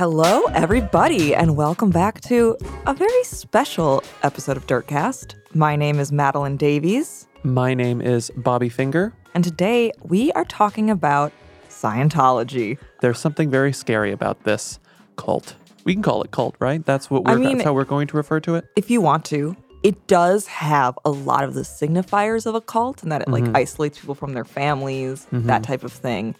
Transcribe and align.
Hello, 0.00 0.44
everybody, 0.54 1.34
and 1.34 1.58
welcome 1.58 1.90
back 1.90 2.22
to 2.22 2.56
a 2.86 2.94
very 2.94 3.22
special 3.22 4.02
episode 4.22 4.56
of 4.56 4.66
Dirtcast. 4.66 5.34
My 5.54 5.76
name 5.76 5.98
is 5.98 6.10
Madeline 6.10 6.56
Davies, 6.56 7.28
My 7.42 7.74
name 7.74 8.00
is 8.00 8.30
Bobby 8.34 8.70
Finger. 8.70 9.12
and 9.34 9.44
today 9.44 9.92
we 10.02 10.32
are 10.32 10.46
talking 10.46 10.88
about 10.88 11.34
Scientology. 11.68 12.78
There's 13.02 13.18
something 13.18 13.50
very 13.50 13.74
scary 13.74 14.10
about 14.10 14.44
this 14.44 14.80
cult. 15.16 15.54
We 15.84 15.92
can 15.92 16.02
call 16.02 16.22
it 16.22 16.30
cult, 16.30 16.56
right? 16.60 16.82
That's 16.82 17.10
what 17.10 17.24
we're 17.24 17.32
I 17.32 17.36
mean- 17.36 17.58
that's 17.58 17.64
how 17.66 17.74
we're 17.74 17.84
going 17.84 18.06
to 18.06 18.16
refer 18.16 18.40
to 18.40 18.54
it. 18.54 18.64
If 18.76 18.90
you 18.90 19.02
want 19.02 19.26
to, 19.26 19.54
it 19.82 20.06
does 20.06 20.46
have 20.46 20.98
a 21.04 21.10
lot 21.10 21.44
of 21.44 21.52
the 21.52 21.60
signifiers 21.60 22.46
of 22.46 22.54
a 22.54 22.62
cult 22.62 23.02
and 23.02 23.12
that 23.12 23.20
it 23.20 23.28
like 23.28 23.44
mm-hmm. 23.44 23.54
isolates 23.54 23.98
people 23.98 24.14
from 24.14 24.32
their 24.32 24.46
families, 24.46 25.26
that 25.26 25.42
mm-hmm. 25.42 25.60
type 25.60 25.84
of 25.84 25.92
thing. 25.92 26.36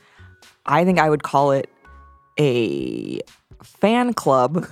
I 0.64 0.82
think 0.86 0.98
I 0.98 1.10
would 1.10 1.24
call 1.24 1.50
it 1.50 1.68
a 2.38 3.20
fan 3.62 4.14
club 4.14 4.66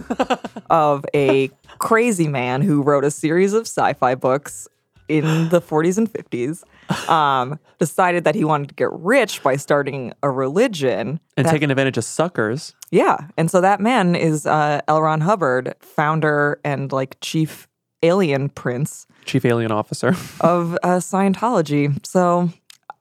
of 0.70 1.04
a 1.14 1.50
crazy 1.78 2.28
man 2.28 2.62
who 2.62 2.82
wrote 2.82 3.04
a 3.04 3.10
series 3.10 3.52
of 3.52 3.62
sci-fi 3.62 4.14
books 4.14 4.68
in 5.08 5.48
the 5.48 5.60
40s 5.60 5.96
and 5.98 6.12
50s. 6.12 6.62
Um, 7.10 7.58
decided 7.78 8.24
that 8.24 8.34
he 8.34 8.44
wanted 8.44 8.68
to 8.70 8.74
get 8.74 8.88
rich 8.92 9.42
by 9.42 9.56
starting 9.56 10.12
a 10.22 10.30
religion. 10.30 11.20
And 11.36 11.46
that- 11.46 11.50
taking 11.50 11.70
advantage 11.70 11.98
of 11.98 12.04
suckers. 12.04 12.74
yeah, 12.90 13.18
and 13.36 13.50
so 13.50 13.60
that 13.60 13.80
man 13.80 14.14
is 14.16 14.46
uh, 14.46 14.80
L. 14.88 15.02
Ron 15.02 15.20
Hubbard, 15.20 15.74
founder 15.80 16.58
and 16.64 16.90
like 16.90 17.18
chief 17.20 17.68
alien 18.02 18.48
prince 18.48 19.06
Chief 19.26 19.44
alien 19.44 19.70
officer. 19.70 20.08
of 20.40 20.74
uh, 20.82 20.98
Scientology. 20.98 22.04
So 22.06 22.48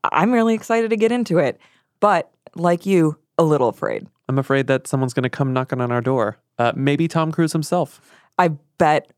I'm 0.04 0.32
really 0.34 0.54
excited 0.54 0.90
to 0.90 0.98
get 0.98 1.12
into 1.13 1.38
it, 1.38 1.58
but 2.02 2.30
like 2.55 2.85
you, 2.85 3.18
a 3.38 3.44
little 3.44 3.70
afraid. 3.70 4.08
I'm 4.30 4.38
afraid 4.38 4.67
that 4.67 4.88
someone's 4.88 5.13
going 5.13 5.23
to 5.23 5.30
come 5.30 5.54
knocking 5.54 5.80
on 5.81 5.91
our 5.91 6.02
door. 6.02 6.38
Uh, 6.57 6.71
maybe 6.76 7.07
Tom 7.07 7.32
Cruise 7.32 7.54
himself. 7.54 8.02
I 8.38 8.49
bet 8.77 9.12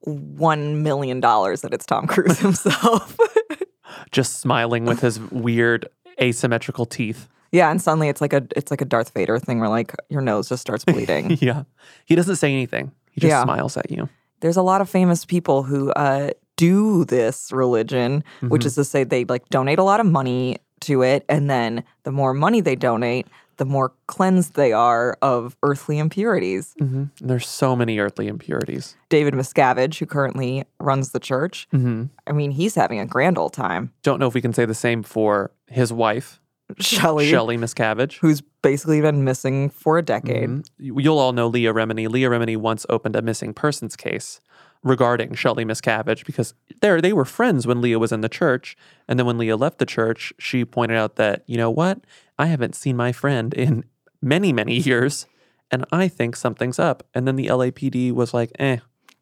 one 0.00 0.82
million 0.82 1.20
dollars 1.20 1.62
that 1.62 1.72
it's 1.74 1.86
Tom 1.86 2.06
Cruise 2.06 2.38
himself. 2.38 3.16
Just 4.12 4.40
smiling 4.40 4.84
with 4.84 5.00
his 5.00 5.18
weird 5.20 5.88
asymmetrical 6.20 6.86
teeth. 6.86 7.28
yeah, 7.52 7.70
and 7.70 7.80
suddenly 7.80 8.08
it's 8.08 8.20
like 8.20 8.32
a 8.32 8.46
it's 8.56 8.70
like 8.70 8.80
a 8.80 8.84
Darth 8.84 9.12
Vader 9.14 9.38
thing 9.38 9.60
where 9.60 9.68
like 9.68 9.94
your 10.08 10.20
nose 10.20 10.48
just 10.48 10.60
starts 10.62 10.84
bleeding. 10.84 11.36
Yeah. 11.40 11.64
He 12.04 12.14
doesn't 12.14 12.36
say 12.36 12.52
anything. 12.52 12.92
He 13.10 13.20
just 13.20 13.30
Yeah. 13.30 13.42
smiles 13.42 13.76
at 13.76 13.90
you. 13.90 14.08
There's 14.40 14.56
a 14.56 14.62
lot 14.62 14.80
of 14.80 14.88
famous 14.88 15.24
people 15.24 15.62
who 15.62 15.90
uh, 15.92 16.30
do 16.56 17.04
this 17.04 17.52
religion, 17.52 18.22
which 18.40 18.60
Mm-hmm. 18.62 18.66
is 18.66 18.74
to 18.76 18.84
say 18.84 19.04
they 19.04 19.24
like 19.24 19.48
donate 19.48 19.78
a 19.78 19.82
lot 19.84 20.00
of 20.00 20.06
money 20.06 20.58
to 20.80 21.02
it, 21.02 21.24
and 21.28 21.48
then 21.48 21.84
the 22.04 22.12
more 22.12 22.34
money 22.34 22.60
they 22.60 22.76
donate, 22.76 23.26
the 23.58 23.64
more 23.64 23.92
cleansed 24.06 24.54
they 24.54 24.72
are 24.72 25.16
of 25.22 25.56
earthly 25.62 25.98
impurities. 25.98 26.74
hmm 26.78 27.04
There's 27.20 27.48
so 27.48 27.74
many 27.76 27.98
earthly 27.98 28.28
impurities. 28.28 28.96
David 29.08 29.34
Miscavige, 29.34 29.98
who 29.98 30.06
currently 30.06 30.64
runs 30.80 31.10
the 31.12 31.20
church, 31.20 31.66
hmm 31.70 32.04
I 32.26 32.32
mean, 32.32 32.50
he's 32.50 32.74
having 32.74 32.98
a 33.00 33.06
grand 33.06 33.38
old 33.38 33.52
time. 33.52 33.92
Don't 34.02 34.18
know 34.20 34.26
if 34.26 34.34
we 34.34 34.40
can 34.40 34.52
say 34.52 34.64
the 34.66 34.74
same 34.74 35.02
for 35.02 35.50
his 35.68 35.92
wife, 35.92 36.40
Shelley, 36.80 37.28
Shelley 37.30 37.56
Miscavige. 37.56 38.18
who's 38.18 38.40
basically 38.62 39.00
been 39.00 39.22
missing 39.24 39.70
for 39.70 39.98
a 39.98 40.02
decade. 40.02 40.48
Mhm. 40.50 40.64
You'll 40.78 41.18
all 41.18 41.32
know 41.32 41.46
Leah 41.46 41.72
Remini. 41.72 42.08
Leah 42.08 42.28
Remini 42.30 42.56
once 42.56 42.84
opened 42.90 43.14
a 43.16 43.22
missing 43.22 43.54
persons 43.54 43.94
case 43.96 44.40
regarding 44.82 45.34
Shelley 45.34 45.64
Miscavige 45.64 46.24
because 46.26 46.54
they 46.80 47.00
they 47.00 47.12
were 47.12 47.24
friends 47.24 47.66
when 47.66 47.80
Leah 47.80 47.98
was 47.98 48.12
in 48.12 48.20
the 48.20 48.28
church, 48.28 48.76
and 49.08 49.18
then 49.18 49.26
when 49.26 49.38
Leah 49.38 49.56
left 49.56 49.78
the 49.78 49.86
church, 49.86 50.32
she 50.38 50.64
pointed 50.64 50.96
out 50.98 51.16
that 51.16 51.42
you 51.46 51.56
know 51.56 51.70
what, 51.70 52.00
I 52.38 52.46
haven't 52.46 52.74
seen 52.74 52.96
my 52.96 53.12
friend 53.12 53.52
in 53.54 53.84
many 54.22 54.52
many 54.52 54.76
years, 54.78 55.26
and 55.70 55.84
I 55.92 56.08
think 56.08 56.36
something's 56.36 56.78
up. 56.78 57.02
And 57.14 57.26
then 57.26 57.36
the 57.36 57.46
LAPD 57.46 58.12
was 58.12 58.32
like, 58.34 58.50
eh, 58.58 58.78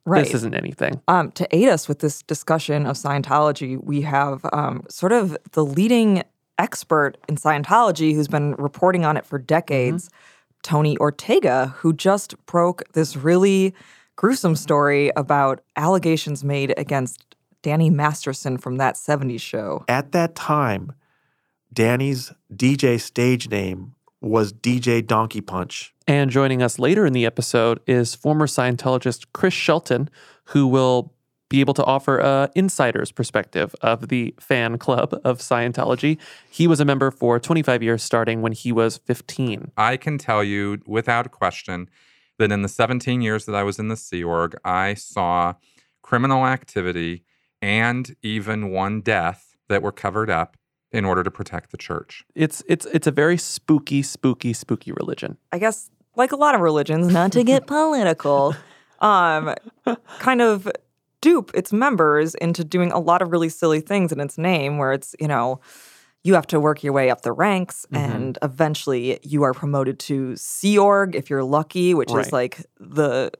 Right. 0.06 0.24
this 0.24 0.34
isn't 0.34 0.54
anything. 0.54 1.00
Um, 1.08 1.32
to 1.32 1.46
aid 1.56 1.68
us 1.68 1.88
with 1.88 2.00
this 2.00 2.22
discussion 2.22 2.84
of 2.84 2.96
Scientology, 2.96 3.82
we 3.82 4.02
have 4.02 4.44
um, 4.52 4.82
sort 4.90 5.12
of 5.12 5.34
the 5.52 5.64
leading 5.64 6.22
expert 6.58 7.16
in 7.26 7.36
Scientology 7.36 8.14
who's 8.14 8.28
been 8.28 8.54
reporting 8.56 9.04
on 9.06 9.16
it 9.16 9.24
for 9.24 9.38
decades, 9.38 10.10
Tony 10.62 10.98
Ortega, 10.98 11.74
who 11.78 11.92
just 11.94 12.34
broke 12.46 12.82
this 12.92 13.16
really 13.16 13.74
gruesome 14.16 14.56
story 14.56 15.10
about 15.16 15.60
allegations 15.76 16.44
made 16.44 16.74
against 16.76 17.34
Danny 17.62 17.88
Masterson 17.88 18.58
from 18.58 18.76
that 18.76 18.96
70s 18.96 19.40
show. 19.40 19.84
At 19.88 20.12
that 20.12 20.34
time, 20.34 20.92
Danny's 21.74 22.32
DJ 22.54 23.00
stage 23.00 23.50
name 23.50 23.94
was 24.20 24.52
DJ 24.52 25.04
Donkey 25.04 25.40
Punch. 25.40 25.92
And 26.06 26.30
joining 26.30 26.62
us 26.62 26.78
later 26.78 27.04
in 27.04 27.12
the 27.12 27.26
episode 27.26 27.80
is 27.86 28.14
former 28.14 28.46
Scientologist 28.46 29.26
Chris 29.32 29.54
Shelton, 29.54 30.08
who 30.44 30.68
will 30.68 31.12
be 31.50 31.60
able 31.60 31.74
to 31.74 31.84
offer 31.84 32.18
a 32.18 32.48
insider's 32.54 33.10
perspective 33.10 33.74
of 33.80 34.08
the 34.08 34.34
fan 34.38 34.78
club 34.78 35.20
of 35.24 35.40
Scientology. 35.40 36.16
He 36.48 36.66
was 36.66 36.78
a 36.78 36.84
member 36.84 37.10
for 37.10 37.40
25 37.40 37.82
years, 37.82 38.02
starting 38.02 38.40
when 38.40 38.52
he 38.52 38.70
was 38.70 38.98
15. 38.98 39.72
I 39.76 39.96
can 39.96 40.16
tell 40.16 40.44
you 40.44 40.80
without 40.86 41.32
question 41.32 41.88
that 42.38 42.52
in 42.52 42.62
the 42.62 42.68
17 42.68 43.20
years 43.20 43.46
that 43.46 43.54
I 43.54 43.64
was 43.64 43.78
in 43.80 43.88
the 43.88 43.96
Sea 43.96 44.22
Org, 44.22 44.54
I 44.64 44.94
saw 44.94 45.54
criminal 46.02 46.46
activity 46.46 47.24
and 47.60 48.14
even 48.22 48.70
one 48.70 49.00
death 49.00 49.56
that 49.68 49.82
were 49.82 49.92
covered 49.92 50.30
up 50.30 50.56
in 50.94 51.04
order 51.04 51.22
to 51.24 51.30
protect 51.30 51.70
the 51.72 51.76
church. 51.76 52.24
It's 52.34 52.62
it's 52.68 52.86
it's 52.86 53.06
a 53.06 53.10
very 53.10 53.36
spooky, 53.36 54.00
spooky, 54.02 54.52
spooky 54.52 54.92
religion. 54.92 55.36
I 55.52 55.58
guess, 55.58 55.90
like 56.16 56.32
a 56.32 56.36
lot 56.36 56.54
of 56.54 56.60
religions, 56.60 57.12
not 57.12 57.32
to 57.32 57.42
get 57.42 57.66
political, 57.76 58.54
um, 59.00 59.54
kind 60.20 60.40
of 60.40 60.70
dupe 61.20 61.50
its 61.54 61.72
members 61.72 62.34
into 62.36 62.62
doing 62.64 62.92
a 62.92 62.98
lot 63.00 63.22
of 63.22 63.32
really 63.32 63.48
silly 63.48 63.80
things 63.80 64.12
in 64.12 64.20
its 64.20 64.38
name, 64.38 64.78
where 64.78 64.92
it's, 64.92 65.16
you 65.18 65.26
know, 65.26 65.58
you 66.22 66.34
have 66.34 66.46
to 66.46 66.60
work 66.60 66.84
your 66.84 66.92
way 66.92 67.10
up 67.10 67.22
the 67.22 67.32
ranks 67.32 67.86
and 67.92 68.38
eventually 68.42 69.18
you 69.22 69.42
are 69.42 69.52
promoted 69.52 69.98
to 69.98 70.36
Sea 70.36 70.78
Org 70.78 71.16
if 71.16 71.28
you're 71.28 71.42
lucky, 71.44 71.92
which 71.94 72.10
Right. 72.12 72.26
is 72.26 72.32
like 72.32 72.64
the. 72.78 73.30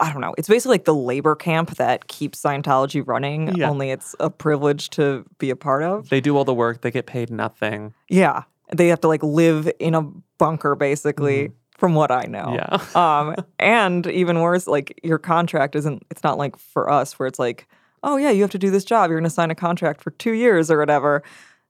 I 0.00 0.12
don't 0.12 0.20
know. 0.20 0.34
It's 0.38 0.48
basically 0.48 0.74
like 0.74 0.84
the 0.84 0.94
labor 0.94 1.34
camp 1.34 1.76
that 1.76 2.06
keeps 2.08 2.40
Scientology 2.40 3.02
running, 3.06 3.56
Yeah. 3.56 3.68
only 3.68 3.90
it's 3.90 4.14
a 4.20 4.30
privilege 4.30 4.90
to 4.90 5.24
be 5.38 5.50
a 5.50 5.56
part 5.56 5.82
of. 5.82 6.08
They 6.08 6.20
do 6.20 6.36
all 6.36 6.44
the 6.44 6.54
work, 6.54 6.82
they 6.82 6.90
get 6.90 7.06
paid 7.06 7.30
nothing. 7.30 7.94
Yeah. 8.08 8.44
They 8.74 8.88
have 8.88 9.00
to 9.00 9.08
like 9.08 9.22
live 9.22 9.68
in 9.80 9.94
a 9.94 10.02
bunker 10.38 10.74
basically, 10.76 11.52
from 11.78 11.94
what 11.94 12.10
I 12.10 12.24
know. 12.24 12.54
Yeah. 12.54 12.84
um, 13.20 13.36
and 13.58 14.06
even 14.06 14.40
worse, 14.40 14.66
like 14.66 15.00
your 15.02 15.18
contract 15.18 15.74
isn't, 15.76 16.04
it's 16.10 16.22
not 16.22 16.38
like 16.38 16.56
for 16.56 16.90
us 16.90 17.18
where 17.18 17.26
it's 17.26 17.38
like, 17.38 17.66
oh 18.02 18.16
yeah, 18.16 18.30
you 18.30 18.42
have 18.42 18.50
to 18.50 18.58
do 18.58 18.70
this 18.70 18.84
job. 18.84 19.10
You're 19.10 19.18
going 19.18 19.24
to 19.24 19.30
sign 19.30 19.50
a 19.50 19.54
contract 19.54 20.00
for 20.00 20.10
two 20.12 20.32
years 20.32 20.70
or 20.70 20.78
whatever. 20.78 21.22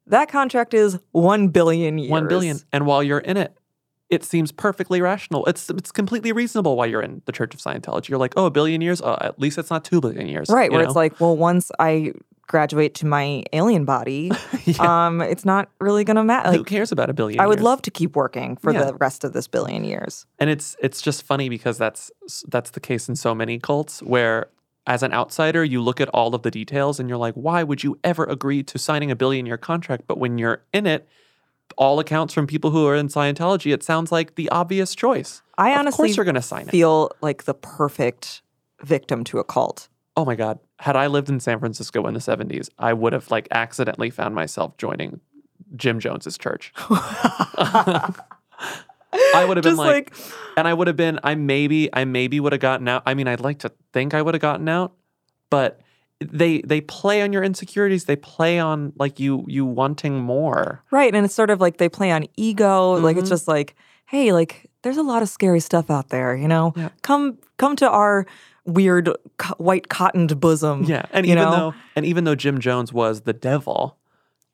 That 0.06 0.30
contract 0.30 0.72
is 0.74 0.98
1 1.12 1.48
billion 1.48 1.98
years. 1.98 2.10
1 2.10 2.28
billion. 2.28 2.58
And 2.72 2.86
while 2.86 3.02
you're 3.02 3.18
in 3.18 3.36
it, 3.36 3.54
it 4.10 4.24
seems 4.24 4.52
perfectly 4.52 5.00
rational. 5.02 5.44
It's 5.46 5.68
it's 5.70 5.92
completely 5.92 6.32
reasonable 6.32 6.76
why 6.76 6.86
you're 6.86 7.02
in 7.02 7.22
the 7.26 7.32
Church 7.32 7.54
of 7.54 7.60
Scientology. 7.60 8.08
You're 8.08 8.18
like, 8.18 8.34
oh, 8.36 8.46
a 8.46 8.50
billion 8.50 8.80
years? 8.80 9.00
Oh, 9.02 9.16
at 9.20 9.38
least 9.38 9.58
it's 9.58 9.70
not 9.70 9.84
2 9.84 10.00
billion 10.00 10.28
years. 10.28 10.48
Right. 10.48 10.70
Where 10.70 10.82
know? 10.82 10.88
it's 10.88 10.96
like, 10.96 11.20
well, 11.20 11.36
once 11.36 11.70
I 11.78 12.14
graduate 12.46 12.94
to 12.94 13.04
my 13.06 13.44
alien 13.52 13.84
body, 13.84 14.30
um, 14.80 15.20
it's 15.20 15.44
not 15.44 15.68
really 15.80 16.04
going 16.04 16.16
to 16.16 16.24
matter. 16.24 16.50
Who 16.50 16.64
cares 16.64 16.90
about 16.90 17.10
a 17.10 17.12
billion 17.12 17.38
I 17.40 17.46
would 17.46 17.58
years? 17.58 17.64
love 17.64 17.82
to 17.82 17.90
keep 17.90 18.16
working 18.16 18.56
for 18.56 18.72
Yeah. 18.72 18.84
the 18.84 18.94
rest 18.94 19.22
of 19.24 19.34
this 19.34 19.46
billion 19.46 19.84
years. 19.84 20.24
and 20.38 20.48
it's 20.48 20.74
it's 20.80 21.02
just 21.02 21.22
funny 21.22 21.50
because 21.50 21.76
that's 21.76 22.10
that's 22.48 22.70
the 22.70 22.80
case 22.80 23.08
in 23.08 23.16
so 23.16 23.34
many 23.34 23.58
cults 23.58 24.02
where 24.02 24.48
as 24.86 25.02
an 25.02 25.12
outsider 25.12 25.62
you 25.62 25.82
look 25.82 26.00
at 26.00 26.08
all 26.14 26.34
of 26.34 26.40
the 26.42 26.50
details 26.50 26.98
and 26.98 27.10
you're 27.10 27.18
like 27.18 27.34
why 27.34 27.62
would 27.62 27.84
you 27.84 27.98
ever 28.02 28.24
agree 28.24 28.62
to 28.62 28.78
signing 28.78 29.10
a 29.10 29.16
billion 29.16 29.44
year 29.44 29.58
contract 29.58 30.04
but 30.06 30.16
when 30.16 30.38
you're 30.38 30.62
in 30.72 30.86
it 30.86 31.06
all 31.76 32.00
accounts 32.00 32.34
from 32.34 32.46
people 32.46 32.70
who 32.70 32.86
are 32.86 32.94
in 32.94 33.08
Scientology 33.08 33.72
it 33.72 33.82
sounds 33.82 34.10
like 34.12 34.34
the 34.34 34.48
obvious 34.50 34.94
choice 34.94 35.42
I 35.56 35.70
of 35.70 35.80
honestly 35.80 36.08
course 36.08 36.16
you're 36.16 36.24
going 36.24 36.34
to 36.34 36.42
sign 36.42 36.68
it 36.68 36.70
feel 36.70 37.10
like 37.20 37.44
the 37.44 37.54
perfect 37.54 38.42
victim 38.82 39.24
to 39.24 39.38
a 39.38 39.44
cult. 39.44 39.88
oh 40.16 40.24
my 40.24 40.34
god 40.34 40.58
had 40.80 40.96
I 40.96 41.06
lived 41.08 41.28
in 41.28 41.40
San 41.40 41.58
Francisco 41.58 42.06
in 42.06 42.14
the 42.14 42.20
70s 42.20 42.68
I 42.78 42.92
would 42.92 43.12
have 43.12 43.30
like 43.30 43.48
accidentally 43.50 44.10
found 44.10 44.34
myself 44.34 44.76
joining 44.76 45.20
Jim 45.76 46.00
Jones's 46.00 46.38
church 46.38 46.72
I 49.34 49.44
would 49.46 49.56
have 49.56 49.64
been 49.64 49.76
like, 49.76 50.10
like, 50.10 50.32
and 50.56 50.68
I 50.68 50.74
would 50.74 50.86
have 50.86 50.96
been, 50.96 51.18
I 51.22 51.34
maybe, 51.34 51.88
I 51.92 52.04
maybe 52.04 52.40
would 52.40 52.52
have 52.52 52.60
gotten 52.60 52.88
out. 52.88 53.02
I 53.06 53.14
mean, 53.14 53.26
I'd 53.28 53.40
like 53.40 53.60
to 53.60 53.72
think 53.92 54.14
I 54.14 54.22
would 54.22 54.34
have 54.34 54.40
gotten 54.42 54.68
out, 54.68 54.92
but 55.50 55.80
they 56.20 56.60
they 56.62 56.80
play 56.80 57.22
on 57.22 57.32
your 57.32 57.44
insecurities. 57.44 58.04
They 58.06 58.16
play 58.16 58.58
on 58.58 58.92
like 58.96 59.20
you 59.20 59.44
you 59.48 59.64
wanting 59.64 60.20
more. 60.20 60.82
right. 60.90 61.14
And 61.14 61.24
it's 61.24 61.34
sort 61.34 61.50
of 61.50 61.60
like 61.60 61.76
they 61.78 61.88
play 61.88 62.10
on 62.10 62.26
ego. 62.36 62.94
Like 62.94 63.16
it's 63.16 63.26
Mhm. 63.28 63.30
just 63.30 63.48
like, 63.48 63.76
hey, 64.06 64.32
like 64.32 64.68
there's 64.82 64.96
a 64.96 65.02
lot 65.02 65.22
of 65.22 65.28
scary 65.28 65.60
stuff 65.60 65.90
out 65.90 66.08
there, 66.08 66.34
you 66.36 66.48
know? 66.48 66.72
Yeah. 66.76 66.88
Come 67.02 67.38
come 67.56 67.76
to 67.76 67.88
our 67.88 68.26
weird 68.64 69.08
co- 69.38 69.54
white 69.58 69.88
cottoned 69.88 70.38
bosom. 70.40 70.84
Yeah, 70.84 71.06
and 71.12 71.24
even 71.24 71.38
know? 71.44 71.50
though 71.50 71.74
and 71.96 72.04
even 72.04 72.24
though 72.24 72.34
Jim 72.34 72.58
Jones 72.58 72.92
was 72.92 73.20
the 73.22 73.32
devil, 73.32 73.96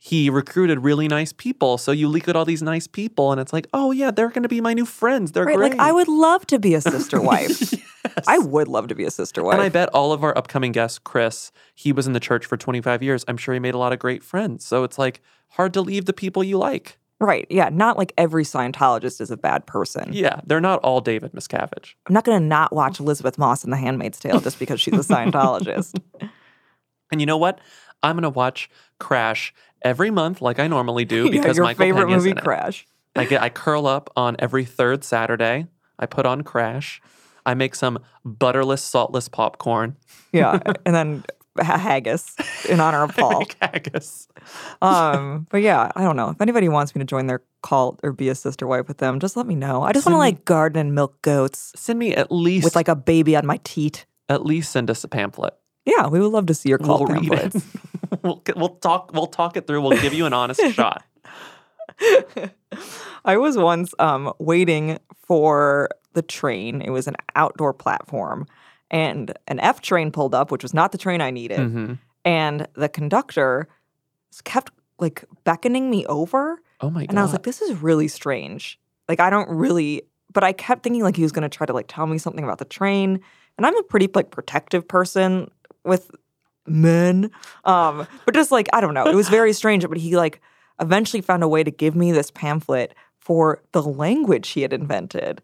he 0.07 0.29
recruited 0.29 0.81
really 0.85 1.09
nice 1.09 1.33
people. 1.33 1.79
So 1.79 1.91
you 1.91 2.09
leak 2.09 2.29
out 2.29 2.37
all 2.37 2.45
these 2.45 2.63
nice 2.63 2.87
people, 2.87 3.33
and 3.33 3.41
it's 3.41 3.55
like, 3.55 3.67
oh 3.73 3.91
yeah, 3.91 4.11
they're 4.11 4.29
going 4.29 4.43
to 4.43 4.51
be 4.51 4.61
my 4.61 4.75
new 4.75 4.85
friends. 4.85 5.33
They're 5.33 5.47
Right, 5.47 5.57
great. 5.57 5.71
like 5.73 5.81
I 5.89 5.93
would 5.93 6.09
love 6.09 6.47
to 6.49 6.59
be 6.59 6.75
a 6.75 6.83
sister 6.83 7.23
wife. 7.23 7.73
I 8.29 8.37
would 8.37 8.69
love 8.69 8.89
to 8.89 8.95
be 8.95 9.05
a 9.05 9.11
sister 9.11 9.43
wife. 9.43 9.55
And 9.55 9.63
I 9.63 9.71
bet 9.71 9.89
all 9.95 10.13
of 10.13 10.23
our 10.23 10.37
upcoming 10.37 10.73
guests, 10.73 10.99
Chris, 10.99 11.53
he 11.75 11.91
was 11.91 12.07
in 12.07 12.13
the 12.13 12.21
church 12.21 12.45
for 12.45 12.59
25 12.59 13.03
years. 13.03 13.25
I'm 13.29 13.39
sure 13.39 13.55
he 13.55 13.61
made 13.61 13.73
a 13.73 13.79
lot 13.79 13.95
of 13.95 13.99
great 13.99 14.23
friends. 14.23 14.67
So 14.67 14.85
it's 14.85 14.99
like 14.99 15.23
hard 15.49 15.73
to 15.73 15.81
leave 15.81 16.05
the 16.05 16.13
people 16.13 16.45
you 16.45 16.59
like. 16.59 16.99
right, 17.19 17.47
yeah, 17.49 17.71
not 17.73 17.97
like 17.97 18.13
every 18.19 18.45
Scientologist 18.45 19.23
is 19.23 19.31
a 19.31 19.39
bad 19.39 19.65
person. 19.67 20.11
Yeah, 20.13 20.43
they're 20.45 20.61
not 20.61 20.81
all 20.81 21.01
David 21.01 21.33
Miscavige. 21.33 21.95
I'm 22.07 22.13
not 22.13 22.25
going 22.27 22.39
to 22.39 22.47
not 22.47 22.75
watch 22.75 23.01
Elisabeth 23.01 23.39
Moss 23.39 23.65
in 23.65 23.71
The 23.71 23.79
Handmaid's 23.79 24.19
Tale 24.21 24.41
just 24.41 24.59
because 24.59 24.83
she's 24.83 24.93
a 24.93 24.99
Scientologist. 25.15 25.99
And 27.11 27.23
you 27.23 27.27
know 27.27 27.39
what? 27.39 27.59
I'm 28.03 28.17
going 28.17 28.23
to 28.25 28.29
watch 28.29 28.69
Crash 28.99 29.55
every 29.85 30.11
month 30.11 30.41
like 30.43 30.59
I 30.59 30.67
normally 30.67 31.05
do 31.05 31.25
Yeah, 31.27 31.31
because 31.31 31.57
your 31.57 31.65
Michael 31.67 31.85
favorite 31.85 32.07
Peña's 32.07 32.17
movie, 32.17 32.31
in 32.31 32.39
it. 32.39 32.45
Crash. 32.45 32.87
I 33.15 33.25
get 33.27 33.43
I 33.43 33.49
curl 33.51 33.87
up 33.87 34.11
on 34.17 34.35
every 34.41 34.65
third 34.65 35.05
Saturday. 35.05 35.67
I 35.99 36.07
put 36.07 36.27
on 36.27 36.43
Crash. 36.43 37.01
I 37.47 37.55
make 37.55 37.75
some 37.75 37.99
butterless, 38.25 38.83
saltless 38.83 39.29
popcorn. 39.29 39.97
Yeah, 40.33 40.59
and 40.87 40.95
then 40.95 41.25
ha- 41.61 41.79
haggis 41.79 42.35
in 42.69 42.81
honor 42.81 43.03
of 43.05 43.15
Paul. 43.17 43.41
Make 43.41 43.55
haggis. 43.61 44.27
Um, 44.83 45.47
but 45.51 45.59
yeah, 45.63 45.93
I 45.95 46.03
don't 46.03 46.17
know. 46.17 46.31
If 46.31 46.41
anybody 46.41 46.69
wants 46.69 46.95
me 46.95 47.01
to 47.01 47.05
join 47.05 47.27
their 47.27 47.43
cult 47.63 48.01
or 48.03 48.13
be 48.13 48.29
a 48.31 48.35
sister 48.35 48.67
wife 48.67 48.89
with 48.89 48.99
them, 48.99 49.21
just 49.21 49.37
let 49.37 49.47
me 49.47 49.55
know. 49.55 49.83
I 49.83 49.93
just 49.93 50.07
want 50.07 50.15
to 50.15 50.19
like 50.19 50.45
garden 50.45 50.79
and 50.81 50.95
milk 50.95 51.21
goats 51.23 51.73
Send 51.77 51.99
me 51.99 52.15
at 52.15 52.33
least 52.33 52.65
with 52.65 52.75
like 52.77 52.89
a 52.89 52.97
baby 52.97 53.37
on 53.37 53.47
my 53.47 53.61
teat. 53.63 54.07
at 54.29 54.45
least 54.45 54.73
send 54.73 54.91
us 54.91 55.05
a 55.05 55.09
pamphlet. 55.09 55.55
Yeah, 55.85 56.07
we 56.09 56.19
would 56.19 56.33
love 56.33 56.47
to 56.47 56.55
see 56.55 56.71
your 56.71 56.79
cult 56.79 57.09
we'll 57.09 57.21
read 57.21 57.31
pamphlets. 57.31 57.65
we'll, 58.23 58.43
we'll 58.57 58.77
talk. 58.77 59.13
We'll 59.13 59.27
talk 59.27 59.57
it 59.57 59.67
through. 59.67 59.81
We'll 59.83 60.01
give 60.01 60.15
you 60.15 60.27
an 60.27 60.33
honest 60.33 60.61
shot. 60.73 61.05
I 63.25 63.37
was 63.37 63.57
once 63.57 63.95
um, 63.99 64.33
waiting 64.39 64.99
for 65.27 65.89
the 66.15 66.23
train. 66.23 66.83
It 66.83 66.91
was 66.91 67.07
an 67.07 67.17
outdoor 67.37 67.73
platform, 67.73 68.47
and 68.91 69.33
an 69.49 69.61
F 69.61 69.81
train 69.81 70.11
pulled 70.11 70.35
up, 70.35 70.51
which 70.51 70.63
was 70.63 70.75
not 70.75 70.93
the 70.93 70.99
train 70.99 71.21
I 71.21 71.31
needed. 71.31 71.59
Mhm. 71.59 71.99
And 72.25 72.67
the 72.75 72.89
conductor 72.89 73.69
kept 74.45 74.73
like 74.99 75.25
beckoning 75.45 75.91
me 75.91 76.07
over, 76.07 76.61
Oh 76.81 76.91
my 76.91 77.03
god! 77.03 77.11
and 77.11 77.19
I 77.19 77.23
was 77.23 77.33
like, 77.33 77.43
"This 77.43 77.61
is 77.61 77.81
really 77.83 78.09
strange." 78.09 78.79
Like, 79.09 79.21
I 79.21 79.29
don't 79.29 79.49
really, 79.51 80.03
but 80.33 80.43
I 80.43 80.53
kept 80.53 80.83
thinking 80.83 81.03
like 81.03 81.17
he 81.17 81.23
was 81.23 81.33
going 81.33 81.43
to 81.43 81.49
try 81.55 81.67
to 81.67 81.73
like 81.73 81.87
tell 81.89 82.07
me 82.07 82.19
something 82.19 82.43
about 82.45 82.59
the 82.59 82.65
train, 82.65 83.21
and 83.59 83.67
I'm 83.67 83.77
a 83.77 83.83
pretty 83.83 84.09
like 84.15 84.31
protective 84.31 84.87
person 84.89 85.51
with 85.85 86.11
men, 86.67 87.31
um, 87.65 88.07
but 88.25 88.35
just 88.35 88.51
like 88.51 88.69
I 88.73 88.81
don't 88.81 88.95
know, 88.95 89.07
it 89.07 89.15
was 89.15 89.29
very 89.29 89.53
strange. 89.53 89.87
But 89.89 89.99
he 89.99 90.17
like 90.17 90.41
eventually 90.81 91.21
found 91.21 91.43
a 91.43 91.49
way 91.49 91.65
to 91.65 91.71
give 91.71 91.95
me 91.95 92.13
this 92.13 92.31
pamphlet 92.31 92.95
for 93.19 93.63
the 93.73 93.83
language 93.83 94.49
he 94.51 94.63
had 94.63 94.73
invented, 94.73 95.43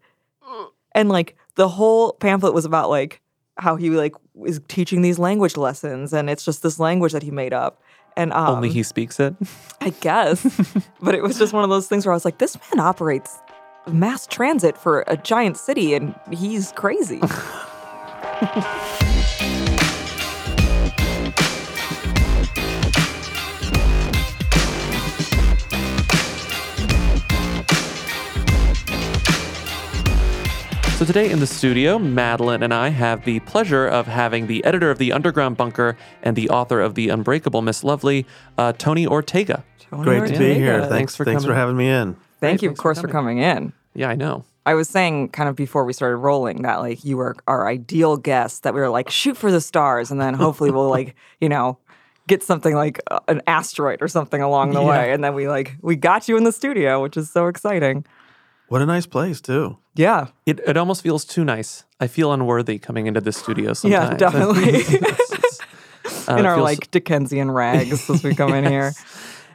and 0.93 1.09
like 1.09 1.35
the 1.55 1.69
whole 1.69 2.13
pamphlet 2.13 2.53
was 2.53 2.65
about 2.65 2.89
like 2.89 3.21
how 3.57 3.75
he 3.75 3.89
like 3.89 4.15
is 4.45 4.61
teaching 4.67 5.01
these 5.01 5.19
language 5.19 5.57
lessons, 5.57 6.13
and 6.13 6.29
it's 6.29 6.45
just 6.45 6.63
this 6.63 6.79
language 6.79 7.13
that 7.13 7.23
he 7.23 7.31
made 7.31 7.53
up. 7.53 7.81
And 8.17 8.33
um, 8.33 8.55
Only 8.57 8.69
he 8.69 8.83
speaks 8.83 9.21
it. 9.21 9.35
I 9.79 9.91
guess. 9.91 10.43
but 11.01 11.15
it 11.15 11.23
was 11.23 11.37
just 11.39 11.53
one 11.53 11.63
of 11.63 11.69
those 11.69 11.87
things 11.87 12.05
where 12.05 12.11
I 12.11 12.15
was 12.15 12.25
like, 12.25 12.39
this 12.39 12.57
man 12.75 12.85
operates 12.85 13.37
mass 13.87 14.27
transit 14.27 14.77
for 14.77 15.03
a 15.07 15.17
giant 15.17 15.57
city 15.57 15.93
and 15.93 16.13
he's 16.31 16.71
crazy. 16.73 17.21
So 31.01 31.07
today 31.07 31.31
in 31.31 31.39
the 31.39 31.47
studio, 31.47 31.97
Madeline 31.97 32.61
and 32.61 32.71
I 32.71 32.89
have 32.89 33.25
the 33.25 33.39
pleasure 33.39 33.87
of 33.87 34.05
having 34.05 34.45
the 34.45 34.63
editor 34.63 34.91
of 34.91 34.99
the 34.99 35.11
Underground 35.13 35.57
Bunker 35.57 35.97
and 36.21 36.35
the 36.35 36.47
author 36.51 36.79
of 36.79 36.93
the 36.93 37.09
Unbreakable 37.09 37.63
Miss 37.63 37.83
Lovely, 37.83 38.27
uh, 38.59 38.73
Tony 38.73 39.07
Ortega. 39.07 39.63
Tony 39.79 40.03
Great 40.03 40.31
to 40.31 40.37
be 40.37 40.53
here. 40.53 40.81
Thanks 40.81 40.89
Thanks, 40.91 41.15
for 41.15 41.25
thanks 41.25 41.43
for 41.43 41.55
having 41.55 41.75
me 41.75 41.89
in. 41.89 42.15
Thank 42.39 42.61
you, 42.61 42.69
of 42.69 42.73
thanks 42.73 42.77
for 42.77 42.83
course, 42.83 43.01
for 43.01 43.07
coming 43.07 43.39
in. 43.39 43.73
Yeah, 43.95 44.09
I 44.09 44.15
know. 44.15 44.45
I 44.67 44.75
was 44.75 44.89
saying 44.89 45.29
kind 45.29 45.49
of 45.49 45.55
before 45.55 45.85
we 45.85 45.93
started 45.93 46.17
rolling 46.17 46.61
that 46.61 46.81
like 46.81 47.03
you 47.03 47.17
were 47.17 47.35
our 47.47 47.67
ideal 47.67 48.15
guest 48.15 48.61
that 48.61 48.75
we 48.75 48.79
were 48.79 48.89
like 48.89 49.09
shoot 49.09 49.35
for 49.35 49.51
the 49.51 49.59
stars 49.59 50.11
and 50.11 50.21
then 50.21 50.35
hopefully 50.35 50.69
we'll 50.69 50.87
like, 50.97 51.15
you 51.39 51.49
know, 51.49 51.79
get 52.27 52.43
something 52.43 52.75
like 52.75 52.99
uh, 53.09 53.21
an 53.27 53.41
asteroid 53.47 54.03
or 54.03 54.07
something 54.07 54.43
along 54.43 54.73
the 54.73 54.81
Yeah. 54.83 54.87
way 54.89 55.13
and 55.13 55.23
then 55.23 55.33
we 55.33 55.47
like 55.47 55.77
we 55.81 55.95
got 55.95 56.27
you 56.27 56.37
in 56.37 56.43
the 56.43 56.51
studio, 56.51 57.01
which 57.01 57.17
is 57.17 57.27
so 57.31 57.47
exciting. 57.47 58.05
What 58.71 58.81
a 58.81 58.85
nice 58.85 59.05
place, 59.05 59.41
too. 59.41 59.79
Yeah. 59.95 60.27
It, 60.45 60.61
it 60.65 60.77
almost 60.77 61.03
feels 61.03 61.25
too 61.25 61.43
nice. 61.43 61.83
I 61.99 62.07
feel 62.07 62.31
unworthy 62.31 62.79
coming 62.79 63.05
into 63.05 63.19
this 63.19 63.35
studio 63.35 63.73
sometimes. 63.73 64.11
Yeah, 64.11 64.17
definitely. 64.29 64.97
Uh, 66.25 66.35
in 66.39 66.45
our 66.45 66.55
feels- 66.55 66.63
like 66.63 66.89
Dickensian 66.89 67.51
rags 67.51 68.09
as 68.09 68.23
we 68.23 68.33
come 68.33 68.53
in 68.53 68.65
here. 68.71 68.93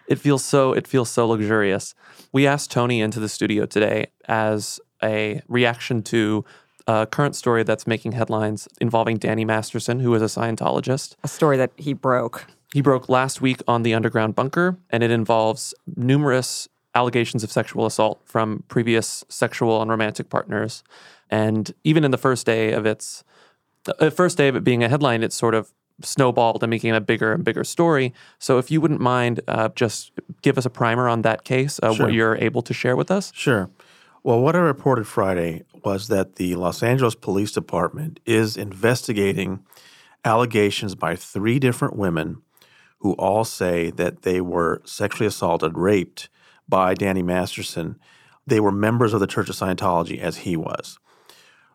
It 0.07 0.17
feels 0.19 0.45
so 0.45 0.75
it 0.75 0.87
feels 0.87 1.09
so 1.09 1.27
luxurious. 1.29 1.95
We 2.31 2.47
asked 2.47 2.71
Tony 2.71 3.01
into 3.01 3.19
the 3.19 3.29
studio 3.31 3.65
today 3.65 4.09
as 4.29 4.79
a 5.03 5.41
reaction 5.49 6.03
to 6.03 6.45
a 6.87 7.07
current 7.07 7.37
story 7.37 7.63
that's 7.63 7.87
making 7.87 8.13
headlines 8.13 8.69
involving 8.83 9.17
Danny 9.17 9.47
Masterson, 9.47 10.01
who 10.01 10.15
is 10.15 10.21
a 10.21 10.27
Scientologist. 10.27 11.17
A 11.25 11.29
story 11.29 11.57
that 11.57 11.73
he 11.79 11.95
broke. 11.95 12.47
He 12.75 12.83
broke 12.83 13.09
last 13.09 13.41
week 13.41 13.63
on 13.67 13.83
the 13.83 13.95
underground 13.95 14.35
bunker, 14.35 14.77
and 14.91 15.03
it 15.03 15.11
involves 15.11 15.73
numerous 15.97 16.69
allegations 16.97 17.45
of 17.45 17.53
sexual 17.53 17.85
assault 17.87 18.21
from 18.25 18.65
previous 18.69 19.25
sexual 19.29 19.83
and 19.83 19.91
romantic 19.91 20.31
partners. 20.31 20.83
And 21.31 21.73
even 21.85 22.03
in 22.05 22.11
the 22.11 22.19
first 22.19 22.47
day 22.47 22.73
of 22.73 22.87
its 22.87 23.23
the 23.85 24.11
first 24.11 24.37
day 24.37 24.49
of 24.49 24.57
it 24.57 24.65
being 24.65 24.83
a 24.83 24.89
headline, 24.89 25.23
it 25.23 25.33
sort 25.33 25.55
of 25.55 25.73
snowballed 26.03 26.63
and 26.65 26.71
became 26.71 26.95
a 26.95 27.01
bigger 27.01 27.33
and 27.33 27.45
bigger 27.45 27.63
story. 27.65 28.13
So 28.39 28.59
if 28.59 28.71
you 28.71 28.81
wouldn't 28.81 29.01
mind, 29.01 29.41
uh, 29.47 29.69
just 29.77 30.11
give 30.43 30.59
us 30.59 30.67
a 30.67 30.71
primer 30.71 31.09
on 31.09 31.23
that 31.23 31.45
case, 31.45 31.79
uh, 31.83 31.93
Sure. 31.93 32.07
what 32.07 32.13
you're 32.15 32.37
able 32.37 32.63
to 32.63 32.75
share 32.75 32.97
with 32.97 33.11
us. 33.11 33.33
Sure. 33.35 33.71
Well, 34.25 34.41
what 34.41 34.57
I 34.57 34.59
reported 34.59 35.07
Friday 35.07 35.63
was 35.85 36.09
that 36.09 36.35
the 36.35 36.57
Los 36.57 36.83
Angeles 36.83 37.15
Police 37.15 37.53
Department 37.53 38.19
is 38.27 38.57
investigating 38.57 39.61
allegations 40.25 40.95
by 40.97 41.15
three 41.15 41.59
different 41.61 41.97
women 41.97 42.43
who 42.99 43.13
all 43.13 43.45
say 43.45 43.91
that 43.93 44.23
they 44.23 44.41
were 44.41 44.83
sexually 44.85 45.29
assaulted, 45.29 45.79
raped 45.79 46.29
by 46.69 46.95
Danny 46.95 47.23
Masterson. 47.23 47.99
They 48.47 48.61
were 48.61 48.73
members 48.73 49.13
of 49.13 49.21
the 49.21 49.27
Church 49.27 49.49
of 49.49 49.57
Scientology, 49.57 50.19
as 50.21 50.39
he 50.39 50.57
was. 50.57 50.99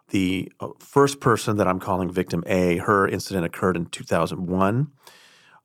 The 0.10 0.51
uh, 0.60 0.70
first 0.80 1.20
person 1.20 1.58
that 1.58 1.68
I'm 1.68 1.80
calling 1.80 2.12
victim 2.12 2.44
A, 2.46 2.77
her 2.77 3.08
incident 3.08 3.46
occurred 3.46 3.77
in 3.77 3.86
2001. 3.88 4.92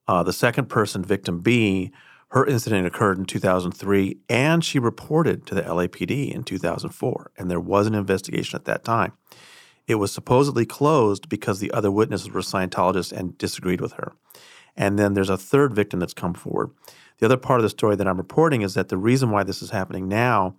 Uh, 0.09 0.23
the 0.23 0.33
second 0.33 0.69
person, 0.69 1.05
victim 1.05 1.41
B, 1.41 1.93
her 2.29 2.45
incident 2.47 2.87
occurred 2.87 3.19
in 3.19 3.25
2003, 3.25 4.19
and 4.29 4.65
she 4.65 4.79
reported 4.79 5.47
to 5.47 5.55
the 5.55 5.63
LAPD 5.63 6.33
in 6.33 6.43
2004, 6.43 7.33
and 7.37 7.51
there 7.51 7.61
was 7.61 7.87
an 7.87 7.95
investigation 7.95 8.57
at 8.57 8.65
that 8.65 8.85
time. 8.85 9.13
It 9.87 9.97
was 9.97 10.13
supposedly 10.13 10.67
closed 10.67 11.29
because 11.29 11.61
the 11.61 11.71
other 11.71 11.91
witnesses 11.91 12.31
were 12.31 12.41
Scientologists 12.41 13.13
and 13.13 13.39
disagreed 13.39 13.81
with 13.81 13.93
her. 13.93 14.13
And 14.77 14.99
then 14.99 15.15
there's 15.15 15.31
a 15.31 15.39
third 15.39 15.73
victim 15.75 16.01
that's 16.01 16.15
come 16.15 16.35
forward. 16.35 16.71
The 17.19 17.27
other 17.27 17.37
part 17.37 17.61
of 17.61 17.63
the 17.63 17.71
story 17.71 17.97
that 17.97 18.07
I'm 18.07 18.19
reporting 18.19 18.63
is 18.63 18.75
that 18.75 18.89
the 18.89 18.97
reason 18.97 19.31
why 19.31 19.43
this 19.43 19.63
is 19.63 19.71
happening 19.71 20.09
now 20.09 20.57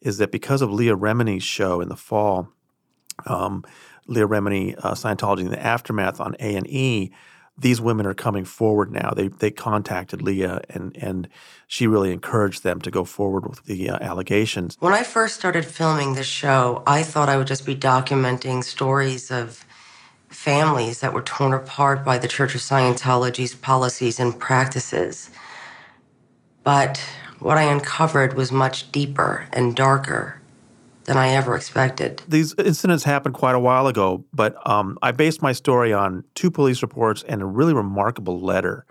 is 0.00 0.18
that 0.18 0.32
because 0.32 0.62
of 0.62 0.72
Leah 0.72 0.96
Remini's 0.96 1.44
show 1.44 1.80
in 1.80 1.88
the 1.88 1.96
fall, 1.96 2.48
um, 3.26 3.64
Leah 4.06 4.26
Remini, 4.26 4.76
uh, 4.78 4.92
Scientology 4.92 5.40
in 5.40 5.50
the 5.50 5.62
aftermath 5.62 6.20
on 6.20 6.34
A 6.40 6.56
and 6.56 6.66
E, 6.68 7.12
these 7.56 7.80
women 7.80 8.06
are 8.06 8.14
coming 8.14 8.44
forward 8.44 8.90
now. 8.90 9.12
They 9.14 9.28
they 9.28 9.50
contacted 9.50 10.22
Leah 10.22 10.62
and 10.70 10.96
and 10.96 11.28
she 11.68 11.86
really 11.86 12.10
encouraged 12.10 12.62
them 12.62 12.80
to 12.80 12.90
go 12.90 13.04
forward 13.04 13.46
with 13.46 13.64
the 13.64 13.90
uh, 13.90 13.98
allegations. 14.00 14.76
When 14.80 14.94
I 14.94 15.02
first 15.02 15.36
started 15.36 15.64
filming 15.64 16.14
this 16.14 16.26
show, 16.26 16.82
I 16.86 17.02
thought 17.02 17.28
I 17.28 17.36
would 17.36 17.46
just 17.46 17.66
be 17.66 17.76
documenting 17.76 18.64
stories 18.64 19.30
of 19.30 19.64
families 20.30 21.00
that 21.00 21.12
were 21.12 21.22
torn 21.22 21.52
apart 21.52 22.04
by 22.04 22.16
the 22.18 22.26
Church 22.26 22.54
of 22.54 22.62
Scientology's 22.62 23.54
policies 23.54 24.18
and 24.18 24.38
practices. 24.38 25.30
But 26.64 27.02
what 27.40 27.58
I 27.58 27.62
uncovered 27.62 28.34
was 28.34 28.52
much 28.52 28.90
deeper 28.92 29.46
and 29.52 29.74
darker 29.74 30.40
than 31.04 31.16
I 31.16 31.30
ever 31.30 31.56
expected. 31.56 32.22
These 32.28 32.54
incidents 32.58 33.04
happened 33.04 33.34
quite 33.34 33.56
a 33.56 33.60
while 33.60 33.88
ago, 33.88 34.24
but 34.32 34.56
um, 34.68 34.98
I 35.02 35.10
based 35.10 35.42
my 35.42 35.52
story 35.52 35.92
on 35.92 36.24
two 36.34 36.50
police 36.50 36.82
reports 36.82 37.24
and 37.24 37.42
a 37.42 37.46
really 37.46 37.74
remarkable 37.74 38.40
letter 38.40 38.84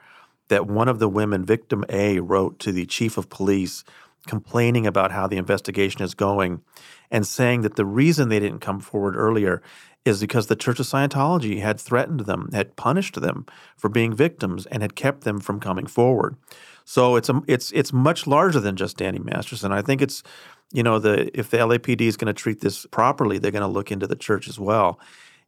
that 0.49 0.67
one 0.67 0.89
of 0.89 0.99
the 0.99 1.07
women, 1.07 1.45
victim 1.45 1.85
A, 1.87 2.19
wrote 2.19 2.59
to 2.59 2.73
the 2.73 2.85
chief 2.85 3.17
of 3.17 3.29
police 3.29 3.85
complaining 4.27 4.85
about 4.85 5.11
how 5.11 5.25
the 5.25 5.37
investigation 5.37 6.01
is 6.01 6.13
going 6.13 6.61
and 7.09 7.25
saying 7.25 7.61
that 7.61 7.75
the 7.75 7.85
reason 7.85 8.29
they 8.29 8.39
didn't 8.39 8.59
come 8.59 8.79
forward 8.79 9.15
earlier 9.15 9.61
is 10.03 10.19
because 10.19 10.47
the 10.47 10.55
Church 10.55 10.79
of 10.79 10.85
Scientology 10.85 11.61
had 11.61 11.79
threatened 11.79 12.21
them, 12.21 12.49
had 12.51 12.75
punished 12.75 13.19
them 13.21 13.45
for 13.77 13.89
being 13.89 14.13
victims, 14.13 14.65
and 14.67 14.81
had 14.81 14.95
kept 14.95 15.21
them 15.23 15.39
from 15.39 15.59
coming 15.59 15.85
forward. 15.85 16.35
So 16.85 17.15
it's 17.15 17.29
a, 17.29 17.41
it's 17.47 17.71
it's 17.71 17.93
much 17.93 18.27
larger 18.27 18.59
than 18.59 18.75
just 18.75 18.97
Danny 18.97 19.19
Masterson. 19.19 19.71
I 19.71 19.81
think 19.81 20.01
it's 20.01 20.23
you 20.71 20.83
know 20.83 20.99
the 20.99 21.37
if 21.37 21.49
the 21.49 21.57
LAPD 21.57 22.01
is 22.01 22.17
going 22.17 22.33
to 22.33 22.33
treat 22.33 22.61
this 22.61 22.85
properly, 22.87 23.37
they're 23.37 23.51
going 23.51 23.61
to 23.61 23.67
look 23.67 23.91
into 23.91 24.07
the 24.07 24.15
church 24.15 24.47
as 24.47 24.59
well. 24.59 24.99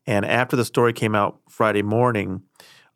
And 0.05 0.25
after 0.25 0.55
the 0.55 0.65
story 0.65 0.93
came 0.93 1.15
out 1.15 1.39
Friday 1.49 1.81
morning, 1.81 2.43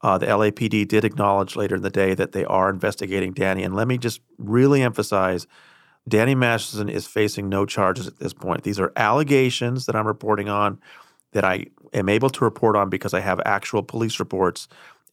uh, 0.02 0.18
the 0.18 0.28
LAPD 0.28 0.88
did 0.88 1.06
acknowledge 1.06 1.56
later 1.56 1.76
in 1.76 1.82
the 1.82 1.90
day 1.90 2.14
that 2.14 2.34
they 2.34 2.46
are 2.46 2.70
investigating 2.70 3.34
Danny. 3.34 3.64
And 3.64 3.76
let 3.76 3.88
me 3.88 3.98
just 3.98 4.22
really 4.38 4.82
emphasize 4.82 5.48
Danny 6.08 6.36
Masterson 6.36 6.90
is 6.90 7.08
facing 7.08 7.50
no 7.50 7.66
charges 7.66 8.08
at 8.08 8.20
this 8.20 8.34
point. 8.34 8.64
These 8.64 8.80
are 8.80 8.92
allegations 8.96 9.86
that 9.86 9.96
I'm 9.96 10.08
reporting 10.08 10.50
on 10.50 10.80
that 11.34 11.44
I 11.44 11.68
am 11.94 12.10
able 12.10 12.30
to 12.30 12.44
report 12.44 12.76
on 12.76 12.90
because 12.90 13.14
I 13.14 13.20
have 13.20 13.42
actual 13.46 13.84
police 13.84 14.20
reports 14.20 14.68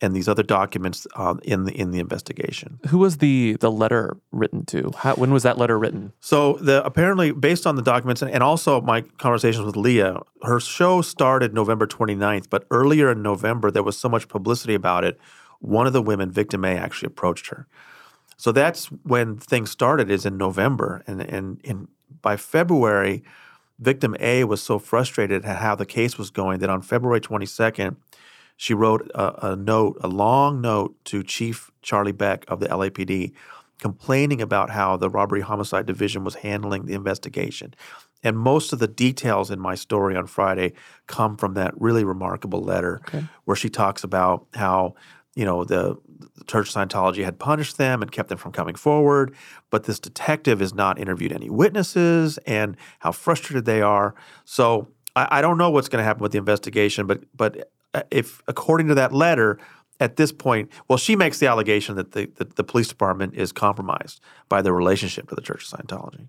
and 0.05 0.15
these 0.15 0.29
other 0.29 0.43
documents 0.43 1.07
um, 1.17 1.41
in 1.43 1.65
the 1.65 1.73
in 1.73 1.91
the 1.91 1.99
investigation. 1.99 2.79
Who 2.89 2.99
was 2.99 3.19
the 3.19 3.57
the 3.61 3.71
letter 3.71 4.17
written 4.31 4.67
to? 4.67 4.93
How, 4.97 5.15
when 5.15 5.33
was 5.33 5.43
that 5.45 5.57
letter 5.57 5.79
written? 5.79 6.13
So 6.21 6.55
the 6.55 6.85
apparently 6.85 7.33
based 7.33 7.67
on 7.67 7.77
the 7.77 7.83
documents 7.83 8.21
and, 8.21 8.31
and 8.31 8.43
also 8.43 8.81
my 8.83 9.01
conversations 9.19 9.65
with 9.65 9.77
Leah, 9.77 10.21
her 10.43 10.61
show 10.61 11.01
started 11.01 11.55
November 11.55 11.87
29th, 11.87 12.51
but 12.51 12.67
earlier 12.71 13.11
in 13.11 13.23
November 13.23 13.71
there 13.71 13.83
was 13.83 13.97
so 13.97 14.09
much 14.09 14.29
publicity 14.29 14.75
about 14.75 15.05
it. 15.05 15.19
One 15.61 15.87
of 15.87 15.95
the 15.95 16.03
women, 16.03 16.31
victim 16.31 16.65
A, 16.65 16.77
actually 16.77 17.07
approached 17.07 17.47
her. 17.47 17.67
So 18.37 18.53
that's 18.53 18.87
when 18.87 19.39
things 19.39 19.71
started 19.71 20.11
is 20.11 20.27
in 20.27 20.37
November 20.37 21.03
and 21.07 21.23
and, 21.23 21.61
and 21.65 21.89
by 22.21 22.37
February 22.37 23.23
victim 23.79 24.15
A 24.21 24.45
was 24.45 24.63
so 24.63 24.79
frustrated 24.79 25.45
at 25.45 25.59
how 25.59 25.75
the 25.75 25.87
case 25.87 26.19
was 26.19 26.31
going 26.31 26.61
that 26.61 26.71
on 26.71 26.83
February 26.83 27.21
22nd 27.21 27.97
she 28.57 28.75
wrote 28.75 29.11
a, 29.15 29.53
a, 29.53 29.57
note, 29.57 29.99
a 30.01 30.09
long 30.09 30.61
note 30.61 30.97
to 31.07 31.23
Chief 31.23 31.71
Charlie 31.83 32.13
Beck 32.13 32.45
of 32.49 32.61
the 32.61 32.69
LAPD, 32.69 33.33
complaining 33.81 34.41
about 34.41 34.71
how 34.71 34.97
the 34.97 35.11
robbery 35.11 35.41
homicide 35.41 35.87
division 35.87 36.25
was 36.25 36.37
handling 36.37 36.87
the 36.87 36.95
investigation. 36.95 37.75
And 38.23 38.39
most 38.39 38.73
of 38.73 38.79
the 38.79 38.89
details 38.89 39.51
in 39.51 39.61
my 39.61 39.75
story 39.75 40.17
on 40.17 40.27
Friday 40.27 40.73
come 41.07 41.37
from 41.37 41.55
that 41.55 41.79
really 41.79 42.05
remarkable 42.05 42.63
letter 42.63 43.03
okay. 43.09 43.25
where 43.45 43.57
she 43.57 43.69
talks 43.69 44.03
about 44.03 44.47
how, 44.55 44.95
you 45.35 45.45
know, 45.45 45.65
the, 45.65 45.97
the 46.37 46.45
Church 46.45 46.75
of 46.75 46.75
Scientology 46.75 47.25
had 47.25 47.39
punished 47.39 47.77
them 47.77 48.01
and 48.01 48.11
kept 48.11 48.31
them 48.31 48.39
from 48.39 48.53
coming 48.53 48.77
forward, 48.77 49.35
but 49.69 49.85
this 49.85 49.99
detective 49.99 50.61
has 50.61 50.73
not 50.73 50.99
interviewed 50.99 51.33
any 51.33 51.51
witnesses 51.51 52.39
and 52.47 52.77
how 53.01 53.13
frustrated 53.13 53.67
they 53.67 53.83
are. 53.83 54.15
So 54.47 54.89
I, 55.15 55.39
I 55.39 55.41
don't 55.43 55.59
know 55.59 55.71
what's 55.71 55.89
going 55.89 56.01
to 56.01 56.05
happen 56.05 56.23
with 56.23 56.33
the 56.33 56.39
investigation, 56.39 57.07
but 57.07 57.25
but 57.37 57.71
if 58.11 58.43
according 58.49 58.89
to 58.89 58.95
that 58.95 59.13
letter, 59.13 59.59
at 60.01 60.17
this 60.17 60.33
point, 60.33 60.71
well, 60.89 60.99
she 60.99 61.17
makes 61.17 61.39
the 61.39 61.47
allegation 61.47 61.97
that 61.97 62.13
the, 62.13 62.27
the, 62.37 62.45
the 62.45 62.65
police 62.65 62.89
department 62.89 63.35
is 63.35 63.53
compromised 63.53 64.21
by 64.49 64.61
their 64.61 64.73
relationship 64.73 65.29
to 65.29 65.35
the 65.35 65.41
Church 65.41 65.73
of 65.73 65.79
Scientology. 65.79 66.27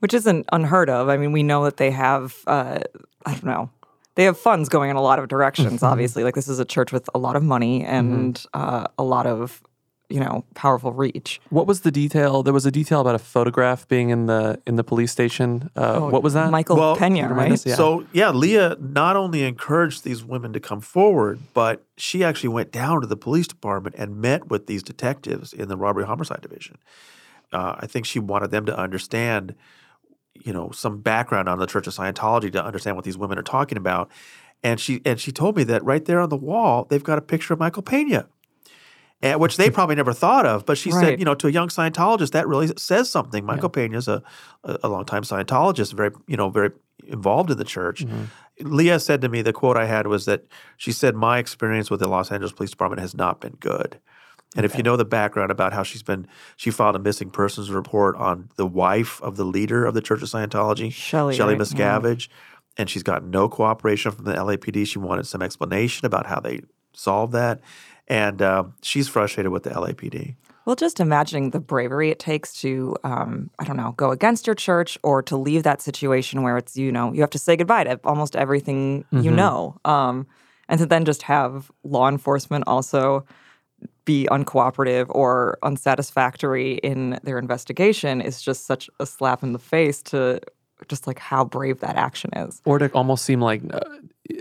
Which 0.00 0.14
isn't 0.14 0.46
unheard 0.52 0.90
of. 0.90 1.08
I 1.08 1.16
mean, 1.16 1.32
we 1.32 1.42
know 1.42 1.64
that 1.64 1.76
they 1.76 1.90
have, 1.90 2.36
uh, 2.46 2.80
I 3.26 3.32
don't 3.32 3.44
know, 3.44 3.70
they 4.14 4.24
have 4.24 4.38
funds 4.38 4.68
going 4.68 4.90
in 4.90 4.96
a 4.96 5.02
lot 5.02 5.18
of 5.18 5.28
directions, 5.28 5.82
obviously. 5.82 6.24
Like, 6.24 6.34
this 6.34 6.48
is 6.48 6.58
a 6.58 6.64
church 6.64 6.92
with 6.92 7.08
a 7.14 7.18
lot 7.18 7.36
of 7.36 7.42
money 7.42 7.84
and 7.84 8.34
mm-hmm. 8.34 8.60
uh, 8.60 8.84
a 8.98 9.02
lot 9.02 9.26
of 9.26 9.62
you 10.08 10.20
know 10.20 10.44
powerful 10.54 10.92
reach. 10.92 11.40
What 11.50 11.66
was 11.66 11.82
the 11.82 11.90
detail? 11.90 12.42
There 12.42 12.52
was 12.52 12.66
a 12.66 12.70
detail 12.70 13.00
about 13.00 13.14
a 13.14 13.18
photograph 13.18 13.86
being 13.88 14.10
in 14.10 14.26
the 14.26 14.60
in 14.66 14.76
the 14.76 14.84
police 14.84 15.12
station. 15.12 15.70
Uh, 15.76 15.94
oh, 15.96 16.08
what 16.08 16.22
was 16.22 16.34
that? 16.34 16.50
Michael 16.50 16.76
well, 16.76 16.96
Pena, 16.96 17.32
right? 17.32 17.52
Us, 17.52 17.66
yeah. 17.66 17.74
So 17.74 18.06
yeah, 18.12 18.30
Leah 18.30 18.76
not 18.80 19.16
only 19.16 19.42
encouraged 19.42 20.04
these 20.04 20.24
women 20.24 20.52
to 20.52 20.60
come 20.60 20.80
forward, 20.80 21.40
but 21.52 21.84
she 21.96 22.24
actually 22.24 22.50
went 22.50 22.72
down 22.72 23.00
to 23.02 23.06
the 23.06 23.16
police 23.16 23.46
department 23.46 23.96
and 23.98 24.16
met 24.16 24.48
with 24.48 24.66
these 24.66 24.82
detectives 24.82 25.52
in 25.52 25.68
the 25.68 25.76
robbery 25.76 26.06
homicide 26.06 26.40
division. 26.40 26.78
Uh, 27.52 27.76
I 27.78 27.86
think 27.86 28.06
she 28.06 28.18
wanted 28.18 28.50
them 28.50 28.66
to 28.66 28.78
understand, 28.78 29.54
you 30.34 30.52
know, 30.52 30.70
some 30.70 31.00
background 31.00 31.48
on 31.48 31.58
the 31.58 31.66
Church 31.66 31.86
of 31.86 31.94
Scientology 31.94 32.52
to 32.52 32.64
understand 32.64 32.96
what 32.96 33.04
these 33.04 33.18
women 33.18 33.38
are 33.38 33.42
talking 33.42 33.78
about. 33.78 34.10
And 34.62 34.80
she 34.80 35.02
and 35.04 35.20
she 35.20 35.32
told 35.32 35.56
me 35.56 35.64
that 35.64 35.84
right 35.84 36.04
there 36.04 36.20
on 36.20 36.30
the 36.30 36.36
wall, 36.36 36.86
they've 36.88 37.04
got 37.04 37.18
a 37.18 37.22
picture 37.22 37.52
of 37.52 37.60
Michael 37.60 37.82
Pena 37.82 38.26
and, 39.20 39.40
which 39.40 39.56
they 39.56 39.70
probably 39.70 39.96
never 39.96 40.12
thought 40.12 40.46
of. 40.46 40.64
But 40.64 40.78
she 40.78 40.90
right. 40.90 41.00
said, 41.00 41.18
you 41.18 41.24
know, 41.24 41.34
to 41.34 41.48
a 41.48 41.50
young 41.50 41.68
Scientologist, 41.68 42.32
that 42.32 42.46
really 42.46 42.68
says 42.76 43.10
something. 43.10 43.44
Michael 43.44 43.70
yeah. 43.74 43.86
Pena 43.86 43.98
is 43.98 44.08
a, 44.08 44.22
a 44.64 44.88
longtime 44.88 45.22
Scientologist, 45.22 45.92
very, 45.92 46.10
you 46.26 46.36
know, 46.36 46.50
very 46.50 46.70
involved 47.06 47.50
in 47.50 47.58
the 47.58 47.64
church. 47.64 48.04
Mm-hmm. 48.04 48.24
Leah 48.60 49.00
said 49.00 49.20
to 49.22 49.28
me, 49.28 49.42
the 49.42 49.52
quote 49.52 49.76
I 49.76 49.86
had 49.86 50.06
was 50.06 50.24
that 50.26 50.44
she 50.76 50.92
said, 50.92 51.14
My 51.14 51.38
experience 51.38 51.90
with 51.90 52.00
the 52.00 52.08
Los 52.08 52.30
Angeles 52.30 52.52
Police 52.52 52.70
Department 52.70 53.00
has 53.00 53.14
not 53.14 53.40
been 53.40 53.56
good. 53.60 53.98
And 54.56 54.64
okay. 54.64 54.72
if 54.72 54.78
you 54.78 54.82
know 54.82 54.96
the 54.96 55.04
background 55.04 55.50
about 55.50 55.72
how 55.72 55.82
she's 55.82 56.02
been, 56.02 56.26
she 56.56 56.70
filed 56.70 56.96
a 56.96 56.98
missing 56.98 57.30
persons 57.30 57.70
report 57.70 58.16
on 58.16 58.48
the 58.56 58.66
wife 58.66 59.20
of 59.22 59.36
the 59.36 59.44
leader 59.44 59.84
of 59.84 59.94
the 59.94 60.00
Church 60.00 60.22
of 60.22 60.28
Scientology, 60.28 60.90
Shelley, 60.90 61.36
Shelley 61.36 61.54
right? 61.54 61.60
Miscavige, 61.60 62.28
and 62.78 62.88
she's 62.88 63.02
got 63.02 63.24
no 63.24 63.48
cooperation 63.48 64.10
from 64.10 64.24
the 64.24 64.32
LAPD. 64.32 64.86
She 64.86 64.98
wanted 64.98 65.26
some 65.26 65.42
explanation 65.42 66.06
about 66.06 66.26
how 66.26 66.40
they 66.40 66.62
solved 66.94 67.34
that 67.34 67.60
and 68.08 68.42
uh, 68.42 68.64
she's 68.82 69.08
frustrated 69.08 69.52
with 69.52 69.62
the 69.62 69.70
LAPD. 69.70 70.34
Well, 70.64 70.76
just 70.76 71.00
imagining 71.00 71.50
the 71.50 71.60
bravery 71.60 72.10
it 72.10 72.18
takes 72.18 72.52
to, 72.60 72.94
um, 73.02 73.48
I 73.58 73.64
don't 73.64 73.78
know, 73.78 73.92
go 73.96 74.10
against 74.10 74.46
your 74.46 74.54
church 74.54 74.98
or 75.02 75.22
to 75.22 75.36
leave 75.36 75.62
that 75.62 75.80
situation 75.80 76.42
where 76.42 76.58
it's, 76.58 76.76
you 76.76 76.92
know, 76.92 77.10
you 77.12 77.22
have 77.22 77.30
to 77.30 77.38
say 77.38 77.56
goodbye 77.56 77.84
to 77.84 77.98
almost 78.04 78.36
everything 78.36 79.04
mm-hmm. 79.04 79.20
you 79.20 79.30
know. 79.30 79.78
Um, 79.86 80.26
and 80.68 80.78
to 80.78 80.84
then 80.84 81.06
just 81.06 81.22
have 81.22 81.70
law 81.84 82.06
enforcement 82.06 82.64
also 82.66 83.24
be 84.04 84.28
uncooperative 84.30 85.06
or 85.08 85.58
unsatisfactory 85.62 86.74
in 86.78 87.18
their 87.22 87.38
investigation 87.38 88.20
is 88.20 88.42
just 88.42 88.66
such 88.66 88.90
a 89.00 89.06
slap 89.06 89.42
in 89.42 89.52
the 89.52 89.58
face 89.58 90.02
to 90.02 90.40
just 90.88 91.06
like 91.06 91.18
how 91.18 91.44
brave 91.44 91.80
that 91.80 91.96
action 91.96 92.30
is. 92.36 92.60
Or 92.64 92.78
to 92.78 92.90
almost 92.92 93.24
seem 93.24 93.40
like 93.40 93.62
uh, 93.72 93.80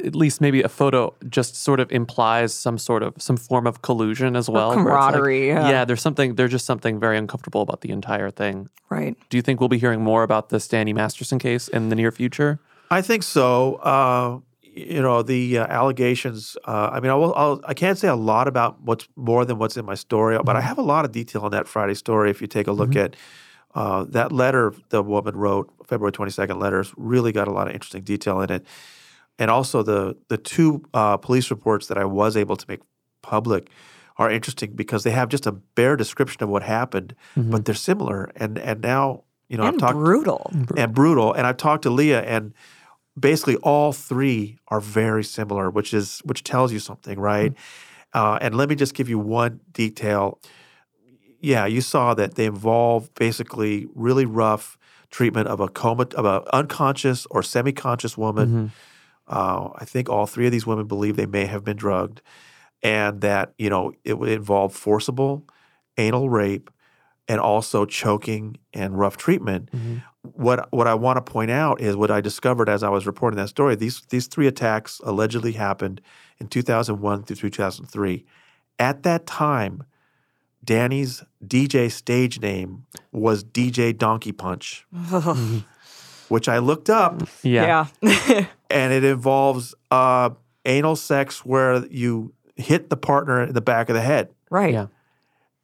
at 0.04 0.16
least 0.16 0.42
maybe 0.42 0.62
a 0.62 0.70
photo 0.70 1.14
just 1.30 1.56
sort 1.56 1.80
of 1.80 1.92
implies 1.92 2.54
some 2.54 2.78
sort 2.78 3.04
of 3.04 3.14
some 3.18 3.38
form 3.38 3.66
of 3.66 3.82
collusion 3.82 4.36
as 4.36 4.50
well. 4.50 4.72
Or 4.72 4.76
camaraderie. 4.76 5.54
Like, 5.54 5.64
yeah. 5.64 5.70
yeah, 5.70 5.86
there's 5.86 6.02
something 6.02 6.36
there's 6.36 6.52
just 6.52 6.66
something 6.66 7.00
very 7.00 7.18
uncomfortable 7.18 7.62
about 7.62 7.82
the 7.82 7.90
entire 7.92 8.30
thing. 8.30 8.70
Right. 8.90 9.16
Do 9.30 9.38
you 9.38 9.42
think 9.42 9.60
we'll 9.60 9.70
be 9.70 9.78
hearing 9.78 10.02
more 10.02 10.24
about 10.24 10.50
the 10.50 10.60
Danny 10.60 10.94
Masterson 10.94 11.40
case 11.40 11.68
in 11.68 11.90
the 11.90 11.96
near 11.96 12.12
future? 12.12 12.60
I 12.90 13.02
think 13.02 13.24
so. 13.24 13.76
Uh, 13.76 14.40
you 14.78 15.02
know 15.02 15.24
the 15.24 15.60
uh, 15.60 15.68
allegations. 15.68 16.56
Uh, 16.66 16.90
I 16.94 17.00
mean, 17.00 17.10
I, 17.10 17.16
will, 17.16 17.34
I'll, 17.36 17.62
I 17.66 17.74
can 17.74 17.90
not 17.90 17.98
say 17.98 18.08
a 18.08 18.16
lot 18.16 18.48
about 18.48 18.82
what's 18.82 19.08
more 19.16 19.44
than 19.44 19.58
what's 19.58 19.76
in 19.76 19.86
my 19.86 19.96
story, 19.96 20.36
mm-hmm. 20.36 20.46
but 20.46 20.56
I 20.56 20.60
mm-hmm. 20.60 20.68
have 20.68 20.78
a 20.78 20.84
lot 20.84 21.06
of 21.06 21.12
detail 21.12 21.46
in 21.46 21.52
that 21.52 21.68
Friday 21.68 21.96
story. 21.96 22.30
If 22.30 22.42
you 22.42 22.48
take 22.48 22.68
a 22.68 22.72
look 22.72 22.92
mm-hmm. 22.92 23.00
at 23.00 23.16
uh, 23.74 24.06
that 24.10 24.32
letter 24.32 24.74
the 24.90 25.02
woman 25.02 25.36
wrote, 25.36 25.72
February 25.86 26.12
22nd 26.12 26.62
letters, 26.62 26.94
really 26.96 27.32
got 27.32 27.48
a 27.48 27.52
lot 27.52 27.68
of 27.68 27.74
interesting 27.74 28.04
detail 28.04 28.42
in 28.42 28.52
it. 28.52 28.66
And 29.40 29.52
also 29.52 29.84
the 29.84 30.18
the 30.30 30.38
two 30.38 30.84
uh, 30.94 31.18
police 31.18 31.52
reports 31.52 31.88
that 31.88 31.98
I 31.98 32.06
was 32.06 32.36
able 32.36 32.56
to 32.56 32.66
make 32.68 32.80
public 33.22 33.70
are 34.18 34.32
interesting 34.32 34.72
because 34.76 35.04
they 35.04 35.12
have 35.12 35.30
just 35.30 35.46
a 35.46 35.52
bare 35.52 35.96
description 35.96 36.44
of 36.44 36.50
what 36.50 36.64
happened, 36.64 37.16
mm-hmm. 37.36 37.52
but 37.52 37.66
they're 37.66 37.76
similar. 37.76 38.32
And 38.36 38.58
and 38.58 38.82
now 38.82 39.24
you 39.48 39.58
know 39.58 39.64
and 39.64 39.76
I've 39.76 39.80
talked 39.80 39.96
brutal 39.96 40.52
and 40.76 40.94
brutal, 40.94 41.34
and 41.34 41.46
I've 41.46 41.58
talked 41.58 41.84
to 41.84 41.90
Leah, 41.90 42.22
and 42.22 42.54
basically 43.20 43.58
all 43.58 43.94
three 43.94 44.58
are 44.70 44.82
very 44.82 45.24
similar, 45.24 45.70
which 45.70 45.94
is 45.94 46.20
which 46.26 46.44
tells 46.44 46.72
you 46.72 46.80
something, 46.80 47.20
right? 47.20 47.52
Mm-hmm. 47.52 48.20
Uh, 48.20 48.38
and 48.42 48.56
let 48.56 48.70
me 48.70 48.76
just 48.76 48.96
give 48.96 49.10
you 49.10 49.20
one 49.20 49.60
detail 49.72 50.40
yeah, 51.40 51.66
you 51.66 51.82
saw 51.82 52.14
that 52.14 52.36
they 52.36 52.46
involve 52.46 53.14
basically 53.16 53.88
really 53.96 54.26
rough 54.26 54.78
treatment 55.12 55.48
of 55.48 55.60
a 55.60 55.68
coma 55.68 56.08
of 56.16 56.26
an 56.26 56.42
unconscious 56.52 57.26
or 57.32 57.44
semi-conscious 57.44 58.18
woman. 58.18 58.48
Mm-hmm. 58.48 58.66
Uh, 59.28 59.70
I 59.76 59.86
think 59.86 60.10
all 60.10 60.26
three 60.26 60.46
of 60.46 60.52
these 60.52 60.66
women 60.66 60.88
believe 60.88 61.16
they 61.16 61.26
may 61.26 61.46
have 61.46 61.64
been 61.64 61.78
drugged, 61.78 62.22
and 62.82 63.22
that 63.22 63.54
you 63.58 63.70
know 63.70 63.94
it 64.04 64.18
would 64.18 64.30
involve 64.30 64.74
forcible 64.74 65.46
anal 65.98 66.30
rape 66.30 66.70
and 67.28 67.40
also 67.40 67.86
choking 67.86 68.58
and 68.74 68.98
rough 68.98 69.18
treatment. 69.18 69.70
Mm-hmm. 69.72 69.98
What 70.22 70.72
what 70.72 70.88
I 70.88 70.94
want 70.94 71.18
to 71.18 71.32
point 71.32 71.52
out 71.52 71.82
is 71.82 71.96
what 71.96 72.12
I 72.12 72.22
discovered 72.22 72.70
as 72.70 72.84
I 72.84 72.90
was 72.90 73.06
reporting 73.06 73.38
that 73.38 73.50
story. 73.50 73.76
These 73.76 74.04
these 74.10 74.28
three 74.28 74.48
attacks 74.48 75.02
allegedly 75.04 75.54
happened 75.54 76.02
in 76.40 76.48
2001 76.48 77.24
through 77.24 77.36
2003. 77.36 78.26
At 78.80 79.04
that 79.04 79.26
time, 79.26 79.84
Danny's 80.64 81.24
DJ 81.46 81.92
stage 81.92 82.42
name 82.42 82.86
was 83.12 83.44
DJ 83.44 83.98
Donkey 83.98 84.32
Punch, 84.32 84.86
which 86.28 86.50
I 86.50 86.60
looked 86.60 86.90
up. 86.90 87.24
Yeah. 87.42 87.88
yeah. 88.02 88.46
and 88.70 88.92
it 88.94 89.04
involves 89.04 89.74
uh, 89.92 90.30
anal 90.66 90.96
sex 90.96 91.46
where 91.46 91.86
you 91.88 92.34
hit 92.56 92.90
the 92.90 92.98
partner 92.98 93.44
in 93.44 93.54
the 93.54 93.62
back 93.62 93.90
of 93.90 93.96
the 93.96 94.02
head. 94.02 94.30
Right. 94.50 94.74
Yeah. 94.74 94.88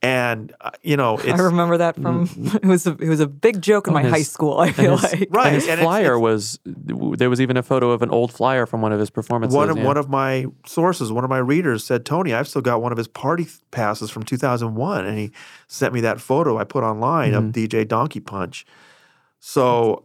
And 0.01 0.53
uh, 0.59 0.71
you 0.81 0.97
know, 0.97 1.17
it's 1.17 1.39
I 1.39 1.43
remember 1.43 1.77
that 1.77 1.95
from 1.95 2.29
it 2.55 2.65
was 2.65 2.85
a, 2.85 2.91
it 2.97 3.07
was 3.07 3.21
a 3.21 3.27
big 3.27 3.61
joke 3.61 3.87
in 3.87 3.91
Oh, 3.91 3.93
my 3.93 4.01
his- 4.03 4.11
high 4.11 4.21
school. 4.23 4.59
I 4.59 4.73
feel 4.73 4.97
his- 4.97 5.13
like 5.13 5.27
right. 5.31 5.45
And 5.47 5.55
his 5.55 5.63
and 5.63 5.73
it's- 5.79 5.85
flyer 5.85 6.15
it's- 6.17 6.19
was 6.21 6.59
there 6.65 7.29
was 7.29 7.39
even 7.39 7.55
a 7.55 7.63
photo 7.63 7.91
of 7.91 8.01
an 8.01 8.09
old 8.09 8.33
flyer 8.33 8.65
from 8.65 8.81
one 8.81 8.91
of 8.91 8.99
his 8.99 9.09
performances. 9.09 9.55
one 9.55 9.69
of 9.69 9.77
yeah. 9.77 9.85
one 9.85 9.95
of 9.95 10.09
my 10.09 10.47
sources, 10.65 11.09
one 11.09 11.23
of 11.23 11.29
my 11.29 11.37
readers 11.37 11.85
said, 11.85 12.05
"Tony, 12.05 12.33
I've 12.33 12.49
still 12.49 12.61
got 12.61 12.81
one 12.81 12.91
of 12.91 12.97
his 12.97 13.07
party 13.07 13.47
passes 13.71 14.09
from 14.11 14.23
2001," 14.23 15.05
and 15.05 15.17
he 15.17 15.31
sent 15.67 15.93
me 15.93 16.01
that 16.01 16.19
photo 16.19 16.57
I 16.57 16.65
put 16.65 16.83
online 16.83 17.31
Mm-hmm. 17.31 17.47
of 17.47 17.53
DJ 17.53 17.87
Donkey 17.87 18.19
Punch. 18.19 18.65
So, 19.39 20.03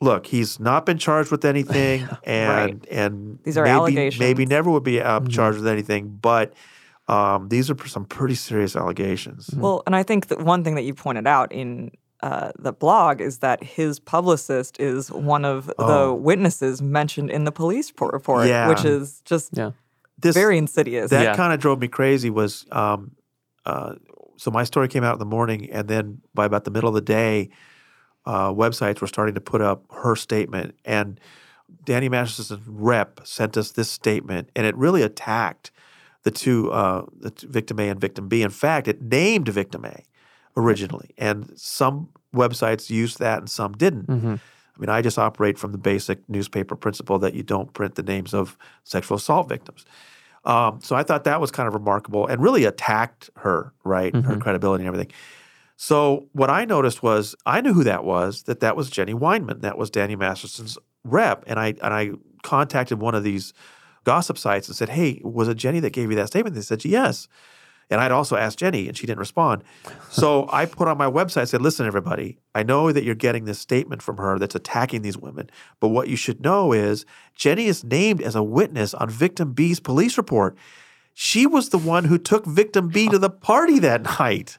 look, 0.00 0.26
he's 0.26 0.58
not 0.60 0.86
been 0.86 0.98
charged 0.98 1.30
with 1.30 1.44
anything, 1.44 2.08
and 2.24 2.86
and 2.90 3.38
These 3.44 3.58
are 3.58 3.64
maybe, 3.64 3.72
allegations. 3.74 4.20
Maybe 4.20 4.46
never 4.46 4.70
would 4.70 4.82
be 4.84 5.00
uh, 5.00 5.20
Mm-hmm. 5.20 5.28
charged 5.28 5.58
with 5.58 5.68
anything, 5.68 6.18
but 6.20 6.52
um, 7.08 7.48
these 7.48 7.70
are 7.70 7.86
some 7.86 8.04
pretty 8.04 8.34
serious 8.36 8.76
allegations. 8.76 9.48
Mm-hmm. 9.48 9.60
Well, 9.60 9.82
and 9.86 9.96
I 9.96 10.02
think 10.02 10.28
that 10.28 10.40
one 10.40 10.62
thing 10.64 10.74
that 10.76 10.82
you 10.82 10.94
pointed 10.94 11.26
out 11.26 11.52
in 11.52 11.90
uh, 12.22 12.52
the 12.58 12.72
blog 12.72 13.20
is 13.20 13.38
that 13.38 13.64
his 13.64 13.98
publicist 13.98 14.78
is 14.78 15.10
one 15.10 15.44
of 15.44 15.66
the 15.66 15.74
Oh. 15.78 16.14
witnesses 16.14 16.82
mentioned 16.82 17.30
in 17.30 17.44
the 17.44 17.52
police 17.52 17.90
po- 17.90 18.08
report, 18.08 18.46
Yeah. 18.46 18.68
which 18.68 18.84
is 18.84 19.22
just 19.24 19.50
Yeah. 19.56 19.70
This 20.18 20.36
very 20.36 20.58
insidious. 20.58 21.10
that 21.10 21.22
Yeah. 21.24 21.34
kind 21.34 21.54
of 21.54 21.60
drove 21.60 21.80
me 21.80 21.88
crazy 21.88 22.28
was 22.28 22.66
um, 22.72 23.12
uh, 23.64 23.94
so 24.36 24.50
my 24.50 24.64
story 24.64 24.86
came 24.88 25.02
out 25.02 25.14
in 25.14 25.18
the 25.18 25.24
morning 25.24 25.70
and 25.70 25.88
then 25.88 26.20
by 26.34 26.44
about 26.44 26.64
the 26.64 26.70
middle 26.70 26.88
of 26.90 26.94
the 26.94 27.00
day 27.00 27.48
uh, 28.26 28.50
websites 28.50 29.00
were 29.00 29.06
starting 29.06 29.34
to 29.34 29.40
put 29.40 29.60
up 29.60 29.84
her 29.90 30.16
statement 30.16 30.74
and 30.84 31.18
danny 31.84 32.08
masterson's 32.08 32.60
rep 32.66 33.20
sent 33.24 33.56
us 33.56 33.72
this 33.72 33.90
statement 33.90 34.48
and 34.56 34.66
it 34.66 34.76
really 34.76 35.02
attacked 35.02 35.70
the 36.22 36.30
two 36.30 36.70
uh, 36.72 37.04
the 37.18 37.32
victim 37.46 37.78
a 37.78 37.88
and 37.88 38.00
victim 38.00 38.28
b 38.28 38.42
in 38.42 38.50
fact 38.50 38.88
it 38.88 39.00
named 39.02 39.48
victim 39.48 39.84
a 39.84 40.02
originally 40.56 41.10
and 41.16 41.52
some 41.56 42.08
websites 42.34 42.90
used 42.90 43.18
that 43.18 43.38
and 43.38 43.50
some 43.50 43.72
didn't 43.72 44.06
Mm-hmm. 44.06 44.34
I 44.80 44.80
mean, 44.80 44.88
I 44.88 45.02
just 45.02 45.18
operate 45.18 45.58
from 45.58 45.72
the 45.72 45.78
basic 45.78 46.26
newspaper 46.26 46.74
principle 46.74 47.18
that 47.18 47.34
you 47.34 47.42
don't 47.42 47.70
print 47.74 47.96
the 47.96 48.02
names 48.02 48.32
of 48.32 48.56
sexual 48.84 49.18
assault 49.18 49.46
victims. 49.46 49.84
Um, 50.46 50.80
so 50.80 50.96
I 50.96 51.02
thought 51.02 51.24
that 51.24 51.38
was 51.38 51.50
kind 51.50 51.68
of 51.68 51.74
remarkable 51.74 52.26
and 52.26 52.42
really 52.42 52.64
attacked 52.64 53.28
her, 53.36 53.74
right? 53.84 54.14
Her 54.14 54.38
credibility 54.38 54.86
and 54.86 54.88
everything. 54.88 55.12
So 55.82 56.28
what 56.32 56.50
I 56.50 56.66
noticed 56.66 57.02
was 57.02 57.34
I 57.46 57.62
knew 57.62 57.72
who 57.72 57.84
that 57.84 58.04
was. 58.04 58.42
That 58.42 58.60
that 58.60 58.76
was 58.76 58.90
Jenny 58.90 59.14
Weinman. 59.14 59.62
That 59.62 59.78
was 59.78 59.88
Danny 59.88 60.14
Masterson's 60.14 60.76
rep. 61.04 61.42
And 61.46 61.58
I 61.58 61.68
and 61.68 61.94
I 61.94 62.10
contacted 62.42 63.00
one 63.00 63.14
of 63.14 63.24
these 63.24 63.54
gossip 64.04 64.36
sites 64.36 64.68
and 64.68 64.76
said, 64.76 64.90
"Hey, 64.90 65.22
was 65.24 65.48
it 65.48 65.56
Jenny 65.56 65.80
that 65.80 65.94
gave 65.94 66.10
you 66.10 66.16
that 66.16 66.26
statement?" 66.26 66.54
They 66.54 66.60
said, 66.60 66.84
"Yes." 66.84 67.28
And 67.88 67.98
I'd 67.98 68.12
also 68.12 68.36
asked 68.36 68.58
Jenny, 68.58 68.88
and 68.88 68.96
she 68.96 69.06
didn't 69.06 69.20
respond. 69.20 69.64
So 70.10 70.46
I 70.52 70.66
put 70.66 70.86
on 70.86 70.98
my 70.98 71.10
website, 71.10 71.48
said, 71.48 71.60
listen, 71.60 71.86
everybody, 71.86 72.38
I 72.54 72.62
know 72.62 72.92
that 72.92 73.02
you're 73.02 73.16
getting 73.16 73.46
this 73.46 73.58
statement 73.58 74.00
from 74.00 74.18
her 74.18 74.38
that's 74.38 74.54
attacking 74.54 75.02
these 75.02 75.18
women, 75.18 75.50
but 75.80 75.88
what 75.88 76.06
you 76.06 76.14
should 76.14 76.40
know 76.40 76.72
is 76.72 77.04
Jenny 77.34 77.66
is 77.66 77.82
named 77.82 78.22
as 78.22 78.36
a 78.36 78.44
witness 78.44 78.94
on 78.94 79.10
victim 79.10 79.54
B's 79.54 79.80
police 79.80 80.16
report. 80.16 80.56
She 81.14 81.46
was 81.46 81.70
the 81.70 81.78
one 81.78 82.04
who 82.04 82.16
took 82.16 82.46
victim 82.46 82.90
B 82.90 83.08
to 83.08 83.18
the 83.18 83.30
party 83.30 83.80
that 83.80 84.02
night. 84.20 84.58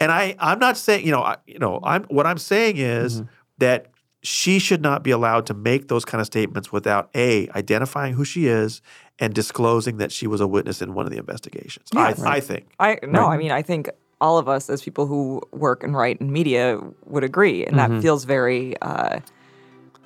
And 0.00 0.10
I, 0.10 0.34
I'm 0.38 0.58
not 0.58 0.76
saying, 0.78 1.04
you 1.04 1.12
know, 1.12 1.22
I, 1.22 1.36
you 1.46 1.58
know, 1.58 1.78
I'm 1.84 2.04
what 2.04 2.26
I'm 2.26 2.38
saying 2.38 2.78
is 2.78 3.22
that 3.58 3.86
she 4.22 4.58
should 4.58 4.82
not 4.82 5.02
be 5.02 5.10
allowed 5.10 5.46
to 5.46 5.54
make 5.54 5.88
those 5.88 6.04
kind 6.04 6.20
of 6.20 6.26
statements 6.26 6.72
without 6.72 7.10
a 7.14 7.48
identifying 7.50 8.14
who 8.14 8.24
she 8.24 8.46
is 8.46 8.80
and 9.18 9.34
disclosing 9.34 9.98
that 9.98 10.10
she 10.10 10.26
was 10.26 10.40
a 10.40 10.46
witness 10.46 10.80
in 10.82 10.94
one 10.94 11.04
of 11.06 11.12
the 11.12 11.18
investigations. 11.18 11.88
I, 11.94 12.14
I 12.24 12.40
think. 12.40 12.66
I 12.78 12.98
no, 13.06 13.26
I 13.26 13.36
mean, 13.36 13.50
I 13.50 13.60
think 13.62 13.90
all 14.20 14.38
of 14.38 14.48
us 14.48 14.68
as 14.70 14.82
people 14.82 15.06
who 15.06 15.42
work 15.52 15.82
and 15.82 15.94
write 15.96 16.20
in 16.20 16.32
media 16.32 16.80
would 17.06 17.24
agree, 17.24 17.64
and 17.66 17.76
Mm-hmm. 17.76 17.94
that 17.96 18.02
feels 18.02 18.24
very 18.24 18.78
uh, 18.80 19.20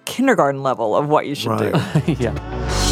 kindergarten 0.04 0.62
level 0.62 0.96
of 0.96 1.08
what 1.08 1.26
you 1.26 1.34
should 1.34 1.58
do. 1.58 1.72
Yeah. 2.18 2.83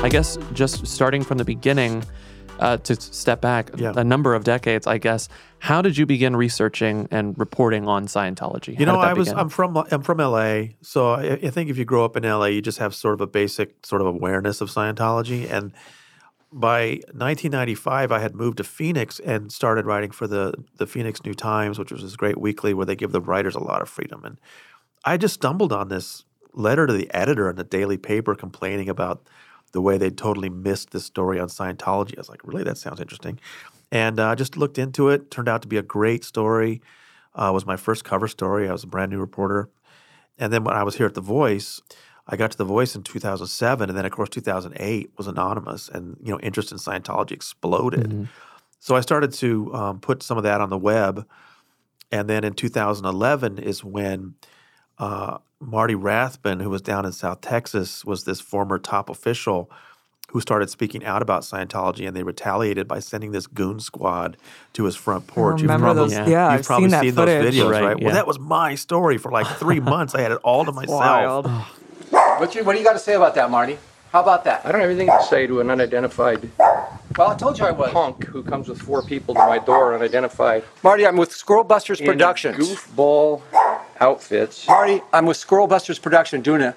I 0.00 0.08
guess 0.08 0.38
just 0.52 0.86
starting 0.86 1.24
from 1.24 1.38
the 1.38 1.44
beginning 1.44 2.04
uh, 2.60 2.76
to 2.78 2.94
step 3.00 3.40
back 3.40 3.70
Yeah. 3.76 3.92
a 3.96 4.04
number 4.04 4.34
of 4.34 4.44
decades, 4.44 4.86
I 4.86 4.98
guess. 4.98 5.28
How 5.58 5.82
did 5.82 5.96
you 5.98 6.06
begin 6.06 6.36
researching 6.36 7.08
and 7.10 7.36
reporting 7.38 7.88
on 7.88 8.06
Scientology? 8.06 8.78
You 8.78 8.86
know, 8.86 8.96
I 9.00 9.12
was 9.12 9.28
begin? 9.28 9.40
I'm 9.40 9.48
from 9.48 9.76
I'm 9.76 10.02
from 10.02 10.18
LA, 10.18 10.68
so 10.82 11.10
I, 11.14 11.32
I 11.32 11.50
think 11.50 11.68
if 11.68 11.76
you 11.76 11.84
grow 11.84 12.04
up 12.04 12.16
in 12.16 12.22
LA, 12.22 12.46
you 12.46 12.62
just 12.62 12.78
have 12.78 12.94
sort 12.94 13.14
of 13.14 13.20
a 13.20 13.26
basic 13.26 13.84
sort 13.84 14.00
of 14.00 14.06
awareness 14.06 14.60
of 14.60 14.70
Scientology. 14.70 15.50
And 15.50 15.72
by 16.52 17.00
1995, 17.12 18.12
I 18.12 18.20
had 18.20 18.34
moved 18.36 18.58
to 18.58 18.64
Phoenix 18.64 19.18
and 19.20 19.50
started 19.52 19.84
writing 19.84 20.12
for 20.12 20.26
the 20.28 20.54
the 20.76 20.86
Phoenix 20.86 21.24
New 21.24 21.34
Times, 21.34 21.76
which 21.78 21.90
was 21.90 22.02
this 22.02 22.14
great 22.16 22.38
weekly 22.38 22.72
where 22.72 22.86
they 22.86 22.96
give 22.96 23.10
the 23.10 23.20
writers 23.20 23.56
a 23.56 23.60
lot 23.62 23.82
of 23.82 23.88
freedom. 23.88 24.24
And 24.24 24.38
I 25.04 25.16
just 25.16 25.34
stumbled 25.34 25.72
on 25.72 25.88
this 25.88 26.24
letter 26.54 26.86
to 26.86 26.92
the 26.92 27.12
editor 27.12 27.50
in 27.50 27.56
the 27.56 27.64
daily 27.64 27.96
paper 27.98 28.34
complaining 28.36 28.88
about 28.88 29.26
the 29.72 29.80
way 29.80 29.98
they 29.98 30.10
totally 30.10 30.48
missed 30.48 30.90
this 30.90 31.04
story 31.04 31.38
on 31.38 31.48
Scientology. 31.48 32.16
I 32.16 32.20
was 32.20 32.28
like, 32.28 32.40
really, 32.44 32.64
that 32.64 32.78
sounds 32.78 33.00
interesting. 33.00 33.38
And 33.90 34.20
I 34.20 34.32
uh, 34.32 34.36
just 34.36 34.56
looked 34.56 34.78
into 34.78 35.08
it. 35.08 35.30
Turned 35.30 35.48
out 35.48 35.62
to 35.62 35.68
be 35.68 35.76
a 35.76 35.82
great 35.82 36.24
story. 36.24 36.80
Uh, 37.34 37.50
was 37.52 37.66
my 37.66 37.76
first 37.76 38.04
cover 38.04 38.28
story. 38.28 38.68
I 38.68 38.72
was 38.72 38.84
a 38.84 38.88
brand 38.88 39.10
new 39.10 39.18
reporter. 39.18 39.70
And 40.38 40.52
then 40.52 40.64
when 40.64 40.74
I 40.74 40.82
was 40.82 40.96
here 40.96 41.06
at 41.06 41.14
The 41.14 41.20
Voice, 41.20 41.80
I 42.26 42.36
got 42.36 42.50
to 42.50 42.58
The 42.58 42.64
Voice 42.64 42.94
in 42.94 43.02
2007, 43.02 43.88
and 43.88 43.96
then 43.96 44.04
of 44.04 44.12
course 44.12 44.28
2008 44.28 45.10
was 45.16 45.26
anonymous, 45.26 45.88
and 45.88 46.16
you 46.22 46.30
know 46.30 46.38
interest 46.40 46.70
in 46.70 46.78
Scientology 46.78 47.32
exploded. 47.32 48.28
So 48.80 48.94
I 48.94 49.00
started 49.00 49.32
to 49.34 49.74
um, 49.74 50.00
put 50.00 50.22
some 50.22 50.36
of 50.36 50.44
that 50.44 50.60
on 50.60 50.68
the 50.68 50.78
web, 50.78 51.26
and 52.12 52.28
then 52.28 52.44
in 52.44 52.52
2011 52.52 53.58
is 53.58 53.82
when 53.82 54.34
uh, 54.98 55.38
Marty 55.60 55.94
Rathbun, 55.94 56.60
who 56.60 56.70
was 56.70 56.82
down 56.82 57.04
in 57.04 57.12
South 57.12 57.40
Texas, 57.40 58.04
was 58.04 58.24
this 58.24 58.40
former 58.40 58.78
top 58.78 59.10
official 59.10 59.70
who 60.30 60.40
started 60.40 60.68
speaking 60.68 61.04
out 61.04 61.22
about 61.22 61.42
Scientology, 61.42 62.06
and 62.06 62.14
they 62.16 62.22
retaliated 62.22 62.86
by 62.86 62.98
sending 63.00 63.32
this 63.32 63.46
goon 63.46 63.80
squad 63.80 64.36
to 64.74 64.84
his 64.84 64.94
front 64.94 65.26
porch. 65.26 65.62
remember 65.62 65.86
probably, 65.86 66.02
those- 66.02 66.12
yeah. 66.12 66.26
yeah, 66.28 66.50
you've 66.52 66.60
I've 66.60 66.66
probably 66.66 66.90
seen 66.90 66.90
that 66.90 67.02
those 67.04 67.14
footage. 67.14 67.54
videos, 67.54 67.70
Right, 67.70 67.82
right? 67.82 67.98
yeah. 67.98 68.04
Well, 68.06 68.14
that 68.14 68.26
was 68.26 68.38
my 68.38 68.74
story 68.74 69.16
for 69.18 69.32
like 69.32 69.46
three 69.56 69.80
months. 69.94 70.14
I 70.14 70.20
had 70.20 70.32
it 70.32 70.38
all 70.44 70.64
to 70.64 70.72
myself. 70.72 71.46
What, 72.10 72.54
you, 72.54 72.62
what 72.64 72.72
do 72.74 72.78
you 72.78 72.84
got 72.84 72.92
to 72.92 72.98
say 73.00 73.14
about 73.14 73.34
that, 73.34 73.50
Marty? 73.50 73.78
How 74.12 74.22
about 74.22 74.44
that? 74.44 74.64
I 74.64 74.70
don't 74.72 74.80
have 74.80 74.88
anything 74.90 75.08
to 75.08 75.22
say 75.24 75.46
to 75.48 75.60
an 75.60 75.70
unidentified 75.70 76.48
Well, 77.18 77.30
I 77.30 77.34
told 77.36 77.58
you 77.58 77.64
I 77.66 77.72
was. 77.72 77.90
punk 77.92 78.24
who 78.26 78.42
comes 78.44 78.68
with 78.68 78.80
four 78.80 79.02
people 79.02 79.34
to 79.34 79.40
my 79.40 79.58
door 79.58 79.94
unidentified 79.94 80.64
Marty, 80.84 81.04
I'm 81.06 81.16
with 81.16 81.32
Squirrel 81.32 81.64
Busters 81.64 82.00
Productions. 82.00 82.56
goofball 82.56 83.42
outfits. 84.00 84.66
Marty, 84.66 85.02
I'm 85.12 85.26
with 85.26 85.36
Squirrel 85.36 85.66
Busters 85.66 85.98
Production 85.98 86.40
doing 86.40 86.62
a 86.62 86.74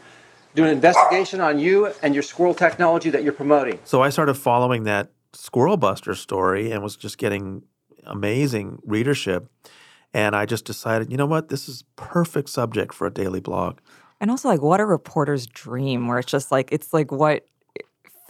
doing 0.54 0.70
an 0.70 0.76
investigation 0.76 1.40
on 1.40 1.60
you 1.60 1.94
and 2.04 2.14
your 2.14 2.24
squirrel 2.24 2.54
technology 2.54 3.10
that 3.10 3.24
you're 3.24 3.34
promoting. 3.34 3.80
So 3.86 4.04
I 4.04 4.10
started 4.10 4.34
following 4.34 4.84
that 4.84 5.12
Squirrel 5.34 5.78
Buster 5.78 6.14
story 6.14 6.72
and 6.72 6.84
was 6.84 6.98
just 6.98 7.18
getting 7.18 7.64
amazing 8.06 8.80
readership. 8.84 9.50
And 10.14 10.36
I 10.36 10.46
just 10.46 10.66
decided, 10.66 11.10
you 11.10 11.18
know 11.18 11.26
what, 11.26 11.48
this 11.48 11.70
is 11.70 11.86
perfect 11.96 12.50
subject 12.50 12.94
for 12.94 13.08
a 13.08 13.12
daily 13.14 13.40
blog. 13.40 13.80
And 14.20 14.30
also, 14.30 14.50
like, 14.50 14.62
what 14.62 14.82
a 14.82 14.86
reporter's 14.86 15.48
dream, 15.48 16.08
where 16.08 16.20
it's 16.20 16.30
just 16.30 16.52
like, 16.52 16.70
it's 16.72 16.94
like 16.94 17.12
what 17.12 17.46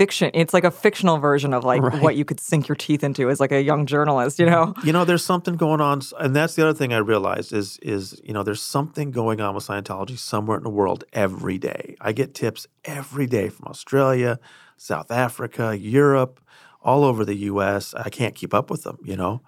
fiction, 0.02 0.32
it's 0.34 0.52
like 0.52 0.64
a 0.64 0.72
fictional 0.72 1.20
version 1.20 1.54
of 1.54 1.64
like 1.64 1.84
what 2.02 2.16
you 2.16 2.26
could 2.26 2.40
sink 2.40 2.68
your 2.68 2.76
teeth 2.76 3.04
into 3.04 3.30
as 3.30 3.40
like 3.40 3.52
a 3.52 3.62
young 3.62 3.86
journalist, 3.86 4.40
you 4.40 4.48
know? 4.48 4.74
You 4.84 4.92
know, 4.92 5.06
there's 5.06 5.24
something 5.24 5.58
going 5.58 5.80
on, 5.80 6.02
and 6.20 6.36
that's 6.36 6.56
the 6.56 6.64
other 6.64 6.74
thing 6.74 6.92
I 6.92 6.98
realized 6.98 7.54
is 7.54 7.78
is 7.84 8.20
you 8.24 8.34
know, 8.34 8.42
there's 8.42 8.64
something 8.64 9.12
going 9.12 9.40
on 9.42 9.54
with 9.54 9.68
Scientology 9.68 10.18
somewhere 10.18 10.58
in 10.58 10.64
the 10.64 10.72
world 10.72 11.04
every 11.14 11.60
day. 11.60 11.96
I 12.02 12.14
get 12.14 12.34
tips 12.34 12.66
every 12.84 13.28
day 13.28 13.50
from 13.50 13.68
Australia, 13.68 14.40
South 14.76 15.12
Africa, 15.12 15.78
Europe, 15.78 16.40
all 16.82 17.04
over 17.04 17.24
the 17.24 17.36
U.S. 17.52 17.94
I 17.94 18.10
can't 18.10 18.34
keep 18.34 18.56
up 18.56 18.72
with 18.72 18.82
them, 18.82 18.98
you 19.04 19.16
know. 19.16 19.42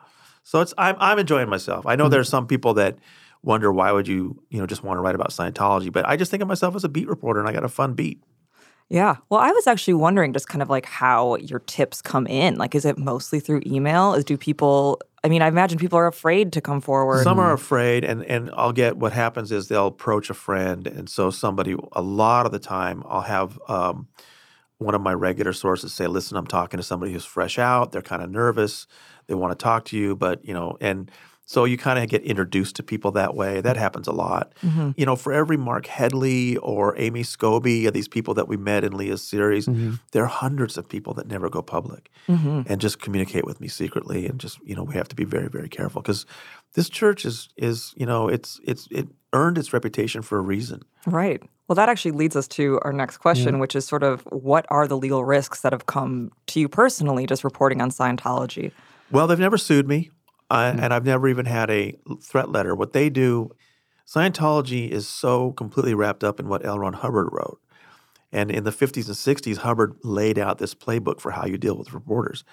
So 0.44 0.62
it's 0.62 0.76
I'm 0.78 0.96
I'm 1.00 1.18
enjoying 1.18 1.50
myself. 1.50 1.88
I 1.88 1.96
know 1.96 2.10
there's 2.10 2.28
mm-hmm. 2.28 2.38
some 2.38 2.48
people 2.48 2.76
that 2.76 3.00
wonder 3.42 3.74
why 3.74 3.92
would 3.92 4.08
you 4.08 4.40
you 4.52 4.60
know 4.60 4.68
just 4.68 4.84
want 4.84 4.98
to 4.98 5.02
write 5.02 5.16
about 5.16 5.32
Scientology, 5.32 5.92
but 5.92 6.08
I 6.08 6.16
just 6.16 6.30
think 6.30 6.44
of 6.44 6.48
myself 6.48 6.76
as 6.76 6.84
a 6.84 6.90
beat 6.90 7.08
reporter, 7.08 7.40
and 7.40 7.50
I 7.50 7.54
got 7.54 7.64
a 7.64 7.70
fun 7.70 7.96
beat. 7.96 8.22
Yeah. 8.90 9.16
Well, 9.30 9.40
I 9.40 9.52
was 9.52 9.68
actually 9.68 9.96
wondering 9.96 10.34
just 10.34 10.48
kind 10.48 10.62
of 10.62 10.70
like 10.70 10.86
how 10.86 11.36
your 11.38 11.60
tips 11.60 12.02
come 12.02 12.28
in. 12.28 12.58
Like, 12.58 12.76
is 12.76 12.86
it 12.86 12.98
mostly 12.98 13.40
through 13.40 13.62
email? 13.66 14.14
Is 14.14 14.24
do 14.24 14.38
people, 14.38 15.02
I 15.24 15.30
mean, 15.30 15.42
I 15.42 15.48
imagine 15.48 15.80
people 15.80 15.98
are 15.98 16.08
afraid 16.08 16.54
to 16.54 16.62
come 16.62 16.82
forward. 16.82 17.24
Some 17.24 17.40
are 17.40 17.54
afraid, 17.54 18.04
and 18.04 18.24
and 18.26 18.52
I'll 18.56 18.74
get 18.74 18.98
what 18.98 19.14
happens 19.14 19.52
is 19.52 19.68
they'll 19.68 19.88
approach 19.88 20.30
a 20.30 20.34
friend, 20.34 20.86
and 20.86 21.10
so 21.10 21.32
somebody 21.32 21.76
a 21.94 22.02
lot 22.02 22.46
of 22.46 22.52
the 22.52 22.60
time 22.60 23.04
I'll 23.08 23.22
have 23.22 23.60
um, 23.68 24.08
one 24.78 24.96
of 24.96 25.02
my 25.02 25.14
regular 25.14 25.54
sources 25.54 25.94
say, 25.94 26.08
"Listen, 26.08 26.38
I'm 26.38 26.48
talking 26.48 26.78
to 26.78 26.84
somebody 26.84 27.14
who's 27.14 27.26
fresh 27.26 27.58
out. 27.58 27.92
They're 27.94 28.02
kind 28.02 28.22
of 28.22 28.30
nervous. 28.30 28.86
They 29.28 29.34
want 29.34 29.58
to 29.58 29.64
talk 29.64 29.86
to 29.86 29.98
you, 29.98 30.16
but 30.16 30.46
you 30.46 30.54
know." 30.54 30.78
And 30.82 31.10
So 31.46 31.66
you 31.66 31.78
kind 31.78 32.00
of 32.00 32.08
get 32.10 32.24
introduced 32.24 32.78
to 32.78 32.84
people 32.84 33.12
that 33.12 33.36
way. 33.36 33.60
That 33.60 33.76
happens 33.76 34.08
a 34.08 34.14
lot. 34.14 34.54
Mm-hmm. 34.64 34.92
You 34.96 35.06
know, 35.06 35.16
for 35.18 35.34
every 35.34 35.58
Mark 35.58 35.88
Headley 35.88 36.56
or 36.58 36.98
Amy 36.98 37.24
Scobie, 37.24 37.92
these 37.92 38.08
people 38.08 38.34
that 38.36 38.48
we 38.48 38.56
met 38.56 38.84
in 38.86 38.96
Leah's 38.96 39.22
series, 39.22 39.68
there 40.14 40.24
are 40.24 40.28
hundreds 40.28 40.78
of 40.78 40.88
people 40.88 41.14
that 41.16 41.28
never 41.28 41.50
go 41.50 41.62
public 41.62 42.10
Mm-hmm. 42.30 42.62
and 42.68 42.80
just 42.80 43.02
communicate 43.02 43.44
with 43.44 43.60
me 43.60 43.68
secretly. 43.68 44.26
And 44.26 44.40
just 44.40 44.58
you 44.64 44.76
know, 44.76 44.84
we 44.84 44.94
have 44.94 45.10
to 45.10 45.16
be 45.16 45.26
very, 45.26 45.50
very 45.50 45.68
careful 45.68 46.02
because 46.02 46.26
this 46.74 46.88
church 46.90 47.26
is 47.26 47.50
is 47.58 47.94
you 47.98 48.06
know, 48.06 48.30
it's 48.30 48.62
it's 48.64 48.88
it 48.90 49.10
earned 49.34 49.58
its 49.58 49.74
reputation 49.74 50.22
for 50.22 50.38
a 50.38 50.42
reason. 50.42 50.84
Right. 51.06 51.44
Well, 51.68 51.76
that 51.76 51.90
actually 51.90 52.12
leads 52.12 52.36
us 52.38 52.48
to 52.50 52.80
our 52.84 52.94
next 52.94 53.18
question, 53.18 53.60
which 53.60 53.76
is 53.76 53.86
sort 53.86 54.04
of 54.04 54.22
what 54.32 54.66
are 54.70 54.88
the 54.88 54.98
legal 54.98 55.26
risks 55.26 55.62
that 55.62 55.74
have 55.74 55.86
come 55.86 56.32
to 56.48 56.60
you 56.62 56.70
personally 56.70 57.26
just 57.26 57.44
reporting 57.44 57.82
on 57.82 57.90
Scientology? 57.90 58.72
Well, 59.12 59.28
they've 59.28 59.40
never 59.40 59.58
sued 59.58 59.88
me, 59.88 60.12
uh, 60.54 60.76
and 60.80 60.94
I've 60.94 61.06
never 61.06 61.28
even 61.28 61.48
had 61.48 61.72
a 61.72 61.98
threat 62.22 62.52
letter. 62.52 62.76
What 62.76 62.94
they 62.94 63.10
do, 63.10 63.50
Scientology 64.08 64.90
is 64.90 65.08
so 65.08 65.52
completely 65.54 65.96
wrapped 65.96 66.24
up 66.24 66.40
in 66.40 66.48
what 66.48 66.64
L. 66.64 66.78
Ron 66.78 66.94
Hubbard 66.94 67.30
wrote. 67.32 67.60
And 68.32 68.52
in 68.52 68.64
the 68.64 68.72
50s 68.72 69.08
and 69.08 69.16
60s, 69.16 69.58
Hubbard 69.58 69.96
laid 70.04 70.38
out 70.38 70.60
this 70.60 70.76
playbook 70.76 71.20
for 71.20 71.32
how 71.32 71.46
you 71.46 71.58
deal 71.58 71.76
with 71.76 71.92
reporters. 71.92 72.44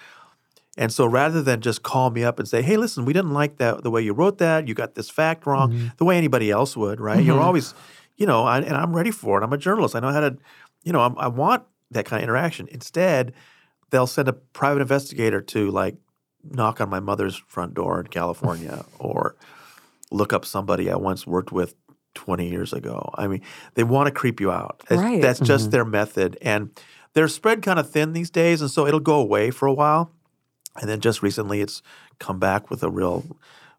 And 0.77 0.91
so 0.91 1.05
rather 1.05 1.43
than 1.43 1.61
just 1.61 1.83
call 1.83 2.09
me 2.09 2.23
up 2.23 2.39
and 2.39 2.47
say, 2.47 2.63
hey, 2.63 2.75
listen, 2.75 3.05
we 3.05 3.13
didn't 3.13 3.33
like 3.33 3.57
that 3.57 3.83
the 3.83 3.91
way 3.91 4.01
you 4.01 4.13
wrote 4.13 4.39
that, 4.39 4.67
you 4.67 4.73
got 4.73 4.95
this 4.95 5.09
fact 5.09 5.45
wrong, 5.45 5.91
the 5.97 6.05
way 6.05 6.17
anybody 6.17 6.49
else 6.49 6.75
would, 6.75 6.99
right? 6.99 7.23
You're 7.23 7.39
always, 7.39 7.75
you 8.15 8.25
know, 8.25 8.45
I, 8.45 8.61
and 8.61 8.75
I'm 8.75 8.95
ready 8.95 9.11
for 9.11 9.39
it. 9.39 9.43
I'm 9.43 9.53
a 9.53 9.57
journalist. 9.57 9.95
I 9.95 9.99
know 9.99 10.11
how 10.11 10.21
to, 10.21 10.37
you 10.83 10.91
know, 10.91 11.01
I'm, 11.01 11.15
I 11.19 11.27
want 11.27 11.63
that 11.91 12.05
kind 12.05 12.21
of 12.21 12.23
interaction. 12.23 12.67
Instead, 12.71 13.33
they'll 13.91 14.07
send 14.07 14.27
a 14.27 14.33
private 14.33 14.81
investigator 14.81 15.41
to 15.41 15.69
like 15.69 15.97
knock 16.43 16.81
on 16.81 16.89
my 16.89 16.99
mother's 16.99 17.41
front 17.47 17.73
door 17.73 17.99
in 17.99 18.07
California 18.07 18.85
or 18.99 19.35
look 20.11 20.33
up 20.33 20.45
somebody 20.45 20.89
I 20.89 20.95
once 20.95 21.25
worked 21.25 21.51
with 21.51 21.75
20 22.15 22.49
years 22.49 22.73
ago. 22.73 23.09
I 23.15 23.27
mean, 23.27 23.41
they 23.75 23.83
want 23.83 24.07
to 24.07 24.11
creep 24.11 24.39
you 24.39 24.51
out. 24.51 24.83
That's, 24.87 25.01
Right. 25.01 25.21
that's 25.21 25.39
just 25.39 25.65
mm-hmm. 25.65 25.71
their 25.71 25.85
method. 25.85 26.37
And 26.41 26.71
they're 27.13 27.27
spread 27.27 27.61
kind 27.61 27.79
of 27.79 27.89
thin 27.89 28.13
these 28.13 28.29
days. 28.29 28.61
And 28.61 28.69
so 28.69 28.85
it'll 28.85 28.99
go 28.99 29.19
away 29.19 29.51
for 29.51 29.67
a 29.67 29.73
while. 29.73 30.11
And 30.79 30.89
then 30.89 30.99
just 30.99 31.21
recently 31.21 31.61
it's 31.61 31.81
come 32.19 32.39
back 32.39 32.69
with 32.69 32.83
a 32.83 32.89
real 32.89 33.25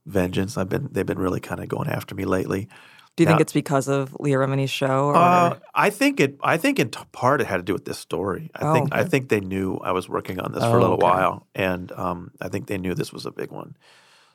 vengeance. 0.07 0.59
I've 0.59 0.69
been 0.69 0.89
they've 0.93 1.07
been 1.07 1.19
really 1.19 1.41
kind 1.41 1.63
of 1.63 1.69
going 1.69 1.89
after 1.89 2.15
me 2.15 2.25
lately. 2.25 2.69
Do 3.17 3.25
you 3.25 3.29
think 3.29 3.41
it's 3.43 3.53
because 3.53 3.89
of 3.89 4.17
Leah 4.19 4.37
Remini's 4.39 4.71
show? 4.71 5.07
Or 5.09 5.17
Uh, 5.17 5.59
I 5.75 5.91
think 5.91 6.19
it. 6.19 6.39
I 6.43 6.57
think 6.57 6.79
in 6.79 6.89
t- 6.91 6.99
part 7.13 7.41
it 7.43 7.47
had 7.47 7.59
to 7.59 7.63
do 7.63 7.75
with 7.75 7.85
this 7.85 7.99
story. 7.99 8.51
I 8.55 8.65
Oh, 8.65 8.73
think. 8.73 8.89
I 8.93 9.05
think 9.05 9.29
they 9.29 9.41
knew 9.41 9.77
I 9.77 9.93
was 9.93 10.09
working 10.09 10.41
on 10.41 10.53
this 10.53 10.63
for 10.63 10.71
Oh, 10.71 10.79
a 10.79 10.81
little 10.81 10.97
okay. 10.97 11.05
while, 11.07 11.47
and 11.55 11.93
um, 11.93 12.31
I 12.41 12.49
think 12.49 12.69
they 12.69 12.79
knew 12.79 12.95
this 12.95 13.13
was 13.13 13.27
a 13.27 13.31
big 13.31 13.51
one. 13.51 13.77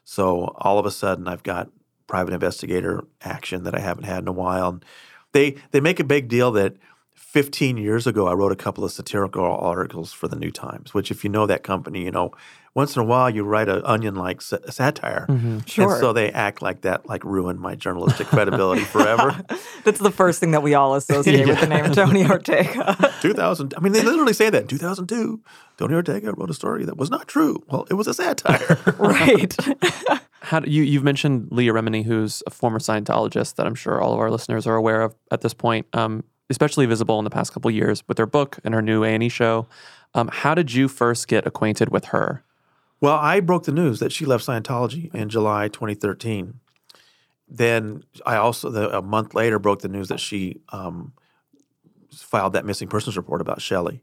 So 0.03 0.53
all 0.57 0.77
of 0.77 0.85
a 0.85 0.91
sudden, 0.91 1.27
I've 1.27 1.43
got 1.43 1.69
private 2.05 2.33
investigator 2.33 3.03
action 3.21 3.63
that 3.63 3.73
I 3.75 3.79
haven't 3.79 4.05
had 4.05 4.19
in 4.19 4.27
a 4.27 4.31
while. 4.31 4.69
And 4.69 4.85
they 5.33 5.55
they 5.71 5.79
make 5.81 5.99
a 5.99 6.03
big 6.05 6.27
deal 6.29 6.51
that 6.51 6.75
15 7.15 7.77
years 7.77 8.07
ago 8.07 8.27
I 8.27 8.33
wrote 8.33 8.51
a 8.51 8.55
couple 8.55 8.85
of 8.85 8.91
satirical 8.91 9.43
articles 9.43 10.13
for 10.13 10.27
the 10.27 10.37
New 10.37 10.51
Times. 10.51 10.93
Which, 10.93 11.09
if 11.11 11.23
you 11.23 11.29
know 11.31 11.47
that 11.47 11.63
company, 11.63 12.03
you 12.05 12.11
know 12.11 12.31
once 12.77 12.95
in 12.95 13.01
a 13.01 13.05
while 13.05 13.29
you 13.29 13.43
write 13.43 13.67
an 13.67 13.81
onion-like 13.83 14.39
sa- 14.41 14.57
satire, 14.69 15.25
Sure. 15.65 15.91
and 15.91 15.99
so 15.99 16.13
they 16.13 16.31
act 16.31 16.61
like 16.61 16.81
that 16.81 17.09
like 17.09 17.23
ruined 17.25 17.59
my 17.59 17.75
journalistic 17.75 18.27
credibility 18.27 18.83
forever. 18.95 19.35
That's 19.83 19.99
the 19.99 20.11
first 20.11 20.39
thing 20.39 20.51
that 20.51 20.61
we 20.63 20.73
all 20.75 20.93
associate 20.95 21.47
with 21.47 21.59
the 21.59 21.67
name 21.67 21.91
Tony 22.01 22.23
Ortega. 22.25 22.95
2000. 23.21 23.73
I 23.75 23.79
mean, 23.81 23.93
they 23.93 24.03
literally 24.03 24.33
say 24.33 24.49
that. 24.51 24.69
2002, 24.69 25.41
Tony 25.77 25.93
Ortega 25.95 26.31
wrote 26.33 26.49
a 26.49 26.53
story 26.53 26.85
that 26.85 26.95
was 26.97 27.09
not 27.09 27.27
true. 27.27 27.61
Well, 27.69 27.85
it 27.89 27.95
was 27.95 28.07
a 28.07 28.13
satire. 28.13 28.77
right. 28.99 29.55
How 30.41 30.59
do 30.61 30.69
you 30.71 30.83
you've 30.83 31.03
mentioned 31.03 31.49
Leah 31.51 31.73
Remini, 31.73 32.05
who's 32.05 32.43
a 32.47 32.51
former 32.51 32.79
Scientologist 32.79 33.55
that 33.55 33.65
I'm 33.67 33.75
sure 33.75 33.99
all 34.01 34.13
of 34.13 34.19
our 34.19 34.29
listeners 34.31 34.65
are 34.67 34.75
aware 34.75 35.01
of 35.01 35.15
at 35.31 35.41
this 35.41 35.53
point, 35.53 35.87
um, 35.93 36.23
especially 36.49 36.85
visible 36.85 37.17
in 37.19 37.23
the 37.25 37.29
past 37.29 37.53
couple 37.53 37.69
years 37.71 38.03
with 38.07 38.17
her 38.17 38.25
book 38.27 38.59
and 38.63 38.73
her 38.73 38.81
new 38.81 39.03
A 39.03 39.09
and 39.09 39.23
E 39.23 39.29
show. 39.29 39.67
Um, 40.13 40.29
how 40.31 40.53
did 40.55 40.73
you 40.73 40.87
first 40.87 41.27
get 41.27 41.45
acquainted 41.45 41.89
with 41.89 42.05
her? 42.05 42.43
Well, 42.99 43.15
I 43.15 43.39
broke 43.39 43.63
the 43.63 43.71
news 43.71 43.99
that 43.99 44.11
she 44.11 44.25
left 44.25 44.45
Scientology 44.45 45.13
in 45.13 45.29
July 45.29 45.67
2013. 45.67 46.59
Then 47.49 48.03
I 48.25 48.35
also, 48.37 48.69
the, 48.69 48.97
a 48.97 49.01
month 49.01 49.33
later, 49.33 49.59
broke 49.59 49.81
the 49.81 49.87
news 49.87 50.09
that 50.09 50.19
she 50.19 50.61
um, 50.69 51.13
filed 52.11 52.53
that 52.53 52.65
missing 52.65 52.87
persons 52.87 53.15
report 53.15 53.41
about 53.41 53.61
Shelley. 53.61 54.01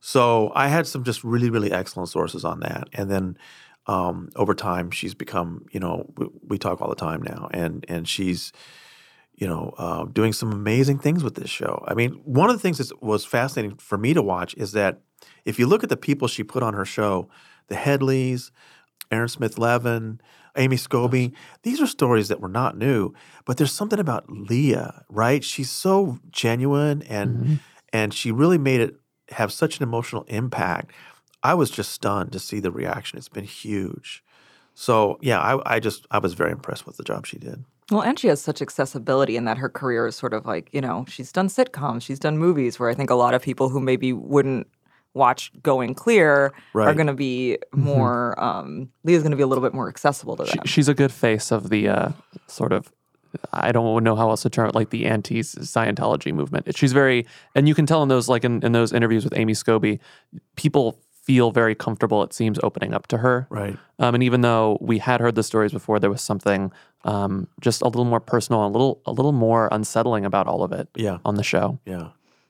So 0.00 0.52
I 0.54 0.68
had 0.68 0.86
some 0.86 1.04
just 1.04 1.24
really, 1.24 1.50
really 1.50 1.72
excellent 1.72 2.08
sources 2.08 2.44
on 2.44 2.60
that. 2.60 2.88
And 2.92 3.10
then 3.10 3.38
um, 3.86 4.30
over 4.36 4.54
time, 4.54 4.90
she's 4.90 5.14
become, 5.14 5.64
you 5.70 5.80
know, 5.80 6.12
we, 6.16 6.26
we 6.48 6.58
talk 6.58 6.82
all 6.82 6.88
the 6.88 6.96
time 6.96 7.22
now, 7.22 7.48
and 7.52 7.84
and 7.88 8.08
she's, 8.08 8.52
you 9.34 9.46
know, 9.46 9.74
uh, 9.78 10.04
doing 10.04 10.32
some 10.32 10.52
amazing 10.52 10.98
things 10.98 11.22
with 11.22 11.36
this 11.36 11.50
show. 11.50 11.84
I 11.86 11.94
mean, 11.94 12.12
one 12.24 12.50
of 12.50 12.56
the 12.56 12.60
things 12.60 12.78
that 12.78 13.02
was 13.02 13.24
fascinating 13.24 13.76
for 13.78 13.96
me 13.96 14.12
to 14.12 14.22
watch 14.22 14.54
is 14.56 14.72
that 14.72 15.00
if 15.44 15.58
you 15.58 15.66
look 15.66 15.84
at 15.84 15.88
the 15.88 15.96
people 15.96 16.26
she 16.26 16.42
put 16.42 16.62
on 16.62 16.74
her 16.74 16.84
show, 16.84 17.28
the 17.68 17.74
Headleys, 17.74 18.50
Aaron 19.10 19.28
Smith 19.28 19.58
Levin, 19.58 20.20
Amy 20.56 20.76
Scobie, 20.76 21.32
these 21.62 21.80
are 21.80 21.86
stories 21.86 22.28
that 22.28 22.40
were 22.40 22.48
not 22.48 22.76
new, 22.76 23.12
but 23.44 23.56
there's 23.56 23.72
something 23.72 23.98
about 23.98 24.30
Leah, 24.30 25.04
right? 25.08 25.44
She's 25.44 25.70
so 25.70 26.18
genuine 26.30 27.02
and 27.02 27.36
mm-hmm. 27.36 27.54
and 27.92 28.14
she 28.14 28.32
really 28.32 28.58
made 28.58 28.80
it 28.80 28.96
have 29.30 29.52
such 29.52 29.78
an 29.78 29.82
emotional 29.82 30.24
impact. 30.28 30.92
I 31.42 31.54
was 31.54 31.70
just 31.70 31.92
stunned 31.92 32.32
to 32.32 32.38
see 32.38 32.60
the 32.60 32.70
reaction. 32.70 33.18
It's 33.18 33.28
been 33.28 33.44
huge. 33.44 34.24
So 34.74 35.18
yeah, 35.20 35.40
I, 35.40 35.76
I 35.76 35.80
just 35.80 36.06
I 36.10 36.18
was 36.18 36.34
very 36.34 36.52
impressed 36.52 36.86
with 36.86 36.96
the 36.96 37.04
job 37.04 37.26
she 37.26 37.38
did. 37.38 37.64
Well, 37.90 38.02
and 38.02 38.18
she 38.18 38.26
has 38.28 38.40
such 38.40 38.60
accessibility 38.60 39.36
in 39.36 39.44
that 39.44 39.58
her 39.58 39.68
career 39.68 40.08
is 40.08 40.16
sort 40.16 40.34
of 40.34 40.44
like, 40.44 40.68
you 40.72 40.80
know, 40.80 41.04
she's 41.08 41.30
done 41.30 41.46
sitcoms, 41.46 42.02
she's 42.02 42.18
done 42.18 42.36
movies 42.36 42.80
where 42.80 42.90
I 42.90 42.94
think 42.94 43.10
a 43.10 43.14
lot 43.14 43.32
of 43.32 43.42
people 43.42 43.68
who 43.68 43.80
maybe 43.80 44.12
wouldn't 44.12 44.66
watch 45.16 45.50
Going 45.62 45.94
Clear 45.94 46.52
are 46.74 46.94
going 46.94 47.06
to 47.08 47.14
be 47.14 47.58
more, 47.72 48.38
um, 48.42 48.90
Leah's 49.04 49.22
going 49.22 49.30
to 49.32 49.36
be 49.36 49.42
a 49.42 49.46
little 49.46 49.64
bit 49.64 49.74
more 49.74 49.88
accessible 49.88 50.36
to 50.36 50.46
She, 50.46 50.58
them. 50.58 50.66
she's 50.66 50.88
a 50.88 50.94
good 50.94 51.10
face 51.12 51.50
of 51.50 51.70
the 51.70 51.88
uh, 51.88 52.08
sort 52.46 52.72
of. 52.72 52.92
I 53.52 53.72
don't 53.72 54.02
know 54.04 54.16
how 54.16 54.30
else 54.30 54.42
to 54.42 54.50
term 54.50 54.68
it, 54.68 54.74
like 54.74 54.90
the 54.90 55.04
anti-Scientology 55.06 56.32
movement. 56.32 56.74
She's 56.76 56.92
very, 56.92 57.26
and 57.54 57.68
you 57.68 57.74
can 57.74 57.84
tell 57.86 58.02
in 58.02 58.08
those, 58.08 58.28
like 58.28 58.44
in, 58.44 58.62
in 58.64 58.72
those 58.72 58.92
interviews 58.92 59.24
with 59.24 59.36
Amy 59.36 59.52
Scobie, 59.52 59.98
people 60.56 60.98
feel 61.22 61.50
very 61.50 61.74
comfortable. 61.74 62.22
It 62.22 62.32
seems 62.32 62.58
opening 62.62 62.94
up 62.94 63.08
to 63.08 63.18
her, 63.18 63.46
Right. 63.50 63.76
Um, 63.98 64.14
and 64.14 64.22
even 64.22 64.42
though 64.42 64.78
we 64.80 64.98
had 64.98 65.20
heard 65.20 65.34
the 65.34 65.42
stories 65.42 65.72
before, 65.72 65.98
there 65.98 66.10
was 66.10 66.22
something 66.22 66.70
um, 67.04 67.48
just 67.60 67.82
a 67.82 67.86
little 67.86 68.04
more 68.04 68.20
personal, 68.20 68.64
a 68.66 68.68
little 68.68 69.00
a 69.06 69.12
little 69.12 69.32
more 69.32 69.68
unsettling 69.72 70.24
about 70.24 70.46
all 70.46 70.62
of 70.62 70.72
it 70.72 70.88
Yeah. 70.94 71.18
on 71.24 71.34
the 71.36 71.42
show. 71.42 71.78
Yeah. 71.84 72.08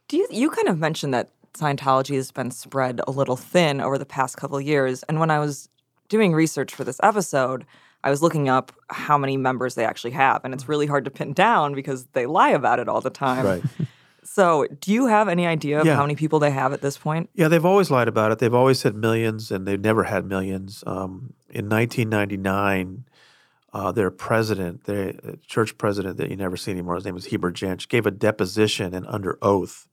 Do 0.09 0.17
you 0.19 0.27
you 0.31 0.51
kind 0.51 0.69
of 0.69 0.79
mentioned 0.79 1.13
that 1.15 1.31
Scientology 1.57 2.15
has 2.17 2.31
been 2.31 2.51
spread 2.51 3.01
a 3.07 3.11
little 3.11 3.37
thin 3.37 3.81
over 3.81 3.99
the 3.99 4.07
past 4.07 4.37
couple 4.37 4.61
years, 4.61 5.03
and 5.05 5.19
when 5.21 5.31
I 5.31 5.39
was 5.39 5.69
doing 6.09 6.33
research 6.35 6.75
for 6.75 6.85
this 6.85 7.01
episode, 7.03 7.65
I 8.05 8.11
was 8.11 8.23
looking 8.23 8.49
up 8.49 8.73
how 8.91 9.19
many 9.19 9.37
members 9.37 9.75
they 9.75 9.85
actually 9.85 10.13
have, 10.13 10.45
and 10.45 10.55
it's 10.55 10.69
really 10.69 10.87
hard 10.87 11.05
to 11.07 11.11
pin 11.11 11.33
down 11.33 11.75
because 11.75 12.07
they 12.13 12.27
lie 12.27 12.51
about 12.51 12.79
it 12.79 12.89
all 12.89 13.01
the 13.01 13.11
time. 13.11 13.45
Right. 13.45 13.63
So, 14.29 14.67
do 14.81 14.93
you 14.93 15.07
have 15.07 15.29
any 15.29 15.47
idea 15.47 15.79
of 15.81 15.87
Yeah. 15.87 15.95
how 15.95 16.03
many 16.03 16.17
people 16.17 16.41
they 16.41 16.51
have 16.51 16.73
at 16.73 16.83
this 16.83 16.99
point? 16.99 17.31
Yeah, 17.35 17.47
they've 17.47 17.65
always 17.65 17.93
lied 17.93 18.09
about 18.09 18.33
it. 18.33 18.41
They've 18.41 18.53
always 18.53 18.81
said 18.81 18.97
millions, 18.97 19.53
and 19.53 19.67
they've 19.67 19.81
never 19.81 20.03
had 20.03 20.27
millions. 20.27 20.83
Um, 20.85 21.33
in 21.49 21.69
1999, 21.69 23.05
uh, 23.73 23.93
their 23.93 24.11
president, 24.11 24.85
their 24.85 25.11
uh, 25.11 25.33
church 25.47 25.79
president 25.79 26.17
that 26.17 26.29
you 26.29 26.37
never 26.37 26.57
see 26.57 26.73
anymore, 26.73 26.97
his 26.97 27.05
name 27.05 27.15
was 27.15 27.27
Heber 27.27 27.53
Jentzsch, 27.53 27.89
gave 27.89 28.05
a 28.05 28.11
deposition 28.11 28.95
and 28.95 29.07
under 29.07 29.39
oath, 29.43 29.87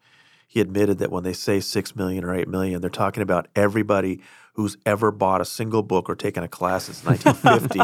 he 0.53 0.59
admitted 0.61 0.99
that 0.99 1.09
when 1.11 1.23
they 1.23 1.33
say 1.33 1.59
six 1.59 1.95
million 1.95 2.23
or 2.23 2.35
eight 2.35 2.47
million, 2.47 2.79
they're 2.79 2.87
talking 2.91 3.23
about 3.23 3.47
everybody 3.55 4.21
who's 4.53 4.77
ever 4.85 5.09
bought 5.09 5.41
a 5.41 5.45
single 5.45 5.81
book 5.81 6.07
or 6.07 6.15
taken 6.15 6.43
a 6.43 6.47
class 6.47 6.83
since 6.83 7.03
1950, 7.03 7.79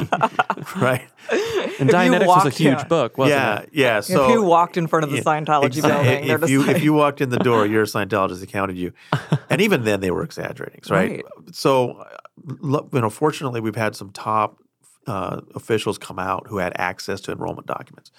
right? 0.79 1.01
And 1.32 1.41
If 1.71 1.79
you 1.79 1.86
Dianetics 1.88 2.27
was 2.27 2.45
a 2.45 2.49
huge 2.51 2.77
yeah. 2.77 2.84
book, 2.84 3.17
wasn't 3.17 3.39
yeah, 3.39 3.60
it? 3.62 3.69
yeah. 3.73 3.99
So 4.01 4.25
if 4.25 4.29
you 4.34 4.43
walked 4.43 4.77
in 4.77 4.86
front 4.86 5.03
of 5.03 5.10
the 5.10 5.15
Yeah, 5.17 5.23
Scientology 5.23 5.82
exa- 5.82 5.88
building, 6.03 6.29
if 6.43 6.47
you 6.47 6.62
like, 6.63 6.75
if 6.75 6.84
you 6.84 6.93
walked 6.93 7.21
in 7.21 7.29
the 7.29 7.39
door, 7.39 7.65
you're 7.65 7.82
a 7.82 7.88
Scientologist. 7.88 8.39
They 8.41 8.45
counted 8.45 8.77
you, 8.77 8.93
and 9.49 9.62
even 9.62 9.84
then 9.84 9.99
they 10.01 10.12
were 10.12 10.21
exaggerating, 10.21 10.82
right? 10.91 11.10
Right. 11.10 11.25
So, 11.53 11.93
uh, 11.93 12.84
you 12.93 13.01
know, 13.01 13.10
fortunately, 13.10 13.62
we've 13.62 13.75
had 13.75 13.95
some 13.95 14.12
top 14.12 14.60
uh, 15.08 15.41
officials 15.55 15.97
come 15.97 16.19
out 16.19 16.45
who 16.49 16.58
had 16.60 16.73
access 16.75 17.19
to 17.21 17.32
enrollment 17.32 17.65
documents, 17.65 18.12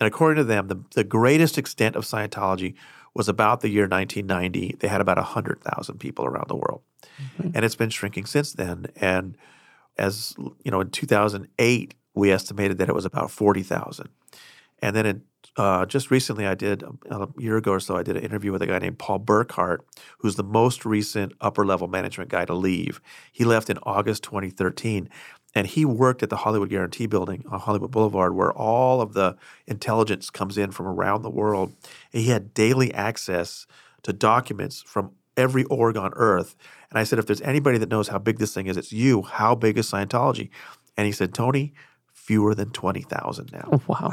and 0.00 0.06
according 0.06 0.36
to 0.42 0.44
them, 0.44 0.68
the 0.68 0.82
the 0.94 1.04
greatest 1.04 1.58
extent 1.58 1.96
of 1.96 2.04
Scientology 2.06 2.76
was 3.14 3.28
about 3.28 3.60
the 3.60 3.68
year 3.68 3.84
1990. 3.84 4.76
They 4.80 4.88
had 4.88 5.00
about 5.00 5.18
hundred 5.18 5.60
thousand 5.62 5.98
people 5.98 6.24
around 6.24 6.48
the 6.48 6.56
world, 6.56 6.82
and 7.54 7.64
it's 7.64 7.76
been 7.76 7.90
shrinking 7.90 8.26
since 8.26 8.52
then. 8.52 8.86
And 8.96 9.36
as 9.98 10.34
you 10.64 10.70
know, 10.70 10.80
in 10.80 10.90
2008, 10.90 11.94
we 12.14 12.32
estimated 12.32 12.78
that 12.78 12.88
it 12.88 12.94
was 12.94 13.04
about 13.04 13.30
40,000. 13.30 14.08
And 14.82 14.96
then 14.96 15.06
in, 15.06 15.22
uh, 15.56 15.84
just 15.86 16.10
recently, 16.10 16.46
I 16.46 16.54
did 16.54 16.82
a 17.10 17.28
year 17.38 17.56
ago 17.56 17.72
or 17.72 17.80
so, 17.80 17.96
I 17.96 18.02
did 18.02 18.16
an 18.16 18.22
interview 18.22 18.52
with 18.52 18.62
a 18.62 18.66
guy 18.66 18.78
named 18.78 18.98
Paul 18.98 19.20
Burkhart, 19.20 19.78
who's 20.18 20.36
the 20.36 20.42
most 20.44 20.84
recent 20.84 21.32
upper 21.40 21.66
level 21.66 21.88
management 21.88 22.30
guy 22.30 22.44
to 22.44 22.54
leave. 22.54 23.00
He 23.32 23.44
left 23.44 23.68
in 23.68 23.78
August 23.82 24.22
2013. 24.24 25.08
And 25.54 25.66
he 25.66 25.84
worked 25.84 26.22
at 26.22 26.30
the 26.30 26.36
Hollywood 26.36 26.70
Guaranty 26.70 27.06
Building 27.06 27.44
on 27.50 27.58
Hollywood 27.58 27.90
Boulevard, 27.90 28.34
where 28.34 28.52
all 28.52 29.00
of 29.00 29.14
the 29.14 29.36
intelligence 29.66 30.30
comes 30.30 30.56
in 30.56 30.70
from 30.70 30.86
around 30.86 31.22
the 31.22 31.30
world. 31.30 31.74
And 32.12 32.22
he 32.22 32.30
had 32.30 32.54
daily 32.54 32.94
access 32.94 33.66
to 34.02 34.12
documents 34.12 34.82
from 34.82 35.12
every 35.36 35.64
org 35.64 35.96
on 35.96 36.12
Earth. 36.14 36.54
And 36.90 36.98
I 36.98 37.04
said, 37.04 37.18
if 37.18 37.26
there's 37.26 37.40
anybody 37.42 37.78
that 37.78 37.88
knows 37.88 38.08
how 38.08 38.18
big 38.18 38.38
this 38.38 38.54
thing 38.54 38.66
is, 38.66 38.76
it's 38.76 38.92
you. 38.92 39.22
How 39.22 39.54
big 39.54 39.78
is 39.78 39.90
Scientology? 39.90 40.50
And 40.96 41.06
he 41.06 41.12
said, 41.12 41.34
Tony, 41.34 41.72
fewer 42.12 42.54
than 42.54 42.70
20,000 42.70 43.52
now 43.52 43.80
wow. 43.86 44.12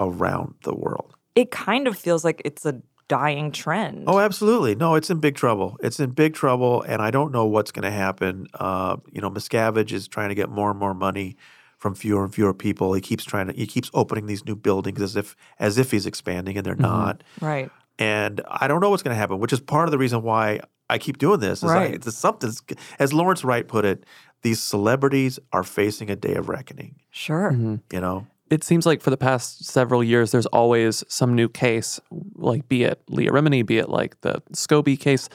around 0.00 0.54
the 0.62 0.74
world. 0.74 1.14
It 1.34 1.50
kind 1.50 1.86
of 1.86 1.98
feels 1.98 2.24
like 2.24 2.42
it's 2.44 2.64
a 2.64 2.80
dying 3.08 3.50
trend. 3.52 4.04
Oh, 4.06 4.18
absolutely. 4.18 4.74
No, 4.74 4.94
it's 4.94 5.10
in 5.10 5.18
big 5.18 5.34
trouble. 5.34 5.76
It's 5.82 5.98
in 5.98 6.10
big 6.10 6.34
trouble, 6.34 6.82
and 6.82 7.02
I 7.02 7.10
don't 7.10 7.32
know 7.32 7.46
what's 7.46 7.72
going 7.72 7.84
to 7.84 7.90
happen. 7.90 8.46
Uh, 8.54 8.96
you 9.10 9.20
know, 9.20 9.30
Miscavige 9.30 9.92
is 9.92 10.06
trying 10.06 10.28
to 10.28 10.34
get 10.34 10.50
more 10.50 10.70
and 10.70 10.78
more 10.78 10.94
money 10.94 11.36
from 11.78 11.94
fewer 11.94 12.24
and 12.24 12.34
fewer 12.34 12.52
people. 12.54 12.92
He 12.92 13.00
keeps 13.00 13.24
trying 13.24 13.46
to. 13.48 13.52
He 13.52 13.66
keeps 13.66 13.90
opening 13.94 14.26
these 14.26 14.44
new 14.44 14.56
buildings 14.56 15.00
as 15.00 15.16
if 15.16 15.34
as 15.58 15.78
if 15.78 15.90
he's 15.90 16.06
expanding, 16.06 16.56
and 16.56 16.66
they're 16.66 16.76
not. 16.76 17.24
right. 17.40 17.70
And 18.00 18.40
I 18.46 18.68
don't 18.68 18.80
know 18.80 18.90
what's 18.90 19.02
going 19.02 19.14
to 19.14 19.18
happen, 19.18 19.40
which 19.40 19.52
is 19.52 19.58
part 19.58 19.88
of 19.88 19.90
the 19.90 19.98
reason 19.98 20.22
why 20.22 20.60
I 20.88 20.98
keep 20.98 21.18
doing 21.18 21.40
this. 21.40 21.64
Is 21.64 21.70
Right. 21.70 21.90
I, 21.90 21.94
it's 21.94 22.14
something's, 22.16 22.62
as 23.00 23.12
Lawrence 23.12 23.42
Wright 23.42 23.66
put 23.66 23.84
it, 23.84 24.06
these 24.42 24.60
celebrities 24.60 25.40
are 25.52 25.64
facing 25.64 26.08
a 26.08 26.14
day 26.14 26.34
of 26.34 26.48
reckoning. 26.48 26.94
Sure. 27.10 27.50
You 27.50 28.00
know, 28.00 28.26
It 28.50 28.64
seems 28.64 28.86
like 28.86 29.02
for 29.02 29.10
the 29.10 29.16
past 29.16 29.64
several 29.64 30.02
years, 30.02 30.30
there's 30.32 30.46
always 30.46 31.04
some 31.08 31.34
new 31.34 31.48
case, 31.48 32.00
like 32.34 32.68
be 32.68 32.84
it 32.84 33.02
Leah 33.08 33.30
Remini, 33.30 33.64
be 33.64 33.78
it 33.78 33.88
like 33.88 34.20
the 34.22 34.42
Scobie 34.52 34.98
case. 34.98 35.28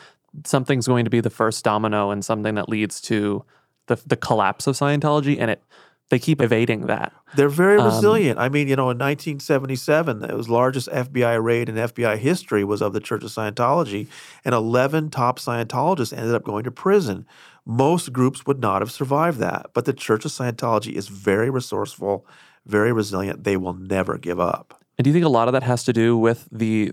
Something's 0.45 0.87
going 0.87 1.05
to 1.05 1.11
be 1.11 1.19
the 1.21 1.29
first 1.29 1.63
domino 1.63 2.09
and 2.09 2.25
something 2.25 2.55
that 2.55 2.69
leads 2.69 2.99
to 3.01 3.43
the 3.87 3.97
the 4.05 4.15
collapse 4.17 4.65
of 4.67 4.75
Scientology, 4.75 5.37
and 5.39 5.51
it 5.51 5.61
they 6.09 6.19
keep 6.19 6.41
evading 6.41 6.87
that. 6.87 7.13
They're 7.35 7.49
very 7.49 7.79
Um, 7.79 7.85
resilient. 7.85 8.37
I 8.37 8.49
mean, 8.49 8.67
you 8.67 8.75
know, 8.75 8.89
in 8.91 8.97
1977, 8.97 10.19
the 10.19 10.35
was 10.35 10.49
largest 10.49 10.89
FBI 10.89 11.41
raid 11.41 11.69
in 11.69 11.75
FBI 11.75 12.17
history 12.17 12.63
was 12.63 12.81
of 12.81 12.93
the 12.93 12.99
Church 12.99 13.23
of 13.23 13.29
Scientology, 13.31 14.07
and 14.45 14.53
11 14.53 15.09
top 15.09 15.39
Scientologists 15.39 16.15
ended 16.15 16.35
up 16.35 16.43
going 16.43 16.63
to 16.65 16.71
prison. 16.71 17.25
Most 17.65 18.11
groups 18.11 18.45
would 18.45 18.59
not 18.59 18.81
have 18.81 18.91
survived 18.91 19.39
that, 19.39 19.67
but 19.73 19.85
the 19.85 19.93
Church 19.93 20.25
of 20.25 20.31
Scientology 20.31 20.93
is 20.93 21.07
very 21.07 21.49
resourceful, 21.49 22.25
very 22.65 22.91
resilient. 22.91 23.43
They 23.43 23.57
will 23.57 23.73
never 23.73 24.17
give 24.17 24.39
up. 24.39 24.83
And 24.97 25.03
do 25.03 25.09
you 25.09 25.13
think 25.13 25.25
a 25.25 25.29
lot 25.29 25.47
of 25.47 25.53
that 25.53 25.63
has 25.63 25.83
to 25.85 25.93
do 25.93 26.17
with 26.17 26.47
the? 26.51 26.91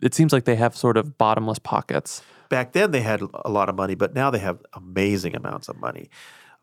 It 0.00 0.14
seems 0.14 0.32
like 0.32 0.44
they 0.44 0.56
have 0.56 0.76
sort 0.76 0.96
of 0.96 1.18
bottomless 1.18 1.58
pockets. 1.58 2.22
Back 2.48 2.72
then, 2.72 2.90
they 2.90 3.00
had 3.00 3.22
a 3.44 3.50
lot 3.50 3.68
of 3.68 3.74
money, 3.74 3.94
but 3.94 4.14
now 4.14 4.30
they 4.30 4.38
have 4.38 4.58
amazing 4.74 5.36
amounts 5.36 5.68
of 5.68 5.78
money. 5.78 6.08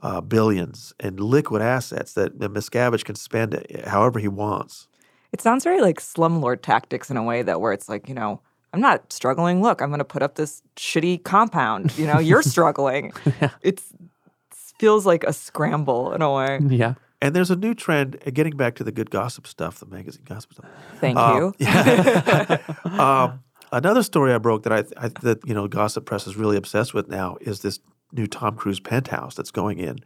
Uh, 0.02 0.22
billions 0.22 0.94
and 1.00 1.20
liquid 1.20 1.62
assets 1.62 2.14
that 2.14 2.40
that 2.40 2.54
Miscavige 2.54 3.04
can 3.04 3.16
spend 3.16 3.66
however 3.86 4.20
he 4.20 4.28
wants. 4.28 4.88
It 5.32 5.42
sounds 5.42 5.64
very 5.64 5.82
like 5.82 6.00
slumlord 6.00 6.62
tactics 6.62 7.12
in 7.12 7.18
a 7.18 7.24
way 7.24 7.44
that 7.44 7.62
where 7.62 7.72
it's 7.72 7.88
like, 7.88 8.10
you 8.10 8.16
know, 8.16 8.42
I'm 8.74 8.82
not 8.82 9.12
struggling. 9.12 9.62
Look, 9.62 9.82
I'm 9.82 9.90
going 9.90 10.00
to 10.00 10.06
put 10.06 10.24
up 10.24 10.36
this 10.36 10.64
shitty 10.76 11.24
compound. 11.24 11.98
You 11.98 12.08
know, 12.08 12.20
you're 12.20 12.42
struggling. 12.56 13.14
It's 13.62 13.92
it 13.92 14.58
feels 14.80 15.06
like 15.06 15.24
a 15.26 15.34
scramble 15.34 16.14
in 16.14 16.22
a 16.22 16.34
way. 16.34 16.60
Yeah. 16.68 16.96
And 17.22 17.36
there's 17.36 17.52
a 17.52 17.56
new 17.56 17.74
trend, 17.74 18.18
uh, 18.26 18.30
getting 18.32 18.56
back 18.56 18.76
to 18.76 18.84
the 18.84 18.92
good 18.94 19.10
gossip 19.12 19.46
stuff, 19.46 19.80
the 19.80 19.86
magazine 19.86 20.24
gossip 20.26 20.54
stuff. 20.54 20.66
Thank 21.02 21.18
Um, 21.18 21.54
you. 21.60 21.68
um, 23.00 23.44
another 23.72 24.04
story 24.04 24.34
I 24.34 24.38
broke 24.38 24.64
that 24.64 24.74
I, 24.74 24.84
I 25.06 25.10
that 25.22 25.40
you 25.46 25.54
know 25.54 25.68
gossip 25.68 26.06
press 26.06 26.28
is 26.28 26.36
really 26.38 26.58
obsessed 26.58 26.94
with 26.94 27.08
now 27.10 27.38
is 27.42 27.62
this 27.62 27.80
new 28.14 28.26
Tom 28.28 28.56
Cruise 28.56 28.80
penthouse 28.80 29.36
that's 29.36 29.52
going 29.52 29.80
in. 29.80 29.98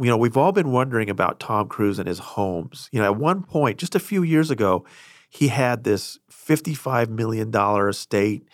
You 0.00 0.06
know, 0.10 0.16
we've 0.16 0.36
all 0.36 0.52
been 0.52 0.70
wondering 0.70 1.10
about 1.10 1.40
Tom 1.40 1.66
Cruise 1.68 1.98
and 1.98 2.06
his 2.06 2.18
homes. 2.20 2.88
You 2.92 3.00
know, 3.00 3.06
at 3.06 3.16
one 3.16 3.42
point, 3.42 3.78
just 3.78 3.94
a 3.94 4.00
few 4.00 4.22
years 4.22 4.50
ago, 4.50 4.84
he 5.30 5.48
had 5.48 5.84
this 5.84 6.18
fifty-five 6.28 7.08
million 7.10 7.50
dollar 7.50 7.88
estate 7.88 8.46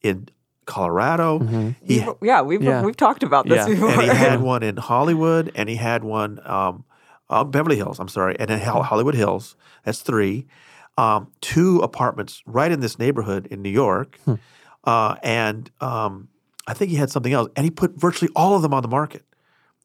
in 0.00 0.28
Colorado. 0.64 1.38
He 1.82 2.00
We've- 2.00 2.10
yeah, 2.22 2.42
we've 2.42 2.62
Yeah. 2.62 2.82
we've 2.82 2.96
talked 2.96 3.22
about 3.22 3.48
this 3.48 3.66
Yeah. 3.68 3.74
before. 3.74 3.90
and 3.90 4.02
he 4.02 4.08
had 4.08 4.40
one 4.40 4.62
in 4.62 4.76
Hollywood, 4.76 5.50
and 5.54 5.68
he 5.68 5.76
had 5.76 6.04
one 6.04 6.40
um, 6.44 6.84
uh, 7.32 7.44
Beverly 7.44 7.76
Hills. 7.76 7.98
I'm 7.98 8.08
sorry, 8.08 8.36
and 8.38 8.50
in 8.50 8.60
Hol- 8.60 8.82
Hollywood 8.82 9.14
Hills. 9.14 9.56
That's 9.84 10.00
three. 10.02 10.46
Um, 10.98 11.32
two 11.40 11.78
apartments 11.78 12.42
right 12.44 12.70
in 12.70 12.80
this 12.80 12.98
neighborhood 12.98 13.46
in 13.46 13.62
New 13.62 13.70
York, 13.70 14.18
uh, 14.84 15.16
and 15.22 15.70
um, 15.80 16.28
I 16.66 16.74
think 16.74 16.90
he 16.90 16.96
had 16.98 17.10
something 17.10 17.32
else. 17.32 17.48
And 17.56 17.64
he 17.64 17.70
put 17.70 17.94
virtually 17.98 18.30
all 18.36 18.54
of 18.54 18.62
them 18.62 18.74
on 18.74 18.82
the 18.82 18.88
market 18.88 19.24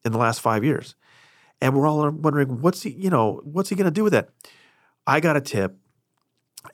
in 0.04 0.12
the 0.12 0.18
last 0.18 0.40
five 0.40 0.62
years. 0.64 0.94
And 1.60 1.74
we're 1.74 1.88
all 1.88 2.08
wondering 2.10 2.60
what's 2.60 2.82
he, 2.82 2.90
you 2.90 3.10
know, 3.10 3.40
what's 3.42 3.70
he 3.70 3.74
going 3.74 3.86
to 3.86 3.90
do 3.90 4.04
with 4.04 4.12
that? 4.12 4.28
I 5.06 5.20
got 5.20 5.36
a 5.36 5.40
tip, 5.40 5.76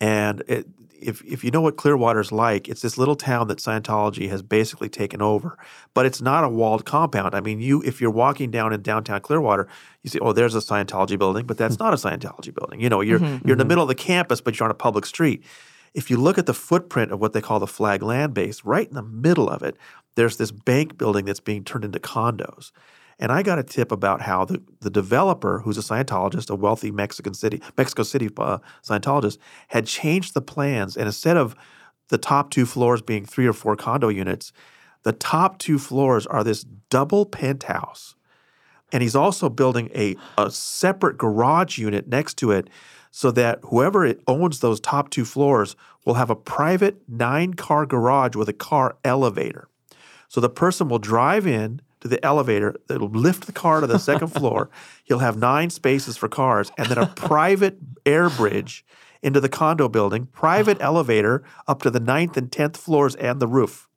and 0.01 0.43
it, 0.49 0.67
if 1.05 1.23
if 1.25 1.45
you 1.45 1.51
know 1.51 1.61
what 1.61 1.77
Clearwater's 1.77 2.33
like, 2.33 2.69
it's 2.69 2.83
this 2.83 2.97
little 2.99 3.15
town 3.15 3.49
that 3.49 3.59
Scientology 3.59 4.29
has 4.31 4.43
basically 4.43 4.89
taken 4.89 5.21
over. 5.21 5.59
But 5.93 6.07
it's 6.07 6.21
not 6.21 6.45
a 6.45 6.49
walled 6.49 6.85
compound. 6.85 7.35
I 7.35 7.41
mean, 7.41 7.61
you 7.61 7.83
if 7.83 8.01
you're 8.01 8.11
walking 8.11 8.51
down 8.51 8.73
in 8.73 8.83
downtown 8.83 9.21
Clearwater, 9.21 9.69
you 10.03 10.11
see, 10.11 10.19
oh, 10.19 10.33
there's 10.33 10.55
a 10.55 10.59
Scientology 10.59 11.19
building, 11.19 11.47
but 11.47 11.59
that's 11.59 11.77
hmm. 11.77 11.85
not 11.85 11.93
a 11.93 11.97
Scientology 11.97 12.55
building. 12.55 12.81
You 12.81 12.89
know, 12.89 13.01
you're 13.01 13.21
mm-hmm, 13.21 13.47
you're 13.47 13.55
in 13.55 13.59
the 13.59 13.65
mm-hmm. 13.65 13.69
middle 13.69 13.83
of 13.83 13.89
the 13.89 13.95
campus, 13.95 14.41
but 14.41 14.59
you're 14.59 14.65
on 14.65 14.71
a 14.71 14.75
public 14.75 15.07
street. 15.07 15.45
If 15.93 16.11
you 16.11 16.17
look 16.17 16.39
at 16.39 16.47
the 16.47 16.55
footprint 16.55 17.13
of 17.13 17.21
what 17.21 17.35
they 17.35 17.41
call 17.41 17.61
the 17.61 17.69
flag 17.69 18.03
land 18.03 18.35
base, 18.35 18.65
right 18.65 18.89
in 18.89 18.95
the 18.95 19.03
middle 19.03 19.49
of 19.49 19.63
it, 19.63 19.77
there's 20.17 20.37
this 20.39 20.51
bank 20.51 20.99
building 20.99 21.25
that's 21.25 21.41
being 21.41 21.65
turned 21.65 21.85
into 21.85 22.01
condos. 22.01 22.73
And 23.19 23.31
I 23.31 23.43
got 23.43 23.59
a 23.59 23.63
tip 23.63 23.93
about 23.93 24.23
how 24.23 24.45
the, 24.45 24.63
the 24.81 24.91
developer, 24.91 25.61
who's 25.61 25.79
a 25.79 25.81
Scientologist, 25.81 26.51
a 26.51 26.57
wealthy 26.57 26.91
Mexican 26.91 27.35
City, 27.35 27.63
Mexico 27.77 28.03
City 28.03 28.29
uh, 28.37 28.59
Scientologist, 28.83 29.39
had 29.69 29.87
changed 29.87 30.35
the 30.35 30.43
plans. 30.43 30.97
And 30.97 31.07
instead 31.07 31.37
of 31.37 31.55
the 32.09 32.19
top 32.19 32.51
two 32.51 32.67
floors 32.67 33.03
being 33.03 33.25
three 33.25 33.47
or 33.47 33.53
four 33.53 33.77
condo 33.77 34.09
units, 34.09 34.53
the 35.05 35.13
top 35.13 35.59
two 35.59 35.79
floors 35.79 36.27
are 36.27 36.43
this 36.43 36.65
double 36.91 37.27
penthouse. 37.27 38.15
And 38.93 39.03
he's 39.03 39.17
also 39.17 39.49
building 39.49 39.91
a, 39.95 40.17
a 40.39 40.51
separate 40.51 41.19
garage 41.19 41.79
unit 41.79 42.09
next 42.09 42.35
to 42.39 42.51
it 42.51 42.69
so 43.11 43.31
that 43.31 43.61
whoever 43.65 44.13
owns 44.27 44.61
those 44.61 44.81
top 44.81 45.11
two 45.11 45.25
floors 45.25 45.77
will 46.05 46.15
have 46.15 46.31
a 46.31 46.37
private 46.37 47.01
nine 47.09 47.55
car 47.55 47.87
garage 47.87 48.35
with 48.35 48.49
a 48.49 48.53
car 48.53 48.97
elevator. 49.05 49.69
So 50.29 50.41
the 50.41 50.49
person 50.49 50.89
will 50.89 50.99
drive 50.99 51.47
in 51.47 51.81
to 52.05 52.09
the 52.09 52.25
elevator 52.25 52.77
that'll 52.87 53.09
lift 53.09 53.47
the 53.47 53.53
car 53.53 53.81
to 53.81 53.87
the 53.87 53.99
second 53.99 54.29
floor. 54.35 54.71
He'll 55.05 55.19
have 55.19 55.37
nine 55.37 55.71
spaces 55.71 56.17
for 56.17 56.29
cars 56.29 56.71
and 56.79 56.87
then 56.89 56.99
a 56.99 57.07
private 57.17 57.79
air 58.07 58.29
bridge 58.31 58.85
into 59.23 59.41
the 59.41 59.49
condo 59.49 59.89
building, 59.89 60.27
private 60.27 60.77
elevator 60.81 61.43
up 61.67 61.83
to 61.83 61.91
the 61.91 62.01
ninth 62.01 62.37
and 62.37 62.53
tenth 62.53 62.77
floors 62.77 63.15
and 63.17 63.41
the 63.41 63.49
roof. 63.49 63.89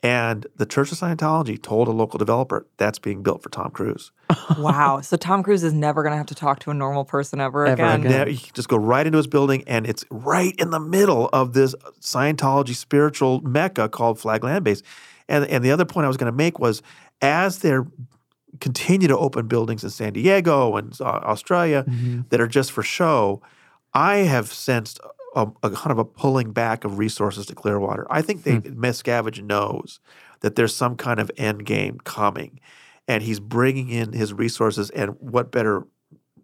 And 0.00 0.46
the 0.56 0.66
Church 0.66 0.92
of 0.92 0.98
Scientology 0.98 1.60
told 1.60 1.88
a 1.88 1.90
local 1.90 2.18
developer 2.18 2.66
that's 2.76 3.00
being 3.00 3.22
built 3.24 3.42
for 3.42 3.48
Tom 3.50 3.70
Cruise. 3.70 4.12
wow. 4.58 5.00
So 5.00 5.16
Tom 5.16 5.42
Cruise 5.42 5.64
is 5.64 5.72
never 5.72 6.02
going 6.02 6.12
to 6.12 6.16
have 6.16 6.26
to 6.26 6.36
talk 6.36 6.60
to 6.60 6.70
a 6.70 6.74
normal 6.74 7.04
person 7.04 7.40
ever, 7.40 7.66
Ever 7.66 7.82
again. 7.82 8.00
again. 8.00 8.12
Now, 8.12 8.26
you 8.26 8.38
can 8.38 8.52
just 8.54 8.68
go 8.68 8.76
right 8.76 9.04
into 9.06 9.16
his 9.16 9.26
building, 9.26 9.64
and 9.66 9.86
it's 9.86 10.04
right 10.10 10.54
in 10.56 10.70
the 10.70 10.78
middle 10.78 11.28
of 11.32 11.52
this 11.52 11.74
Scientology 12.00 12.76
spiritual 12.76 13.40
mecca 13.40 13.88
called 13.88 14.18
Flagland 14.18 14.62
Base. 14.62 14.82
And, 15.28 15.44
and 15.46 15.64
the 15.64 15.70
other 15.70 15.84
point 15.84 16.04
I 16.04 16.08
was 16.08 16.16
going 16.16 16.32
to 16.32 16.36
make 16.36 16.58
was 16.58 16.82
as 17.20 17.58
they're 17.58 17.86
continue 18.60 19.08
to 19.08 19.16
open 19.16 19.46
buildings 19.46 19.84
in 19.84 19.90
San 19.90 20.12
Diego 20.14 20.76
and 20.76 20.98
uh, 21.00 21.04
Australia 21.04 21.84
that 22.30 22.40
are 22.40 22.48
just 22.48 22.72
for 22.72 22.82
show, 22.82 23.42
I 23.92 24.16
have 24.18 24.52
sensed 24.52 25.00
a, 25.34 25.46
a 25.62 25.70
kind 25.70 25.92
of 25.92 25.98
a 25.98 26.04
pulling 26.04 26.52
back 26.52 26.84
of 26.84 26.98
resources 26.98 27.46
to 27.46 27.54
Clearwater. 27.54 28.06
I 28.10 28.22
think 28.22 28.44
they 28.44 28.58
Miscavige 28.58 29.42
knows 29.42 30.00
that 30.40 30.56
there's 30.56 30.74
some 30.74 30.96
kind 30.96 31.20
of 31.20 31.30
end 31.36 31.66
game 31.66 31.98
coming, 32.04 32.60
and 33.06 33.22
he's 33.22 33.40
bringing 33.40 33.90
in 33.90 34.12
his 34.12 34.32
resources. 34.32 34.90
And 34.90 35.16
what 35.20 35.50
better 35.52 35.86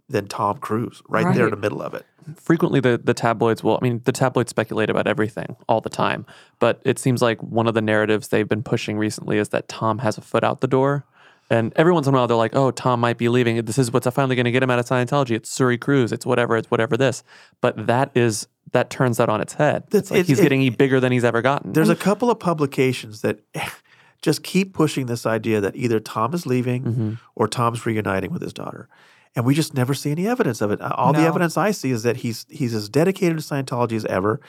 than 0.09 0.27
Tom 0.27 0.59
Cruise 0.59 1.03
right, 1.09 1.35
there 1.35 1.47
in 1.47 1.51
the 1.51 1.57
middle 1.57 1.83
of 1.83 1.95
it? 1.95 2.05
frequently 2.37 2.81
the, 2.81 2.99
the 3.03 3.12
tabloids 3.12 3.62
will 3.62 3.79
i 3.83 3.85
mean 3.85 4.01
the 4.05 4.12
tabloids 4.12 4.49
speculate 4.49 4.88
about 4.88 5.07
everything 5.07 5.57
all 5.69 5.83
the 5.83 5.90
time 5.90 6.25
but 6.59 6.81
it 6.83 6.99
seems 6.99 7.21
like 7.21 7.38
one 7.43 7.67
of 7.67 7.75
the 7.75 7.83
narratives 7.83 8.29
they've 8.29 8.49
been 8.49 8.62
pushing 8.62 8.97
recently 8.97 9.37
is 9.37 9.51
that 9.51 9.69
tom 9.69 9.99
has 9.99 10.17
a 10.17 10.23
foot 10.23 10.43
out 10.43 10.62
the 10.62 10.67
door 10.67 11.05
and 11.51 11.73
every 11.77 11.93
once 11.93 12.07
in 12.07 12.14
a 12.14 12.17
while 12.17 12.27
they're 12.27 12.37
like 12.37 12.57
oh 12.57 12.71
tom 12.71 13.01
might 13.01 13.19
be 13.19 13.29
leaving. 13.29 13.62
This 13.64 13.79
is 13.79 13.93
what's 13.93 14.09
finally 14.09 14.37
going 14.37 14.45
to 14.47 14.51
get 14.51 14.62
him 14.62 14.71
out 14.71 14.79
of 14.79 14.87
scientology. 14.87 15.33
It's 15.33 15.57
Suri 15.57 15.79
Cruise. 15.79 16.12
It's 16.12 16.25
whatever 16.25 16.57
it's 16.57 16.71
whatever 16.71 16.97
this. 16.97 17.23
But 17.61 17.87
that 17.87 18.11
is 18.14 18.49
that 18.73 18.90
turns 18.90 19.19
that 19.19 19.29
on 19.29 19.40
its 19.40 19.55
head. 19.55 19.85
That's- 19.90 20.03
it's 20.05 20.11
like 20.11 20.21
it's- 20.21 20.29
he's 20.29 20.40
it- 20.40 20.43
getting 20.43 20.73
bigger 20.73 21.01
than 21.01 21.12
he's 21.12 21.25
ever 21.25 21.43
gotten. 21.43 21.73
There's 21.73 21.90
a 21.90 21.97
couple 21.97 22.31
of 22.31 22.38
publications 22.38 23.21
that 23.21 23.40
just 24.23 24.43
keep 24.43 24.73
pushing 24.73 25.07
this 25.07 25.27
idea 25.27 25.61
that 25.61 25.77
either 25.77 26.01
Tom 26.01 26.33
is 26.33 26.47
leaving 26.47 26.85
mm-hmm. 26.85 27.12
or 27.35 27.47
Tom's 27.47 27.85
reuniting 27.85 28.33
with 28.33 28.40
his 28.40 28.55
daughter. 28.55 28.88
And 29.37 29.44
we 29.44 29.55
just 29.55 29.75
never 29.75 29.94
see 29.94 30.11
any 30.12 30.29
evidence 30.29 30.61
of 30.61 30.70
it. 30.70 30.81
Uh, 30.81 30.92
All 30.97 31.12
the 31.12 31.18
evidence 31.27 31.57
I 31.57 31.73
see 31.73 31.90
is 31.90 32.03
that 32.05 32.18
he's 32.18 32.47
he's 32.49 32.73
as 32.75 32.88
dedicated 32.88 33.37
to 33.38 33.42
Scientology 33.42 33.97
as 33.97 34.05
ever, 34.05 34.40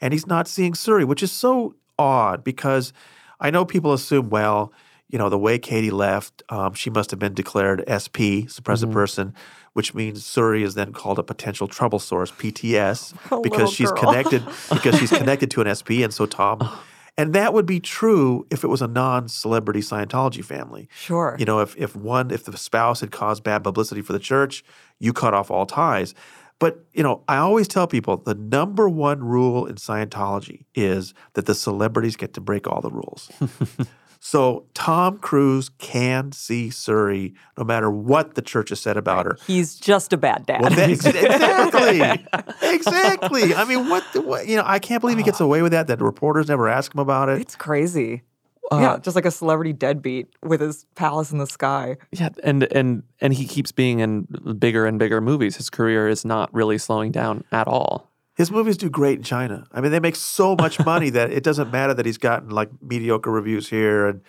and 0.00 0.12
he's 0.12 0.26
not 0.26 0.48
seeing 0.48 0.72
Suri, 0.72 1.04
which 1.04 1.22
is 1.22 1.30
so 1.30 1.74
odd 1.98 2.42
because 2.42 2.92
I 3.38 3.50
know 3.50 3.64
people 3.64 3.92
assume, 3.92 4.30
well, 4.30 4.72
you 5.08 5.18
know, 5.18 5.28
the 5.28 5.38
way 5.38 5.58
Katie 5.58 5.90
left, 5.92 6.42
um, 6.48 6.72
she 6.74 6.90
must 6.90 7.10
have 7.12 7.20
been 7.20 7.34
declared 7.34 7.84
SP, 7.86 8.48
suppressive 8.50 8.84
Mm-hmm. 8.86 8.92
person, 8.92 9.34
which 9.74 9.94
means 9.94 10.24
Suri 10.24 10.62
is 10.64 10.74
then 10.74 10.92
called 10.92 11.18
a 11.20 11.22
potential 11.22 11.68
trouble 11.68 11.98
source, 12.00 12.32
PTS, 12.32 13.14
because 13.42 13.70
she's 13.70 13.92
girl. 13.92 14.02
connected 14.06 14.42
because 14.72 14.98
she's 14.98 15.10
connected 15.20 15.50
to 15.52 15.60
an 15.60 15.68
SP, 15.76 16.02
and 16.02 16.12
so 16.12 16.26
Tom. 16.26 16.58
And 17.18 17.34
that 17.34 17.52
would 17.52 17.66
be 17.66 17.78
true 17.78 18.46
if 18.50 18.64
it 18.64 18.68
was 18.68 18.80
a 18.80 18.88
non-celebrity 18.88 19.80
Scientology 19.80 20.44
family. 20.44 20.88
Sure. 20.94 21.36
You 21.38 21.44
know, 21.44 21.60
if 21.60 21.76
if 21.76 21.94
one 21.94 22.30
if 22.30 22.44
the 22.44 22.56
spouse 22.56 23.00
had 23.00 23.10
caused 23.10 23.44
bad 23.44 23.62
publicity 23.62 24.00
for 24.00 24.12
the 24.12 24.18
church, 24.18 24.64
you 24.98 25.12
cut 25.12 25.34
off 25.34 25.50
all 25.50 25.66
ties. 25.66 26.14
But 26.58 26.84
you 26.92 27.02
know, 27.02 27.22
I 27.28 27.38
always 27.38 27.68
tell 27.68 27.86
people 27.86 28.16
the 28.18 28.34
number 28.34 28.88
one 28.88 29.24
rule 29.24 29.66
in 29.66 29.74
Scientology 29.74 30.64
is 30.74 31.12
that 31.34 31.46
the 31.46 31.54
celebrities 31.54 32.16
get 32.16 32.34
to 32.34 32.40
break 32.40 32.66
all 32.66 32.80
the 32.80 32.90
rules. 32.90 33.30
so 34.24 34.66
Tom 34.72 35.18
Cruise 35.18 35.68
can 35.78 36.30
see 36.30 36.68
Suri 36.68 37.34
no 37.58 37.64
matter 37.64 37.90
what 37.90 38.36
the 38.36 38.40
church 38.40 38.68
has 38.68 38.80
said 38.80 38.96
about 38.96 39.26
her. 39.26 39.36
He's 39.48 39.74
just 39.74 40.12
a 40.12 40.16
bad 40.16 40.46
dad. 40.46 40.60
Well, 40.60 40.70
that, 40.70 40.90
exactly, 40.90 42.68
exactly. 42.70 43.52
I 43.52 43.64
mean, 43.64 43.88
what, 43.88 44.04
the, 44.12 44.20
what? 44.20 44.46
You 44.46 44.54
know, 44.54 44.62
I 44.64 44.78
can't 44.78 45.00
believe 45.00 45.18
he 45.18 45.24
gets 45.24 45.40
away 45.40 45.60
with 45.60 45.72
that. 45.72 45.88
That 45.88 46.00
reporters 46.00 46.46
never 46.46 46.68
ask 46.68 46.94
him 46.94 47.00
about 47.00 47.30
it. 47.30 47.40
it's 47.40 47.56
crazy. 47.56 48.22
Uh, 48.70 48.78
yeah, 48.78 48.98
just 48.98 49.16
like 49.16 49.26
a 49.26 49.30
celebrity 49.32 49.72
deadbeat 49.72 50.28
with 50.40 50.60
his 50.60 50.86
palace 50.94 51.32
in 51.32 51.38
the 51.38 51.46
sky. 51.48 51.96
Yeah, 52.12 52.28
and 52.44 52.62
and 52.72 53.02
and 53.20 53.34
he 53.34 53.44
keeps 53.44 53.72
being 53.72 53.98
in 53.98 54.28
bigger 54.56 54.86
and 54.86 55.00
bigger 55.00 55.20
movies. 55.20 55.56
His 55.56 55.68
career 55.68 56.06
is 56.08 56.24
not 56.24 56.54
really 56.54 56.78
slowing 56.78 57.10
down 57.10 57.42
at 57.50 57.66
all. 57.66 58.11
His 58.34 58.50
movies 58.50 58.76
do 58.78 58.88
great 58.88 59.18
in 59.18 59.24
China. 59.24 59.66
I 59.72 59.80
mean, 59.80 59.92
they 59.92 60.00
make 60.00 60.16
so 60.16 60.56
much 60.56 60.78
money 60.86 61.10
that 61.10 61.30
it 61.32 61.42
doesn't 61.44 61.70
matter 61.70 61.92
that 61.94 62.06
he's 62.06 62.18
gotten 62.18 62.50
like 62.50 62.70
mediocre 62.82 63.30
reviews 63.30 63.68
here 63.68 64.06
and 64.06 64.22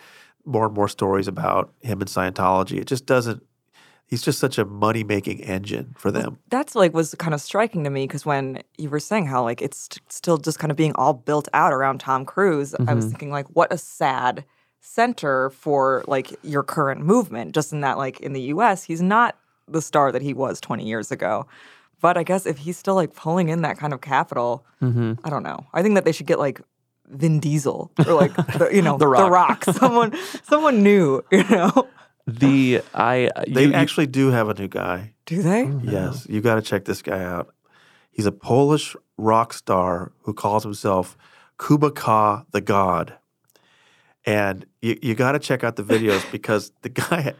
more 0.44 0.66
and 0.66 0.74
more 0.74 0.88
stories 0.88 1.26
about 1.26 1.72
him 1.80 2.00
and 2.00 2.08
Scientology. 2.10 2.78
It 2.78 2.86
just 2.86 3.06
doesn't. 3.06 3.42
He's 4.06 4.20
just 4.20 4.38
such 4.38 4.58
a 4.58 4.66
money 4.66 5.02
making 5.02 5.40
engine 5.40 5.94
for 5.96 6.10
them. 6.12 6.36
That's 6.50 6.74
like 6.74 6.92
was 6.92 7.14
kind 7.18 7.32
of 7.32 7.40
striking 7.40 7.84
to 7.84 7.90
me 7.90 8.04
because 8.06 8.26
when 8.26 8.62
you 8.76 8.90
were 8.90 9.00
saying 9.00 9.26
how 9.26 9.42
like 9.42 9.62
it's 9.62 9.78
st- 9.90 10.12
still 10.12 10.36
just 10.36 10.58
kind 10.58 10.70
of 10.70 10.76
being 10.76 10.92
all 10.96 11.14
built 11.14 11.48
out 11.54 11.72
around 11.72 12.00
Tom 12.00 12.26
Cruise, 12.26 12.74
I 12.74 12.78
Mm-hmm. 12.78 12.94
was 12.96 13.06
thinking 13.06 13.30
like 13.30 13.46
what 13.56 13.72
a 13.72 13.78
sad 13.78 14.44
center 14.80 15.48
for 15.48 16.04
like 16.06 16.32
your 16.42 16.62
current 16.62 17.00
movement. 17.00 17.54
Just 17.54 17.72
in 17.72 17.80
that 17.80 17.96
like 17.96 18.20
in 18.20 18.34
the 18.34 18.42
U.S. 18.42 18.84
he's 18.84 19.00
not 19.00 19.38
the 19.66 19.80
star 19.80 20.12
that 20.12 20.20
he 20.20 20.34
was 20.34 20.60
20 20.60 20.84
years 20.86 21.10
ago. 21.10 21.46
But 22.04 22.18
I 22.18 22.22
guess 22.22 22.44
if 22.44 22.58
he's 22.58 22.76
still 22.76 22.94
like 22.94 23.14
pulling 23.14 23.48
in 23.48 23.62
that 23.62 23.78
kind 23.78 23.92
of 23.94 24.00
capital, 24.02 24.66
Mm-hmm. 24.82 25.14
I 25.24 25.30
don't 25.30 25.42
know. 25.42 25.64
I 25.72 25.80
think 25.82 25.94
that 25.94 26.04
they 26.04 26.12
should 26.12 26.26
get 26.26 26.38
like 26.38 26.60
Vin 27.08 27.40
Diesel 27.40 27.90
or 28.06 28.12
like 28.12 28.34
the, 28.58 28.68
you 28.70 28.82
know 28.82 28.98
The 28.98 29.06
Rock. 29.08 29.30
Rock, 29.32 29.64
someone 29.82 30.12
someone 30.44 30.82
new. 30.82 31.22
You 31.32 31.44
know, 31.48 31.88
The 32.26 32.82
I 32.94 33.30
They 33.48 33.62
you- 33.64 33.68
you- 33.70 33.74
actually 33.74 34.06
do 34.06 34.30
have 34.30 34.48
a 34.50 34.54
new 34.54 34.68
guy. 34.68 35.14
do 35.26 35.40
they? 35.42 35.64
Yes, 35.82 36.26
you 36.28 36.40
got 36.42 36.56
to 36.56 36.62
check 36.62 36.84
this 36.84 37.00
guy 37.02 37.22
out. 37.24 37.46
He's 38.10 38.26
a 38.26 38.32
Polish 38.32 38.94
rock 39.16 39.52
star 39.54 40.12
who 40.24 40.34
calls 40.34 40.62
himself 40.62 41.16
Kuba 41.58 41.90
Ka 41.92 42.44
the 42.52 42.60
God. 42.60 43.14
And 44.26 44.64
you, 44.80 44.98
you 45.02 45.14
got 45.14 45.32
to 45.32 45.38
check 45.38 45.64
out 45.64 45.76
the 45.76 45.82
videos 45.84 46.24
because 46.32 46.72
the 46.82 46.88
guy 46.88 47.34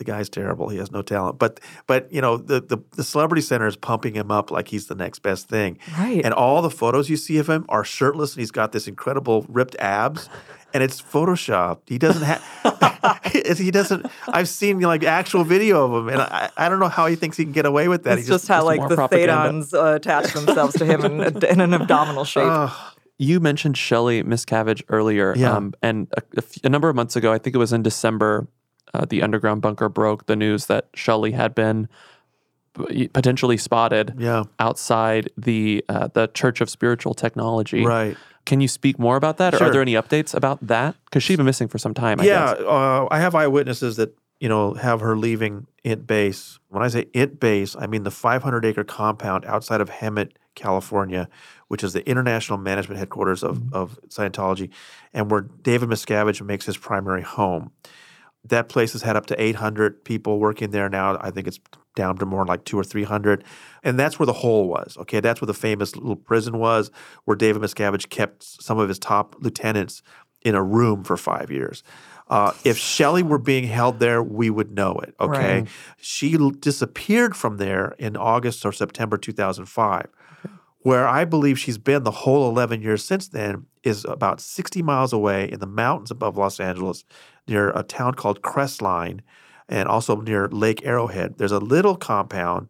the 0.00 0.04
guy's 0.04 0.28
terrible. 0.28 0.68
He 0.70 0.78
has 0.78 0.90
no 0.90 1.02
talent. 1.02 1.38
But 1.38 1.60
but 1.86 2.12
you 2.12 2.20
know 2.20 2.36
the, 2.36 2.60
the 2.60 2.78
the 2.96 3.04
celebrity 3.04 3.42
center 3.42 3.68
is 3.68 3.76
pumping 3.76 4.14
him 4.14 4.30
up 4.32 4.50
like 4.50 4.66
he's 4.68 4.86
the 4.88 4.96
next 4.96 5.20
best 5.20 5.48
thing. 5.48 5.78
Right. 5.96 6.20
And 6.24 6.34
all 6.34 6.60
the 6.62 6.70
photos 6.70 7.08
you 7.08 7.16
see 7.16 7.38
of 7.38 7.48
him 7.48 7.64
are 7.68 7.84
shirtless 7.84 8.32
and 8.34 8.40
he's 8.40 8.50
got 8.50 8.72
this 8.72 8.88
incredible 8.88 9.46
ripped 9.48 9.76
abs 9.78 10.28
and 10.74 10.82
it's 10.82 11.00
photoshopped. 11.02 11.82
He 11.86 11.98
doesn't 11.98 12.22
have 12.22 12.42
he 13.58 13.70
doesn't 13.70 14.06
I've 14.28 14.48
seen 14.48 14.80
like 14.80 15.04
actual 15.04 15.44
video 15.44 15.84
of 15.94 16.02
him 16.04 16.08
and 16.14 16.22
I, 16.22 16.50
I 16.56 16.68
don't 16.68 16.80
know 16.80 16.88
how 16.88 17.06
he 17.06 17.14
thinks 17.16 17.36
he 17.36 17.44
can 17.44 17.52
get 17.52 17.66
away 17.66 17.88
with 17.88 18.04
that. 18.04 18.18
It's 18.18 18.26
he 18.26 18.32
just, 18.32 18.48
how 18.48 18.64
like 18.64 18.88
the 18.88 18.94
propaganda. 18.96 19.32
Thetans 19.34 19.74
uh, 19.74 19.94
attach 19.96 20.32
themselves 20.32 20.74
to 20.78 20.84
him 20.84 21.04
in, 21.04 21.44
in 21.44 21.60
an 21.60 21.74
abdominal 21.74 22.24
shape. 22.24 22.70
You 23.18 23.38
mentioned 23.38 23.76
Shelley 23.76 24.22
Miscavige 24.22 24.82
earlier, 24.88 25.34
Yeah. 25.36 25.52
um, 25.54 25.74
and 25.82 26.08
a, 26.16 26.22
a 26.36 26.38
f- 26.38 26.64
a 26.64 26.70
number 26.70 26.88
of 26.88 26.96
months 26.96 27.16
ago, 27.16 27.30
I 27.30 27.36
think 27.36 27.54
it 27.54 27.58
was 27.58 27.70
in 27.70 27.82
December, 27.82 28.48
uh, 28.94 29.04
the 29.08 29.22
underground 29.22 29.62
bunker 29.62 29.88
broke 29.88 30.26
the 30.26 30.36
news 30.36 30.66
that 30.66 30.88
Shelley 30.94 31.32
had 31.32 31.54
been 31.54 31.88
potentially 33.12 33.56
spotted 33.56 34.14
Yeah. 34.18 34.44
outside 34.58 35.28
the 35.36 35.84
uh, 35.88 36.08
the 36.08 36.28
Church 36.28 36.60
of 36.60 36.70
Spiritual 36.70 37.14
Technology. 37.14 37.84
Right. 37.84 38.16
Can 38.46 38.60
you 38.60 38.68
speak 38.68 38.98
more 38.98 39.16
about 39.16 39.36
that? 39.38 39.54
Or 39.54 39.58
Sure. 39.58 39.66
are 39.68 39.70
there 39.72 39.82
any 39.82 39.94
updates 39.94 40.34
about 40.34 40.64
that? 40.66 40.94
Because 41.04 41.22
she's 41.22 41.36
been 41.36 41.46
missing 41.46 41.68
for 41.68 41.78
some 41.78 41.94
time. 41.94 42.20
I 42.20 42.24
yeah, 42.24 42.54
guess. 42.54 42.62
uh, 42.64 43.06
I 43.10 43.18
have 43.18 43.34
eyewitnesses 43.34 43.96
that 43.96 44.16
you 44.38 44.48
know 44.48 44.74
have 44.74 45.00
her 45.00 45.16
leaving 45.16 45.66
Int 45.84 46.06
Base. 46.06 46.58
When 46.68 46.82
I 46.82 46.88
say 46.88 47.06
Int 47.12 47.40
Base, 47.40 47.76
I 47.78 47.86
mean 47.86 48.04
the 48.04 48.10
500 48.10 48.64
acre 48.64 48.84
compound 48.84 49.44
outside 49.44 49.80
of 49.80 49.90
Hemet, 49.90 50.30
California, 50.54 51.28
which 51.68 51.82
is 51.84 51.92
the 51.92 52.08
international 52.08 52.58
management 52.58 52.98
headquarters 52.98 53.42
of, 53.42 53.72
of 53.74 53.98
Scientology, 54.08 54.70
and 55.12 55.30
where 55.30 55.42
David 55.42 55.88
Miscavige 55.88 56.40
makes 56.42 56.66
his 56.66 56.76
primary 56.76 57.22
home. 57.22 57.72
That 58.44 58.68
place 58.68 58.92
has 58.92 59.02
had 59.02 59.16
up 59.16 59.26
to 59.26 59.40
800 59.40 60.04
people 60.04 60.38
working 60.38 60.70
there 60.70 60.88
now. 60.88 61.18
I 61.20 61.30
think 61.30 61.46
it's 61.46 61.60
down 61.94 62.16
to 62.18 62.26
more 62.26 62.46
like 62.46 62.64
two 62.64 62.78
or 62.78 62.84
300. 62.84 63.44
And 63.82 63.98
that's 63.98 64.18
where 64.18 64.26
the 64.26 64.32
hole 64.32 64.68
was. 64.68 64.96
Okay. 64.98 65.20
That's 65.20 65.40
where 65.40 65.46
the 65.46 65.54
famous 65.54 65.94
little 65.96 66.16
prison 66.16 66.58
was, 66.58 66.90
where 67.24 67.36
David 67.36 67.62
Miscavige 67.62 68.08
kept 68.08 68.42
some 68.42 68.78
of 68.78 68.88
his 68.88 68.98
top 68.98 69.36
lieutenants 69.40 70.02
in 70.42 70.54
a 70.54 70.62
room 70.62 71.04
for 71.04 71.16
five 71.16 71.50
years. 71.50 71.82
Uh, 72.28 72.52
if 72.64 72.78
Shelley 72.78 73.24
were 73.24 73.38
being 73.38 73.64
held 73.64 73.98
there, 73.98 74.22
we 74.22 74.50
would 74.50 74.70
know 74.72 74.92
it. 75.02 75.14
Okay. 75.20 75.60
Right. 75.60 75.68
She 76.00 76.34
l- 76.38 76.50
disappeared 76.50 77.36
from 77.36 77.56
there 77.56 77.94
in 77.98 78.16
August 78.16 78.64
or 78.64 78.72
September 78.72 79.18
2005. 79.18 80.06
Where 80.82 81.06
I 81.06 81.26
believe 81.26 81.58
she's 81.58 81.76
been 81.76 82.04
the 82.04 82.10
whole 82.10 82.48
11 82.48 82.80
years 82.80 83.04
since 83.04 83.28
then 83.28 83.66
is 83.82 84.04
about 84.04 84.40
60 84.40 84.82
miles 84.82 85.12
away 85.12 85.50
in 85.50 85.60
the 85.60 85.66
mountains 85.66 86.10
above 86.10 86.36
Los 86.36 86.60
Angeles 86.60 87.04
near 87.48 87.70
a 87.70 87.82
town 87.82 88.14
called 88.14 88.42
Crestline 88.42 89.20
and 89.68 89.88
also 89.88 90.20
near 90.20 90.48
Lake 90.48 90.84
Arrowhead. 90.84 91.38
There's 91.38 91.52
a 91.52 91.58
little 91.58 91.96
compound 91.96 92.68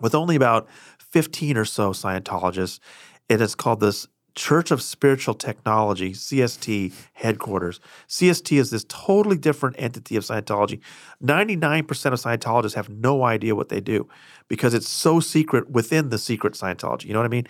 with 0.00 0.14
only 0.14 0.36
about 0.36 0.68
15 0.98 1.56
or 1.56 1.64
so 1.64 1.92
Scientologists. 1.92 2.80
It 3.28 3.40
is 3.40 3.54
called 3.54 3.80
this 3.80 4.08
Church 4.34 4.72
of 4.72 4.82
Spiritual 4.82 5.34
Technology, 5.34 6.12
CST 6.12 6.92
headquarters. 7.12 7.78
CST 8.08 8.58
is 8.58 8.70
this 8.70 8.84
totally 8.88 9.38
different 9.38 9.76
entity 9.78 10.16
of 10.16 10.24
Scientology. 10.24 10.80
99% 11.22 11.88
of 11.88 12.20
Scientologists 12.20 12.74
have 12.74 12.88
no 12.88 13.22
idea 13.22 13.54
what 13.54 13.68
they 13.68 13.80
do 13.80 14.08
because 14.48 14.74
it's 14.74 14.88
so 14.88 15.20
secret 15.20 15.70
within 15.70 16.08
the 16.08 16.18
secret 16.18 16.54
Scientology. 16.54 17.04
You 17.04 17.12
know 17.12 17.20
what 17.20 17.26
I 17.26 17.28
mean? 17.28 17.46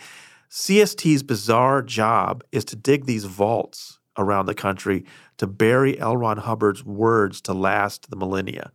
CST's 0.55 1.25
bizarre 1.25 1.83
job 1.83 2.45
is 2.53 2.65
to 2.67 2.77
dig 2.77 3.07
these 3.07 3.25
vaults 3.25 3.99
around 4.17 4.47
the 4.47 4.55
country 4.55 5.05
to 5.37 5.49
bury 5.49 5.99
L. 5.99 6.17
Ron 6.17 6.37
Hubbard's 6.37 6.85
words 6.85 7.41
to 7.41 7.53
last 7.53 8.09
the 8.09 8.15
millennia 8.15 8.71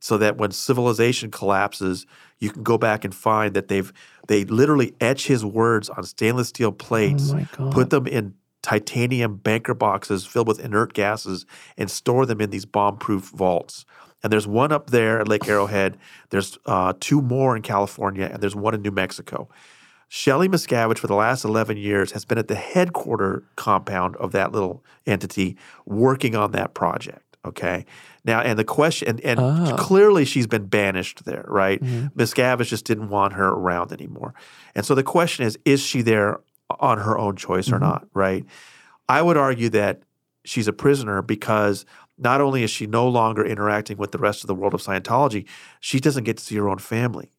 so 0.00 0.16
that 0.16 0.38
when 0.38 0.50
civilization 0.50 1.30
collapses, 1.30 2.06
you 2.38 2.48
can 2.48 2.62
go 2.62 2.78
back 2.78 3.04
and 3.04 3.14
find 3.14 3.52
that 3.52 3.68
they've 3.68 3.92
they 4.28 4.46
literally 4.46 4.94
etch 4.98 5.26
his 5.26 5.44
words 5.44 5.90
on 5.90 6.04
stainless 6.04 6.48
steel 6.48 6.72
plates, 6.72 7.32
God. 7.52 7.70
put 7.70 7.90
them 7.90 8.06
in 8.06 8.32
titanium 8.62 9.36
banker 9.36 9.74
boxes 9.74 10.24
filled 10.24 10.48
with 10.48 10.58
inert 10.58 10.94
gases, 10.94 11.44
and 11.76 11.90
store 11.90 12.24
them 12.24 12.40
in 12.40 12.48
these 12.48 12.64
bomb-proof 12.64 13.28
vaults. 13.28 13.84
And 14.22 14.32
there's 14.32 14.46
one 14.46 14.72
up 14.72 14.88
there 14.88 15.20
at 15.20 15.28
Lake 15.28 15.46
Arrowhead. 15.46 15.98
There's 16.30 16.56
uh, 16.64 16.94
two 16.98 17.20
more 17.20 17.56
in 17.56 17.60
California, 17.60 18.30
and 18.32 18.42
there's 18.42 18.56
one 18.56 18.74
in 18.74 18.80
New 18.80 18.90
Mexico. 18.90 19.50
Shelley 20.12 20.48
Miscavige, 20.48 20.98
for 20.98 21.06
the 21.06 21.14
last 21.14 21.44
11 21.44 21.76
years, 21.76 22.10
has 22.10 22.24
been 22.24 22.36
at 22.36 22.48
the 22.48 22.56
headquarter 22.56 23.44
compound 23.54 24.16
of 24.16 24.32
that 24.32 24.50
little 24.50 24.84
entity 25.06 25.56
working 25.86 26.34
on 26.34 26.50
that 26.50 26.74
project. 26.74 27.36
Okay. 27.44 27.86
Now, 28.24 28.40
and 28.40 28.58
the 28.58 28.64
question, 28.64 29.06
and, 29.06 29.20
and 29.20 29.38
Oh. 29.38 29.76
clearly 29.78 30.24
she's 30.24 30.48
been 30.48 30.66
banished 30.66 31.24
there, 31.24 31.44
right? 31.46 31.80
Mm-hmm. 31.80 32.20
Miscavige 32.20 32.66
just 32.66 32.86
didn't 32.86 33.08
want 33.08 33.34
her 33.34 33.50
around 33.50 33.92
anymore. 33.92 34.34
And 34.74 34.84
so 34.84 34.96
the 34.96 35.04
question 35.04 35.46
is, 35.46 35.56
is 35.64 35.80
she 35.80 36.02
there 36.02 36.40
on 36.80 36.98
her 36.98 37.16
own 37.16 37.36
choice 37.36 37.68
or 37.68 37.76
mm-hmm. 37.76 37.84
not, 37.84 38.08
right? 38.12 38.44
I 39.08 39.22
would 39.22 39.36
argue 39.36 39.68
that 39.68 40.02
she's 40.44 40.66
a 40.66 40.72
prisoner 40.72 41.22
because 41.22 41.86
not 42.18 42.40
only 42.40 42.64
is 42.64 42.70
she 42.70 42.88
no 42.88 43.08
longer 43.08 43.44
interacting 43.46 43.96
with 43.96 44.10
the 44.10 44.18
rest 44.18 44.42
of 44.42 44.48
the 44.48 44.56
world 44.56 44.74
of 44.74 44.82
Scientology, 44.82 45.46
she 45.78 46.00
doesn't 46.00 46.24
get 46.24 46.36
to 46.38 46.44
see 46.44 46.56
her 46.56 46.68
own 46.68 46.78
family. 46.78 47.30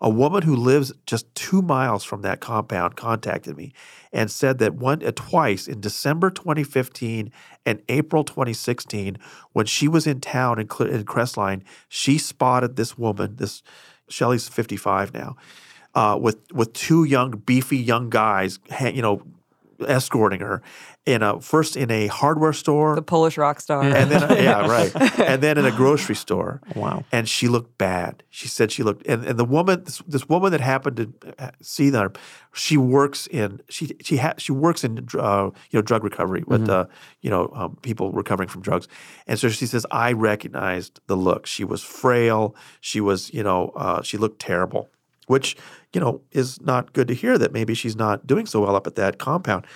A 0.00 0.10
woman 0.10 0.42
who 0.42 0.54
lives 0.54 0.92
just 1.06 1.32
two 1.34 1.62
miles 1.62 2.04
from 2.04 2.22
that 2.22 2.40
compound 2.40 2.96
contacted 2.96 3.56
me 3.56 3.72
and 4.12 4.30
said 4.30 4.58
that 4.58 4.74
one 4.74 5.04
uh, 5.04 5.12
twice 5.14 5.66
in 5.66 5.80
December 5.80 6.30
2015 6.30 7.32
and 7.64 7.82
April 7.88 8.24
2016, 8.24 9.16
when 9.52 9.66
she 9.66 9.88
was 9.88 10.06
in 10.06 10.20
town 10.20 10.58
in, 10.58 10.66
in 10.66 11.04
Crestline, 11.04 11.62
she 11.88 12.18
spotted 12.18 12.76
this 12.76 12.98
woman. 12.98 13.36
This 13.36 13.62
Shelly's 14.08 14.48
55 14.48 15.14
now, 15.14 15.36
uh, 15.94 16.18
with 16.20 16.38
with 16.52 16.72
two 16.72 17.04
young, 17.04 17.30
beefy 17.32 17.78
young 17.78 18.10
guys, 18.10 18.58
you 18.80 19.02
know, 19.02 19.22
escorting 19.86 20.40
her 20.40 20.62
in 21.04 21.22
a 21.22 21.40
first 21.40 21.76
in 21.76 21.90
a 21.90 22.08
hardware 22.08 22.52
store. 22.52 22.94
The 22.94 23.02
Polish 23.02 23.38
rock 23.38 23.60
star. 23.60 23.82
and 23.82 24.10
then 24.10 24.42
yeah 24.42 24.66
right. 24.68 25.20
And 25.20 25.42
then 25.42 25.58
in 25.58 25.64
a 25.64 25.70
grocery 25.70 26.14
store. 26.14 26.60
Wow. 26.74 27.04
and 27.12 27.28
she 27.28 27.48
looked 27.48 27.78
bad. 27.78 28.22
She 28.30 28.48
said 28.48 28.72
she 28.72 28.82
looked 28.82 29.06
and, 29.06 29.24
and 29.24 29.38
the 29.38 29.44
woman 29.44 29.84
this, 29.84 30.02
this 30.06 30.28
woman 30.28 30.52
that 30.52 30.60
happened 30.60 30.96
to 30.96 31.34
uh, 31.38 31.50
see 31.62 31.90
them 31.90 32.12
she 32.54 32.76
works 32.76 33.26
in 33.26 33.60
she 33.68 33.96
she 34.02 34.16
ha, 34.16 34.32
she 34.38 34.52
works 34.52 34.82
in 34.82 35.06
uh, 35.18 35.50
you 35.70 35.78
know 35.78 35.82
drug 35.82 36.02
recovery 36.02 36.42
with 36.46 36.68
uh, 36.68 36.86
you 37.20 37.30
know 37.30 37.50
um, 37.54 37.76
people 37.82 38.10
recovering 38.12 38.48
from 38.48 38.62
drugs. 38.62 38.88
And 39.26 39.38
so 39.38 39.48
she 39.48 39.66
says 39.66 39.86
i 39.90 40.12
recognized 40.12 41.00
the 41.06 41.16
look. 41.16 41.46
She 41.46 41.64
was 41.64 41.82
frail. 41.82 42.56
She 42.80 43.00
was 43.00 43.32
you 43.32 43.42
know 43.42 43.72
uh, 43.76 44.02
she 44.02 44.16
looked 44.16 44.40
terrible 44.40 44.90
which 45.26 45.56
you 45.92 46.00
know 46.00 46.20
is 46.32 46.60
not 46.60 46.92
good 46.92 47.08
to 47.08 47.14
hear 47.14 47.38
that 47.38 47.52
maybe 47.52 47.74
she's 47.74 47.96
not 47.96 48.26
doing 48.26 48.46
so 48.46 48.60
well 48.60 48.76
up 48.76 48.86
at 48.86 48.94
that 48.94 49.18
compound 49.18 49.66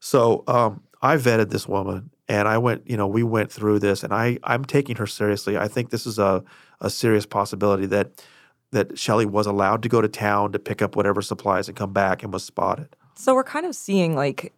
so 0.00 0.44
um, 0.46 0.82
I 1.02 1.16
vetted 1.16 1.50
this 1.50 1.66
woman, 1.68 2.10
and 2.28 2.48
I 2.48 2.58
went. 2.58 2.88
You 2.88 2.96
know, 2.96 3.06
we 3.06 3.22
went 3.22 3.50
through 3.50 3.78
this, 3.80 4.02
and 4.02 4.12
I 4.12 4.38
I'm 4.44 4.64
taking 4.64 4.96
her 4.96 5.06
seriously. 5.06 5.56
I 5.56 5.68
think 5.68 5.90
this 5.90 6.06
is 6.06 6.18
a 6.18 6.44
a 6.80 6.90
serious 6.90 7.26
possibility 7.26 7.86
that 7.86 8.24
that 8.70 8.98
Shelley 8.98 9.26
was 9.26 9.46
allowed 9.46 9.82
to 9.82 9.88
go 9.88 10.00
to 10.00 10.08
town 10.08 10.52
to 10.52 10.58
pick 10.58 10.82
up 10.82 10.94
whatever 10.94 11.22
supplies 11.22 11.68
and 11.68 11.76
come 11.76 11.92
back 11.92 12.22
and 12.22 12.32
was 12.32 12.44
spotted. 12.44 12.94
So 13.14 13.34
we're 13.34 13.44
kind 13.44 13.64
of 13.64 13.74
seeing 13.74 14.14
like 14.14 14.52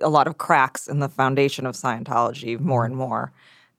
a 0.00 0.08
lot 0.08 0.26
of 0.26 0.38
cracks 0.38 0.86
in 0.86 1.00
the 1.00 1.08
foundation 1.08 1.66
of 1.66 1.74
Scientology 1.74 2.58
more 2.60 2.84
and 2.84 2.96
more. 2.96 3.32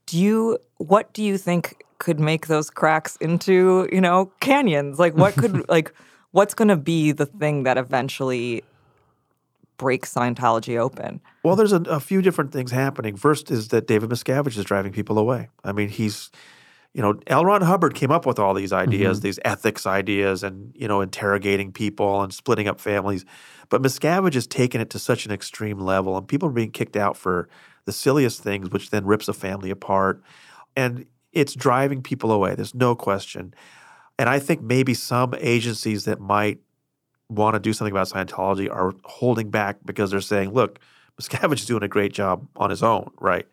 Do 0.05 0.19
you 0.19 0.57
what 0.77 1.13
do 1.13 1.23
you 1.23 1.37
think 1.37 1.82
could 1.99 2.19
make 2.19 2.47
those 2.47 2.69
cracks 2.69 3.15
into, 3.17 3.87
you 3.91 4.01
know, 4.01 4.31
canyons? 4.39 4.99
Like 4.99 5.15
what 5.15 5.33
could 5.33 5.67
like 5.69 5.93
what's 6.31 6.53
going 6.53 6.67
to 6.67 6.77
be 6.77 7.11
the 7.11 7.25
thing 7.25 7.63
that 7.63 7.77
eventually 7.77 8.63
breaks 9.77 10.13
Scientology 10.13 10.77
open? 10.77 11.21
Well, 11.43 11.55
there's 11.55 11.73
a, 11.73 11.81
a 11.81 11.99
few 11.99 12.21
different 12.21 12.51
things 12.51 12.71
happening. 12.71 13.15
First 13.15 13.49
is 13.49 13.69
that 13.69 13.87
David 13.87 14.09
Miscavige 14.09 14.57
is 14.57 14.65
driving 14.65 14.91
people 14.91 15.17
away. 15.17 15.49
I 15.63 15.71
mean, 15.71 15.89
he's, 15.89 16.31
you 16.93 17.01
know, 17.01 17.19
L. 17.27 17.45
Ron 17.45 17.61
Hubbard 17.61 17.95
came 17.95 18.11
up 18.11 18.25
with 18.25 18.39
all 18.39 18.53
these 18.53 18.73
ideas, 18.73 19.17
mm-hmm. 19.17 19.23
these 19.23 19.39
ethics 19.45 19.85
ideas, 19.85 20.43
and 20.43 20.73
you 20.75 20.87
know, 20.87 21.01
interrogating 21.01 21.71
people 21.71 22.21
and 22.21 22.33
splitting 22.33 22.67
up 22.67 22.79
families. 22.79 23.25
But 23.69 23.81
Miscavige 23.81 24.35
has 24.35 24.47
taken 24.47 24.81
it 24.81 24.89
to 24.91 24.99
such 24.99 25.25
an 25.25 25.31
extreme 25.31 25.79
level, 25.79 26.17
and 26.17 26.27
people 26.27 26.49
are 26.49 26.53
being 26.53 26.71
kicked 26.71 26.95
out 26.95 27.17
for 27.17 27.49
the 27.85 27.91
silliest 27.91 28.41
things, 28.41 28.69
which 28.69 28.91
then 28.91 29.05
rips 29.05 29.27
a 29.27 29.33
family 29.33 29.69
apart, 29.69 30.23
and 30.75 31.05
it's 31.33 31.53
driving 31.53 32.01
people 32.01 32.31
away. 32.31 32.55
There's 32.55 32.75
no 32.75 32.95
question. 32.95 33.53
And 34.17 34.29
I 34.29 34.39
think 34.39 34.61
maybe 34.61 34.93
some 34.93 35.33
agencies 35.39 36.05
that 36.05 36.19
might 36.19 36.59
want 37.29 37.55
to 37.55 37.59
do 37.59 37.73
something 37.73 37.91
about 37.91 38.07
Scientology 38.07 38.71
are 38.71 38.93
holding 39.03 39.49
back 39.49 39.77
because 39.83 40.11
they're 40.11 40.21
saying, 40.21 40.51
look, 40.51 40.79
Miscavige 41.21 41.59
is 41.59 41.65
doing 41.65 41.83
a 41.83 41.87
great 41.87 42.13
job 42.13 42.47
on 42.55 42.69
his 42.69 42.81
own, 42.81 43.11
right? 43.19 43.47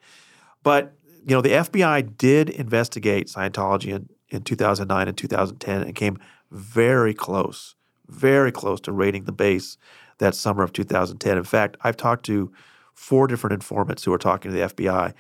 But, 0.63 0.95
you 1.27 1.35
know, 1.35 1.41
the 1.41 1.51
FBI 1.51 2.17
did 2.17 2.51
investigate 2.51 3.29
Scientology 3.29 3.95
in, 3.95 4.09
in 4.29 4.43
2009 4.43 5.09
and 5.09 5.17
2010 5.17 5.83
and 5.83 5.95
came 5.95 6.19
very 6.51 7.15
close, 7.15 7.75
very 8.09 8.53
close 8.53 8.81
to 8.83 8.93
raiding 8.93 9.25
the 9.25 9.33
base 9.33 9.77
that 10.19 10.35
summer 10.35 10.63
of 10.63 10.73
2010. 10.73 11.37
In 11.37 11.45
fact, 11.45 11.77
I've 11.83 11.97
talked 11.97 12.25
to 12.27 12.53
four 12.95 13.27
different 13.27 13.55
informants 13.55 14.05
who 14.05 14.13
are 14.13 14.19
talking 14.19 14.51
to 14.51 14.57
the 14.57 14.67
FBI. 14.69 15.15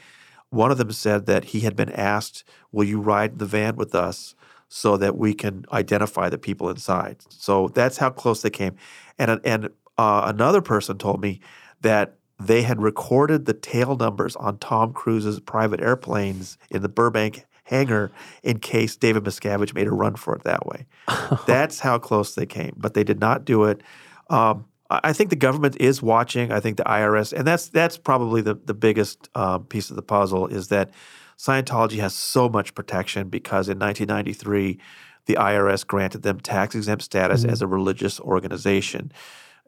One 0.51 0.71
of 0.71 0.79
them 0.79 0.93
said 0.93 1.27
that 1.27 1.47
he 1.47 1.61
had 1.61 1.77
been 1.77 1.91
asked, 1.91 2.45
Will 2.73 2.85
you 2.85 3.01
ride 3.01 3.39
the 3.39 3.47
van 3.47 3.77
with 3.77 3.95
us 3.95 4.35
so 4.69 4.97
that 4.97 5.17
we 5.17 5.35
can 5.35 5.65
identify 5.73 6.29
the 6.29 6.39
people 6.39 6.69
inside? 6.69 7.19
So 7.29 7.69
that's 7.69 7.99
how 7.99 8.11
close 8.11 8.43
they 8.43 8.51
came. 8.51 8.77
And, 9.19 9.41
and 9.45 9.71
uh, 9.97 10.23
another 10.27 10.61
person 10.61 10.99
told 10.99 11.21
me 11.21 11.41
that 11.81 12.17
they 12.39 12.63
had 12.63 12.83
recorded 12.83 13.45
the 13.45 13.53
tail 13.53 13.97
numbers 13.97 14.35
on 14.37 14.59
Tom 14.59 14.93
Cruise's 14.93 15.41
private 15.41 15.81
airplanes 15.81 16.57
in 16.71 16.83
the 16.83 16.89
Burbank 16.89 17.45
hangar 17.65 18.11
in 18.43 18.59
case 18.59 18.97
David 18.97 19.25
Miscavige 19.25 19.75
made 19.75 19.87
a 19.87 19.93
run 19.93 20.17
for 20.17 20.35
it 20.35 20.43
that 20.45 20.67
way. 20.67 20.87
That's 21.47 21.81
how 21.81 21.99
close 21.99 22.35
they 22.35 22.47
came, 22.47 22.75
but 22.77 22.95
they 22.95 23.05
did 23.05 23.21
not 23.21 23.45
do 23.45 23.65
it. 23.65 23.83
Um, 24.31 24.65
I 24.91 25.13
think 25.13 25.31
the 25.31 25.37
government 25.37 25.77
is 25.79 26.03
watching. 26.03 26.51
I 26.51 26.59
think 26.59 26.77
the 26.77 26.85
IRS, 26.85 27.33
and 27.33 27.47
that's 27.47 27.69
that's 27.69 27.97
probably 27.97 28.43
the 28.43 28.55
the 28.55 28.75
biggest 28.75 29.29
uh, 29.35 29.59
piece 29.59 29.91
of 29.91 29.97
the 29.97 30.03
puzzle 30.03 30.49
is 30.49 30.69
that 30.69 30.91
Scientology 31.39 32.01
has 32.01 32.15
so 32.15 32.49
much 32.49 32.75
protection 32.75 33.29
because 33.29 33.69
in 33.69 33.79
1993 33.79 34.79
the 35.25 35.35
IRS 35.37 35.87
granted 35.87 36.23
them 36.23 36.41
tax 36.41 36.75
exempt 36.75 37.05
status 37.05 37.45
as 37.45 37.63
a 37.63 37.67
religious 37.67 38.21
organization. 38.21 39.13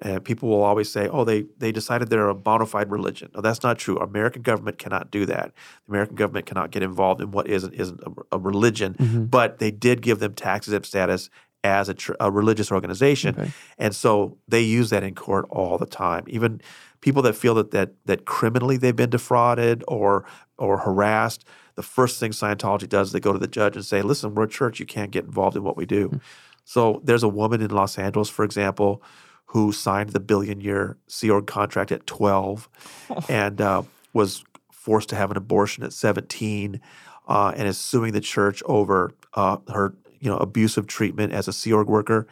And 0.00 0.24
people 0.24 0.48
will 0.48 0.64
always 0.64 0.90
say, 0.90 1.08
"Oh, 1.08 1.24
they 1.24 1.44
they 1.58 1.70
decided 1.70 2.10
they're 2.10 2.28
a 2.28 2.34
bona 2.34 2.66
fide 2.66 2.90
religion." 2.90 3.30
No, 3.34 3.40
that's 3.40 3.62
not 3.62 3.78
true. 3.78 3.98
American 3.98 4.42
government 4.42 4.78
cannot 4.78 5.12
do 5.12 5.24
that. 5.26 5.52
The 5.86 5.92
American 5.92 6.16
government 6.16 6.46
cannot 6.46 6.72
get 6.72 6.82
involved 6.82 7.20
in 7.20 7.30
what 7.30 7.46
isn't 7.46 7.72
isn't 7.74 8.00
a, 8.00 8.36
a 8.36 8.38
religion. 8.38 8.96
But 9.30 9.58
they 9.58 9.70
did 9.70 10.02
give 10.02 10.18
them 10.18 10.34
tax 10.34 10.66
exempt 10.66 10.88
status 10.88 11.30
as 11.64 11.88
a, 11.88 11.94
tr- 11.94 12.12
a 12.20 12.30
religious 12.30 12.72
organization, 12.72 13.34
and 13.78 13.94
so 13.94 14.38
they 14.48 14.60
use 14.60 14.90
that 14.90 15.02
in 15.02 15.14
court 15.14 15.46
all 15.50 15.78
the 15.78 15.86
time. 15.86 16.24
Even 16.26 16.60
people 17.00 17.22
that 17.22 17.34
feel 17.34 17.54
that 17.54 17.70
that 17.70 17.92
that 18.06 18.24
criminally 18.24 18.76
they've 18.76 18.96
been 18.96 19.10
defrauded 19.10 19.84
or 19.86 20.24
or 20.58 20.78
harassed, 20.78 21.44
the 21.74 21.82
first 21.82 22.18
thing 22.18 22.32
Scientology 22.32 22.88
does 22.88 23.08
is 23.08 23.12
they 23.12 23.20
go 23.20 23.32
to 23.32 23.38
the 23.38 23.46
judge 23.46 23.76
and 23.76 23.84
say, 23.84 24.02
"Listen, 24.02 24.34
we're 24.34 24.44
a 24.44 24.48
church. 24.48 24.80
You 24.80 24.86
can't 24.86 25.10
get 25.10 25.24
involved 25.24 25.56
in 25.56 25.62
what 25.62 25.76
we 25.76 25.86
do." 25.86 26.20
So 26.64 27.00
there's 27.04 27.22
a 27.22 27.28
woman 27.28 27.60
in 27.60 27.70
Los 27.70 27.98
Angeles, 27.98 28.28
for 28.28 28.44
example, 28.44 29.02
who 29.46 29.72
signed 29.72 30.10
the 30.10 30.20
billion 30.20 30.60
year 30.60 30.96
Sea 31.08 31.30
Org 31.30 31.46
contract 31.46 31.92
at 31.92 32.06
12 32.06 32.68
and 33.28 33.60
uh, 33.60 33.82
was 34.12 34.44
forced 34.70 35.08
to 35.10 35.16
have 35.16 35.30
an 35.30 35.36
abortion 35.36 35.84
at 35.84 35.92
17 35.92 36.80
uh, 37.28 37.52
and 37.56 37.68
is 37.68 37.78
suing 37.78 38.12
the 38.12 38.20
church 38.20 38.62
over 38.66 39.12
uh, 39.34 39.58
her 39.72 39.94
you 40.22 40.30
know 40.30 40.38
abusive 40.38 40.86
treatment 40.86 41.32
as 41.32 41.48
a 41.48 41.52
Sea 41.52 41.72
Org 41.74 41.88
worker. 41.88 42.26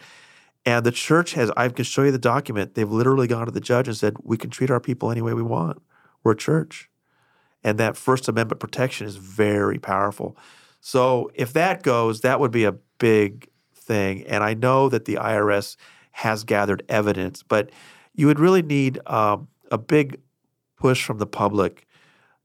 And 0.67 0.85
the 0.85 0.93
church 0.93 1.33
has, 1.35 1.51
I 1.57 1.69
can 1.69 1.85
show 1.85 2.03
you 2.03 2.13
the 2.13 2.19
document, 2.19 2.75
they've 2.75 2.91
literally 2.91 3.27
gone 3.27 3.47
to 3.47 3.53
the 3.53 3.61
judge 3.61 3.89
and 3.89 3.97
said, 3.97 4.17
we 4.23 4.37
can 4.37 4.51
treat 4.51 4.71
our 4.71 4.81
people 4.81 5.11
any 5.11 5.23
way 5.23 5.33
we 5.33 5.43
want. 5.43 5.81
We're 6.23 6.33
a 6.33 6.37
church. 6.37 6.91
And 7.65 7.79
that 7.79 7.97
First 7.97 8.29
Amendment 8.29 8.61
protection 8.61 9.07
is 9.07 9.17
very 9.17 9.79
powerful. 9.79 10.37
So 10.81 11.31
if 11.35 11.53
that 11.55 11.83
goes, 11.83 12.21
that 12.21 12.41
would 12.41 12.51
be 12.51 12.65
a 12.65 12.75
big 12.99 13.49
thing. 13.75 14.25
And 14.27 14.45
I 14.45 14.55
know 14.55 14.89
that 14.89 15.07
the 15.07 15.15
IRS 15.15 15.77
has 16.13 16.45
gathered 16.45 16.83
evidence, 16.89 17.43
but 17.43 17.71
you 18.15 18.27
would 18.27 18.41
really 18.41 18.63
need 18.63 18.99
um, 19.07 19.49
a 19.71 19.79
big 19.79 20.21
push 20.77 21.05
from 21.05 21.19
the 21.19 21.27
public. 21.27 21.87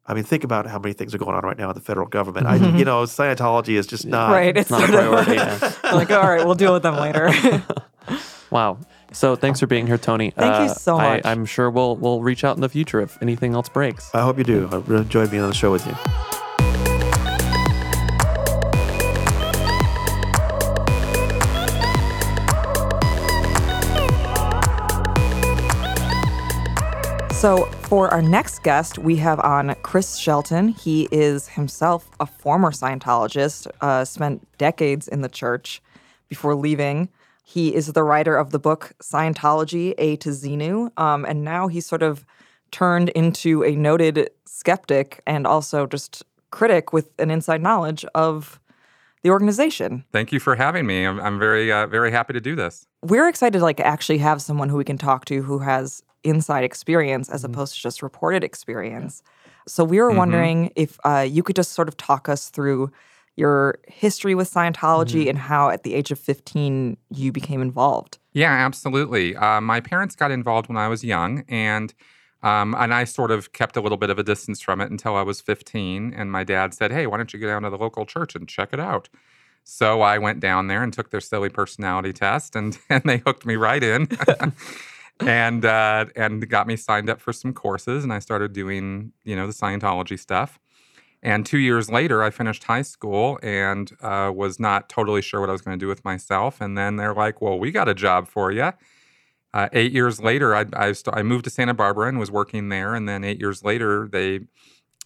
I 0.07 0.13
mean, 0.13 0.23
think 0.23 0.43
about 0.43 0.67
how 0.67 0.77
many 0.77 0.93
things 0.93 1.15
are 1.15 1.17
going 1.17 1.35
on 1.35 1.43
right 1.43 1.57
now 1.57 1.69
in 1.69 1.75
the 1.75 1.81
federal 1.81 2.07
government. 2.07 2.45
I, 2.45 2.57
you 2.77 2.85
know, 2.85 3.03
Scientology 3.03 3.75
is 3.75 3.87
just 3.87 4.05
not 4.05 4.31
right. 4.31 4.55
It's 4.55 4.69
Not 4.69 4.83
a 4.83 4.87
sort 4.87 5.03
of 5.03 5.25
priority. 5.25 5.35
yeah. 5.35 5.73
like, 5.95 6.11
all 6.11 6.21
right, 6.21 6.45
we'll 6.45 6.53
deal 6.55 6.73
with 6.73 6.83
them 6.83 6.95
later. 6.97 7.31
Wow. 8.51 8.77
So 9.11 9.35
thanks 9.35 9.59
for 9.59 9.67
being 9.67 9.87
here, 9.87 9.97
Tony. 9.97 10.31
Uh, 10.37 10.41
Thank 10.41 10.69
you 10.69 10.75
so 10.75 10.97
much. 10.97 11.25
I, 11.25 11.31
I'm 11.31 11.45
sure 11.45 11.69
we'll 11.69 11.95
we'll 11.97 12.21
reach 12.21 12.43
out 12.43 12.55
in 12.55 12.61
the 12.61 12.69
future 12.69 13.01
if 13.01 13.19
anything 13.21 13.53
else 13.53 13.67
breaks. 13.67 14.13
I 14.13 14.21
hope 14.21 14.37
you 14.37 14.43
do. 14.43 14.69
I 14.71 14.77
really 14.77 15.01
enjoyed 15.01 15.31
being 15.31 15.43
on 15.43 15.49
the 15.49 15.55
show 15.55 15.71
with 15.71 15.85
you. 15.85 16.34
So, 27.45 27.65
for 27.83 28.11
our 28.11 28.23
next 28.23 28.63
guest, 28.63 28.97
we 28.97 29.17
have 29.17 29.39
on 29.41 29.75
Chris 29.83 30.17
Shelton. 30.17 30.69
He 30.69 31.07
is 31.11 31.47
himself 31.47 32.09
a 32.19 32.25
former 32.25 32.71
Scientologist, 32.71 33.67
uh, 33.81 34.03
spent 34.03 34.47
decades 34.57 35.07
in 35.07 35.21
the 35.21 35.29
church 35.29 35.79
before 36.27 36.55
leaving. 36.55 37.07
He 37.43 37.75
is 37.75 37.93
the 37.93 38.01
writer 38.01 38.35
of 38.35 38.49
the 38.49 38.57
book 38.57 38.93
Scientology 38.99 39.93
A 39.99 40.15
to 40.15 40.29
Xenu, 40.29 40.89
um, 40.99 41.23
and 41.23 41.43
now 41.43 41.67
he's 41.67 41.85
sort 41.85 42.01
of 42.01 42.25
turned 42.71 43.09
into 43.09 43.63
a 43.63 43.75
noted 43.75 44.31
skeptic 44.47 45.21
and 45.27 45.45
also 45.45 45.85
just 45.85 46.23
critic 46.49 46.93
with 46.93 47.11
an 47.19 47.29
inside 47.29 47.61
knowledge 47.61 48.05
of 48.15 48.59
the 49.25 49.31
organization. 49.31 50.05
Thank 50.11 50.31
you 50.31 50.39
for 50.39 50.55
having 50.55 50.85
me. 50.85 51.03
I'm, 51.03 51.19
I'm 51.19 51.39
very, 51.39 51.71
uh, 51.71 51.87
very 51.87 52.11
happy 52.11 52.31
to 52.33 52.39
do 52.39 52.55
this. 52.55 52.85
we're 53.01 53.27
excited 53.27 53.57
to 53.57 53.63
like 53.63 53.79
actually 53.79 54.19
have 54.19 54.39
someone 54.39 54.69
who 54.69 54.77
we 54.77 54.83
can 54.83 54.99
talk 54.99 55.25
to 55.25 55.41
who 55.41 55.57
has 55.57 56.03
inside 56.23 56.63
experience 56.63 57.27
as 57.29 57.43
opposed 57.43 57.73
to 57.73 57.81
just 57.81 58.03
reported 58.03 58.43
experience. 58.43 59.23
So 59.67 59.83
we 59.83 59.99
were 59.99 60.11
wondering 60.11 60.71
if 60.75 60.99
uh, 61.03 61.25
you 61.27 61.41
could 61.41 61.55
just 61.55 61.71
sort 61.71 61.87
of 61.87 61.97
talk 61.97 62.29
us 62.29 62.49
through 62.49 62.91
your 63.35 63.79
history 63.87 64.35
with 64.35 64.47
Scientology 64.53 65.27
and 65.27 65.39
how 65.39 65.71
at 65.71 65.81
the 65.81 65.95
age 65.95 66.11
of 66.11 66.19
15 66.19 66.95
you 67.09 67.31
became 67.31 67.63
involved. 67.63 68.19
Yeah, 68.33 68.51
absolutely. 68.51 69.35
Uh, 69.35 69.59
my 69.59 69.79
parents 69.79 70.15
got 70.15 70.29
involved 70.29 70.67
when 70.67 70.77
I 70.77 70.87
was 70.87 71.03
young, 71.03 71.43
and 71.49 71.95
um, 72.45 72.75
and 72.77 72.93
I 72.93 73.05
sort 73.05 73.31
of 73.31 73.53
kept 73.53 73.75
a 73.75 73.81
little 73.81 73.97
bit 73.97 74.11
of 74.11 74.19
a 74.19 74.23
distance 74.23 74.61
from 74.61 74.79
it 74.79 74.91
until 74.91 75.15
I 75.15 75.23
was 75.23 75.41
15. 75.41 76.13
And 76.15 76.31
my 76.31 76.43
dad 76.43 76.73
said, 76.75 76.91
"Hey, 76.91 77.07
why 77.07 77.17
don't 77.17 77.33
you 77.33 77.39
go 77.39 77.47
down 77.47 77.63
to 77.63 77.71
the 77.71 77.77
local 77.77 78.05
church 78.05 78.35
and 78.35 78.47
check 78.47 78.69
it 78.71 78.79
out?" 78.79 79.09
So 79.63 80.01
I 80.01 80.19
went 80.19 80.39
down 80.41 80.67
there 80.67 80.83
and 80.83 80.93
took 80.93 81.09
their 81.11 81.21
silly 81.21 81.49
personality 81.49 82.13
test, 82.13 82.55
and 82.55 82.77
and 82.89 83.03
they 83.05 83.17
hooked 83.17 83.45
me 83.45 83.55
right 83.55 83.83
in. 83.83 84.07
and 85.19 85.65
uh, 85.65 86.05
and 86.15 86.47
got 86.49 86.67
me 86.67 86.75
signed 86.75 87.09
up 87.09 87.19
for 87.21 87.33
some 87.33 87.53
courses, 87.53 88.03
and 88.03 88.13
I 88.13 88.19
started 88.19 88.53
doing 88.53 89.11
you 89.23 89.35
know 89.35 89.47
the 89.47 89.53
Scientology 89.53 90.19
stuff. 90.19 90.59
And 91.23 91.45
two 91.45 91.57
years 91.57 91.89
later, 91.89 92.21
I 92.23 92.29
finished 92.29 92.65
high 92.65 92.83
school 92.83 93.39
and 93.41 93.91
uh, 94.01 94.31
was 94.35 94.59
not 94.59 94.89
totally 94.89 95.23
sure 95.23 95.39
what 95.41 95.49
I 95.49 95.53
was 95.53 95.61
going 95.63 95.77
to 95.79 95.83
do 95.83 95.87
with 95.87 96.05
myself. 96.05 96.61
And 96.61 96.77
then 96.77 96.97
they're 96.97 97.15
like, 97.15 97.41
"Well, 97.41 97.57
we 97.59 97.71
got 97.71 97.89
a 97.89 97.95
job 97.95 98.27
for 98.27 98.51
you." 98.51 98.71
Uh, 99.55 99.69
eight 99.71 99.93
years 99.93 100.19
later, 100.19 100.53
I, 100.53 100.65
I, 100.73 100.91
st- 100.91 101.15
I 101.15 101.23
moved 101.23 101.45
to 101.45 101.49
Santa 101.49 101.73
Barbara 101.73 102.09
and 102.09 102.19
was 102.19 102.29
working 102.29 102.67
there. 102.67 102.93
And 102.93 103.07
then 103.07 103.23
eight 103.23 103.39
years 103.39 103.63
later, 103.63 104.09
they 104.11 104.41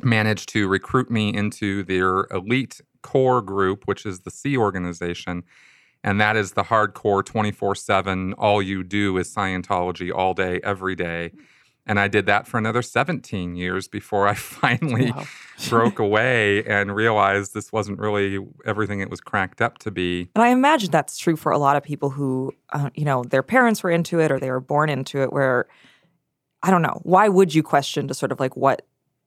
managed 0.01 0.49
to 0.49 0.67
recruit 0.67 1.11
me 1.11 1.31
into 1.31 1.83
their 1.83 2.25
elite 2.31 2.81
core 3.03 3.43
group, 3.43 3.83
which 3.85 4.07
is 4.07 4.21
the 4.21 4.31
Sea 4.31 4.57
organization. 4.57 5.43
And 6.03 6.19
that 6.19 6.35
is 6.35 6.53
the 6.53 6.63
hardcore 6.63 7.23
24 7.23 7.75
7, 7.75 8.33
all 8.33 8.61
you 8.61 8.83
do 8.83 9.17
is 9.17 9.33
Scientology 9.33 10.11
all 10.11 10.33
day, 10.33 10.59
every 10.63 10.95
day. 10.95 11.31
And 11.89 11.99
I 11.99 12.07
did 12.07 12.27
that 12.27 12.45
for 12.47 12.59
another 12.59 12.83
17 12.83 13.55
years 13.55 13.87
before 13.87 14.27
I 14.27 14.33
finally 14.35 15.11
wow. 15.11 15.25
broke 15.69 15.97
away 16.07 16.63
and 16.65 16.95
realized 16.95 17.55
this 17.55 17.73
wasn't 17.73 17.97
really 17.97 18.37
everything 18.63 18.99
it 18.99 19.09
was 19.09 19.19
cracked 19.19 19.59
up 19.59 19.79
to 19.79 19.91
be. 19.91 20.29
And 20.35 20.43
I 20.43 20.49
imagine 20.49 20.91
that's 20.91 21.17
true 21.17 21.35
for 21.35 21.51
a 21.51 21.57
lot 21.57 21.75
of 21.75 21.81
people 21.83 22.11
who, 22.11 22.53
uh, 22.71 22.91
you 22.93 23.05
know, 23.05 23.23
their 23.23 23.41
parents 23.41 23.81
were 23.81 23.89
into 23.89 24.19
it 24.19 24.31
or 24.31 24.39
they 24.39 24.51
were 24.51 24.59
born 24.59 24.87
into 24.87 25.23
it, 25.23 25.33
where 25.33 25.65
I 26.61 26.69
don't 26.69 26.83
know, 26.83 27.01
why 27.01 27.27
would 27.27 27.55
you 27.55 27.63
question 27.63 28.07
to 28.07 28.13
sort 28.13 28.31
of 28.31 28.39
like 28.39 28.55
what 28.55 28.85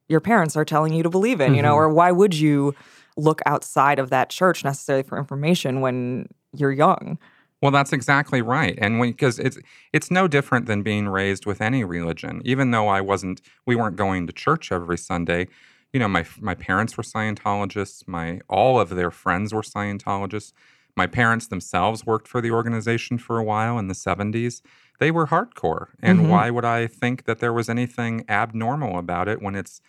your 0.08 0.20
parents 0.20 0.56
are 0.56 0.64
telling 0.64 0.94
you 0.94 1.02
to 1.02 1.10
believe 1.10 1.40
in, 1.40 1.48
mm-hmm. 1.48 1.56
you 1.56 1.62
know, 1.62 1.70
mm-hmm. 1.70 1.90
or 1.90 1.92
why 1.92 2.12
would 2.12 2.34
you 2.34 2.76
look 3.16 3.42
outside 3.44 3.98
of 3.98 4.10
that 4.10 4.30
church 4.30 4.62
necessarily 4.62 5.02
for 5.02 5.18
information 5.18 5.80
when 5.80 6.28
you're 6.52 6.70
young? 6.70 7.18
Well, 7.62 7.70
that's 7.70 7.92
exactly 7.92 8.42
right, 8.42 8.76
and 8.78 9.00
because 9.00 9.38
it's 9.38 9.56
it's 9.92 10.10
no 10.10 10.26
different 10.26 10.66
than 10.66 10.82
being 10.82 11.08
raised 11.08 11.46
with 11.46 11.60
any 11.60 11.84
religion. 11.84 12.42
Even 12.44 12.72
though 12.72 12.88
I 12.88 13.00
wasn't, 13.00 13.40
we 13.64 13.76
weren't 13.76 13.94
going 13.94 14.26
to 14.26 14.32
church 14.32 14.72
every 14.72 14.98
Sunday. 14.98 15.46
You 15.92 16.00
know, 16.00 16.08
my 16.08 16.26
my 16.40 16.56
parents 16.56 16.96
were 16.96 17.04
Scientologists. 17.04 18.08
My 18.08 18.40
all 18.48 18.80
of 18.80 18.88
their 18.90 19.12
friends 19.12 19.54
were 19.54 19.62
Scientologists. 19.62 20.52
My 20.96 21.06
parents 21.06 21.46
themselves 21.46 22.04
worked 22.04 22.26
for 22.26 22.40
the 22.40 22.50
organization 22.50 23.16
for 23.16 23.38
a 23.38 23.44
while 23.44 23.78
in 23.78 23.86
the 23.86 23.94
'70s. 23.94 24.60
They 24.98 25.12
were 25.12 25.28
hardcore, 25.28 25.88
and 26.00 26.18
mm-hmm. 26.18 26.28
why 26.28 26.50
would 26.50 26.64
I 26.64 26.88
think 26.88 27.26
that 27.26 27.38
there 27.38 27.52
was 27.52 27.68
anything 27.68 28.24
abnormal 28.28 28.98
about 28.98 29.28
it 29.28 29.40
when 29.40 29.54
it's 29.54 29.80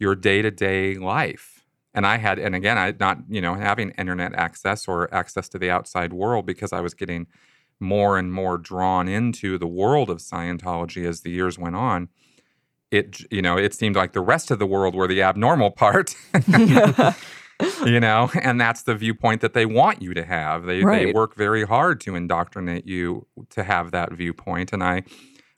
your 0.00 0.16
day 0.16 0.42
to 0.42 0.50
day 0.50 0.96
life? 0.96 1.59
And 1.94 2.06
I 2.06 2.18
had, 2.18 2.38
and 2.38 2.54
again, 2.54 2.78
I 2.78 2.94
not 2.98 3.18
you 3.28 3.40
know 3.40 3.54
having 3.54 3.90
internet 3.90 4.34
access 4.34 4.86
or 4.86 5.12
access 5.12 5.48
to 5.50 5.58
the 5.58 5.70
outside 5.70 6.12
world 6.12 6.46
because 6.46 6.72
I 6.72 6.80
was 6.80 6.94
getting 6.94 7.26
more 7.80 8.18
and 8.18 8.32
more 8.32 8.58
drawn 8.58 9.08
into 9.08 9.58
the 9.58 9.66
world 9.66 10.10
of 10.10 10.18
Scientology 10.18 11.06
as 11.06 11.22
the 11.22 11.30
years 11.30 11.58
went 11.58 11.76
on. 11.76 12.08
It 12.90 13.30
you 13.32 13.42
know 13.42 13.56
it 13.56 13.74
seemed 13.74 13.96
like 13.96 14.12
the 14.12 14.20
rest 14.20 14.50
of 14.50 14.58
the 14.58 14.66
world 14.66 14.94
were 14.94 15.08
the 15.08 15.22
abnormal 15.22 15.70
part. 15.70 16.14
you 17.84 18.00
know, 18.00 18.30
and 18.40 18.60
that's 18.60 18.82
the 18.82 18.94
viewpoint 18.94 19.40
that 19.40 19.54
they 19.54 19.66
want 19.66 20.02
you 20.02 20.14
to 20.14 20.24
have. 20.24 20.64
They 20.64 20.82
right. 20.82 21.06
they 21.06 21.12
work 21.12 21.34
very 21.36 21.64
hard 21.64 22.00
to 22.02 22.14
indoctrinate 22.14 22.86
you 22.86 23.26
to 23.50 23.64
have 23.64 23.90
that 23.90 24.12
viewpoint, 24.12 24.72
and 24.72 24.82
I 24.82 25.02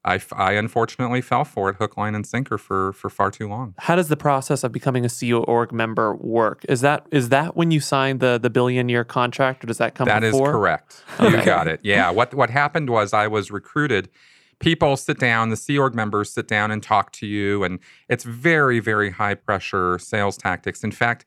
I, 0.05 0.21
I 0.33 0.53
unfortunately 0.53 1.21
fell 1.21 1.45
for 1.45 1.71
it 1.71 1.77
hook, 1.77 1.97
line, 1.97 2.15
and 2.15 2.27
sinker 2.27 2.59
for 2.59 2.93
for 2.93 3.09
far 3.09 3.31
too 3.31 3.49
long. 3.49 3.75
How 3.79 3.95
does 3.95 4.09
the 4.09 4.17
process 4.17 4.65
of 4.65 4.73
becoming 4.73 5.05
a 5.05 5.09
Sea 5.09 5.33
Org 5.33 5.73
member 5.73 6.15
work? 6.17 6.65
Is 6.69 6.81
that 6.81 7.07
is 7.13 7.29
that 7.29 7.57
when 7.57 7.71
you 7.71 7.81
sign 7.81 8.19
the 8.19 8.39
the 8.39 8.51
billion 8.51 8.89
year 8.89 9.05
contract, 9.05 9.63
or 9.63 9.69
does 9.69 9.79
that 9.79 9.95
come? 9.95 10.07
That 10.07 10.21
before? 10.21 10.49
is 10.49 10.53
correct. 10.53 11.05
You 11.21 11.45
got 11.45 11.69
it. 11.69 11.81
Yeah. 11.85 12.11
What 12.11 12.35
what 12.35 12.51
happened 12.51 12.91
was 12.91 13.13
I 13.13 13.29
was 13.29 13.51
recruited. 13.51 14.09
People 14.59 14.97
sit 14.97 15.19
down, 15.19 15.51
the 15.51 15.57
Sea 15.57 15.79
Org 15.79 15.95
members 15.95 16.31
sit 16.31 16.47
down 16.47 16.71
and 16.71 16.83
talk 16.83 17.13
to 17.13 17.27
you, 17.27 17.63
and 17.63 17.79
it's 18.09 18.25
very 18.25 18.81
very 18.81 19.11
high 19.11 19.35
pressure 19.35 19.99
sales 20.01 20.37
tactics. 20.37 20.83
In 20.83 20.91
fact, 20.91 21.25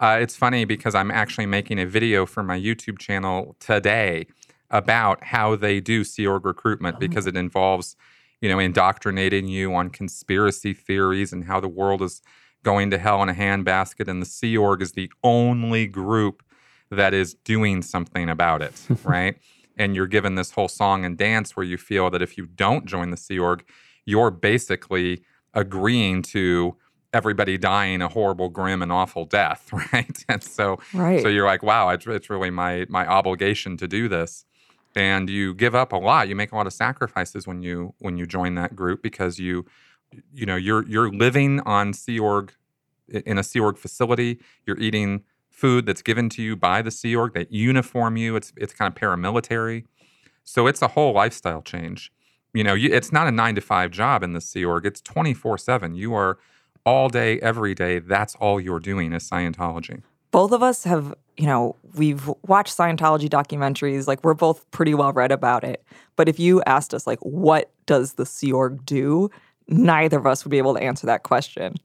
uh, 0.00 0.18
it's 0.20 0.36
funny 0.36 0.66
because 0.66 0.94
I'm 0.94 1.10
actually 1.10 1.46
making 1.46 1.78
a 1.78 1.86
video 1.86 2.26
for 2.26 2.42
my 2.42 2.58
YouTube 2.58 2.98
channel 2.98 3.56
today 3.58 4.26
about 4.70 5.24
how 5.24 5.56
they 5.56 5.80
do 5.80 6.04
Sea 6.04 6.26
Org 6.26 6.44
recruitment 6.44 6.96
oh. 6.96 7.00
because 7.00 7.26
it 7.26 7.36
involves 7.36 7.96
you 8.40 8.48
know, 8.48 8.58
indoctrinating 8.58 9.48
you 9.48 9.74
on 9.74 9.90
conspiracy 9.90 10.72
theories 10.72 11.32
and 11.32 11.44
how 11.44 11.60
the 11.60 11.68
world 11.68 12.02
is 12.02 12.22
going 12.62 12.90
to 12.90 12.98
hell 12.98 13.22
in 13.22 13.28
a 13.28 13.34
handbasket. 13.34 14.08
And 14.08 14.20
the 14.20 14.26
Sea 14.26 14.56
Org 14.56 14.82
is 14.82 14.92
the 14.92 15.10
only 15.22 15.86
group 15.86 16.42
that 16.90 17.14
is 17.14 17.34
doing 17.34 17.82
something 17.82 18.28
about 18.28 18.62
it, 18.62 18.80
right? 19.04 19.36
and 19.78 19.94
you're 19.94 20.06
given 20.06 20.34
this 20.34 20.50
whole 20.50 20.68
song 20.68 21.04
and 21.04 21.16
dance 21.16 21.56
where 21.56 21.64
you 21.64 21.78
feel 21.78 22.10
that 22.10 22.20
if 22.20 22.36
you 22.36 22.46
don't 22.46 22.84
join 22.84 23.10
the 23.10 23.16
Sea 23.16 23.38
Org, 23.38 23.64
you're 24.04 24.30
basically 24.30 25.22
agreeing 25.54 26.20
to 26.22 26.76
everybody 27.12 27.56
dying 27.56 28.02
a 28.02 28.08
horrible, 28.08 28.48
grim, 28.48 28.82
and 28.82 28.92
awful 28.92 29.24
death, 29.24 29.70
right? 29.92 30.24
And 30.28 30.42
so, 30.42 30.78
right. 30.92 31.22
so 31.22 31.28
you're 31.28 31.46
like, 31.46 31.62
wow, 31.62 31.88
it's, 31.90 32.06
it's 32.06 32.28
really 32.28 32.50
my 32.50 32.86
my 32.88 33.06
obligation 33.06 33.76
to 33.78 33.88
do 33.88 34.08
this 34.08 34.44
and 34.94 35.28
you 35.28 35.54
give 35.54 35.74
up 35.74 35.92
a 35.92 35.96
lot. 35.96 36.28
You 36.28 36.36
make 36.36 36.52
a 36.52 36.56
lot 36.56 36.66
of 36.66 36.72
sacrifices 36.72 37.46
when 37.46 37.62
you 37.62 37.94
when 37.98 38.16
you 38.16 38.26
join 38.26 38.54
that 38.56 38.74
group 38.74 39.02
because 39.02 39.38
you 39.38 39.66
you 40.32 40.46
know 40.46 40.56
you're 40.56 40.86
you're 40.88 41.10
living 41.10 41.60
on 41.60 41.92
Sea 41.92 42.18
Org 42.18 42.52
in 43.08 43.38
a 43.38 43.42
Sea 43.42 43.60
Org 43.60 43.78
facility. 43.78 44.40
You're 44.66 44.78
eating 44.78 45.24
food 45.50 45.86
that's 45.86 46.02
given 46.02 46.28
to 46.30 46.42
you 46.42 46.56
by 46.56 46.82
the 46.82 46.90
Sea 46.90 47.16
Org. 47.16 47.34
That 47.34 47.52
uniform 47.52 48.16
you. 48.16 48.36
It's 48.36 48.52
it's 48.56 48.72
kind 48.72 48.92
of 48.92 49.00
paramilitary. 49.00 49.84
So 50.44 50.66
it's 50.66 50.82
a 50.82 50.88
whole 50.88 51.12
lifestyle 51.12 51.62
change. 51.62 52.12
You 52.54 52.64
know 52.64 52.74
you, 52.74 52.92
it's 52.92 53.12
not 53.12 53.28
a 53.28 53.30
9 53.30 53.56
to 53.56 53.60
5 53.60 53.90
job 53.90 54.22
in 54.22 54.32
the 54.32 54.40
Sea 54.40 54.64
Org. 54.64 54.86
It's 54.86 55.02
24/7 55.02 55.96
you 55.96 56.14
are 56.14 56.38
all 56.88 57.08
day 57.10 57.38
every 57.40 57.74
day. 57.74 57.98
That's 57.98 58.34
all 58.36 58.58
you're 58.58 58.80
doing 58.80 59.12
is 59.12 59.28
Scientology. 59.28 60.02
Both 60.30 60.52
of 60.52 60.62
us 60.62 60.84
have, 60.84 61.14
you 61.38 61.46
know, 61.46 61.76
we've 61.94 62.28
watched 62.46 62.76
Scientology 62.76 63.28
documentaries. 63.28 64.08
Like, 64.08 64.24
we're 64.24 64.34
both 64.34 64.68
pretty 64.72 64.92
well 64.92 65.12
read 65.12 65.30
about 65.30 65.62
it. 65.62 65.84
But 66.16 66.28
if 66.28 66.38
you 66.40 66.62
asked 66.66 66.92
us, 66.92 67.06
like, 67.06 67.20
what 67.20 67.70
does 67.86 68.14
the 68.14 68.26
Sea 68.26 68.52
Org 68.52 68.84
do? 68.84 69.30
Neither 69.68 70.18
of 70.18 70.26
us 70.26 70.44
would 70.44 70.50
be 70.50 70.58
able 70.58 70.74
to 70.74 70.82
answer 70.82 71.06
that 71.06 71.22
question. 71.22 71.76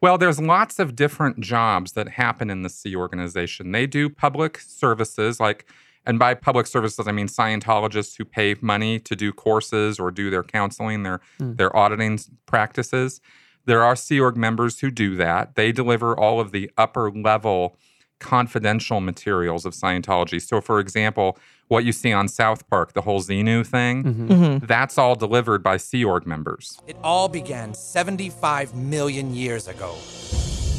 Well, 0.00 0.18
there's 0.18 0.40
lots 0.40 0.78
of 0.80 0.96
different 0.96 1.40
jobs 1.40 1.92
that 1.92 2.08
happen 2.08 2.50
in 2.50 2.62
the 2.62 2.68
Sea 2.68 2.96
organization. 2.96 3.70
They 3.70 3.86
do 3.86 4.08
public 4.08 4.58
services, 4.58 5.38
like, 5.38 5.66
and 6.04 6.18
by 6.18 6.34
public 6.34 6.66
services, 6.66 7.06
I 7.06 7.12
mean 7.12 7.28
Scientologists 7.28 8.16
who 8.16 8.24
pay 8.24 8.56
money 8.60 8.98
to 9.00 9.14
do 9.14 9.32
courses 9.32 10.00
or 10.00 10.10
do 10.10 10.30
their 10.30 10.42
counseling, 10.42 11.02
their 11.02 11.20
mm. 11.38 11.56
their 11.58 11.74
auditing 11.76 12.18
practices. 12.46 13.20
There 13.66 13.84
are 13.84 13.94
Sea 13.94 14.18
Org 14.18 14.36
members 14.36 14.80
who 14.80 14.90
do 14.90 15.16
that. 15.16 15.54
They 15.54 15.70
deliver 15.70 16.18
all 16.18 16.40
of 16.40 16.50
the 16.50 16.70
upper 16.78 17.10
level 17.10 17.76
confidential 18.20 19.00
materials 19.00 19.64
of 19.64 19.72
Scientology. 19.72 20.40
So, 20.40 20.60
for 20.60 20.80
example, 20.80 21.38
what 21.68 21.84
you 21.84 21.92
see 21.92 22.12
on 22.12 22.28
South 22.28 22.68
Park, 22.68 22.92
the 22.94 23.02
whole 23.02 23.20
Xenu 23.20 23.66
thing, 23.66 24.04
mm-hmm. 24.04 24.28
Mm-hmm. 24.28 24.66
that's 24.66 24.98
all 24.98 25.14
delivered 25.14 25.62
by 25.62 25.76
Sea 25.76 26.04
Org 26.04 26.26
members. 26.26 26.80
It 26.86 26.96
all 27.02 27.28
began 27.28 27.74
75 27.74 28.74
million 28.74 29.34
years 29.34 29.68
ago. 29.68 29.94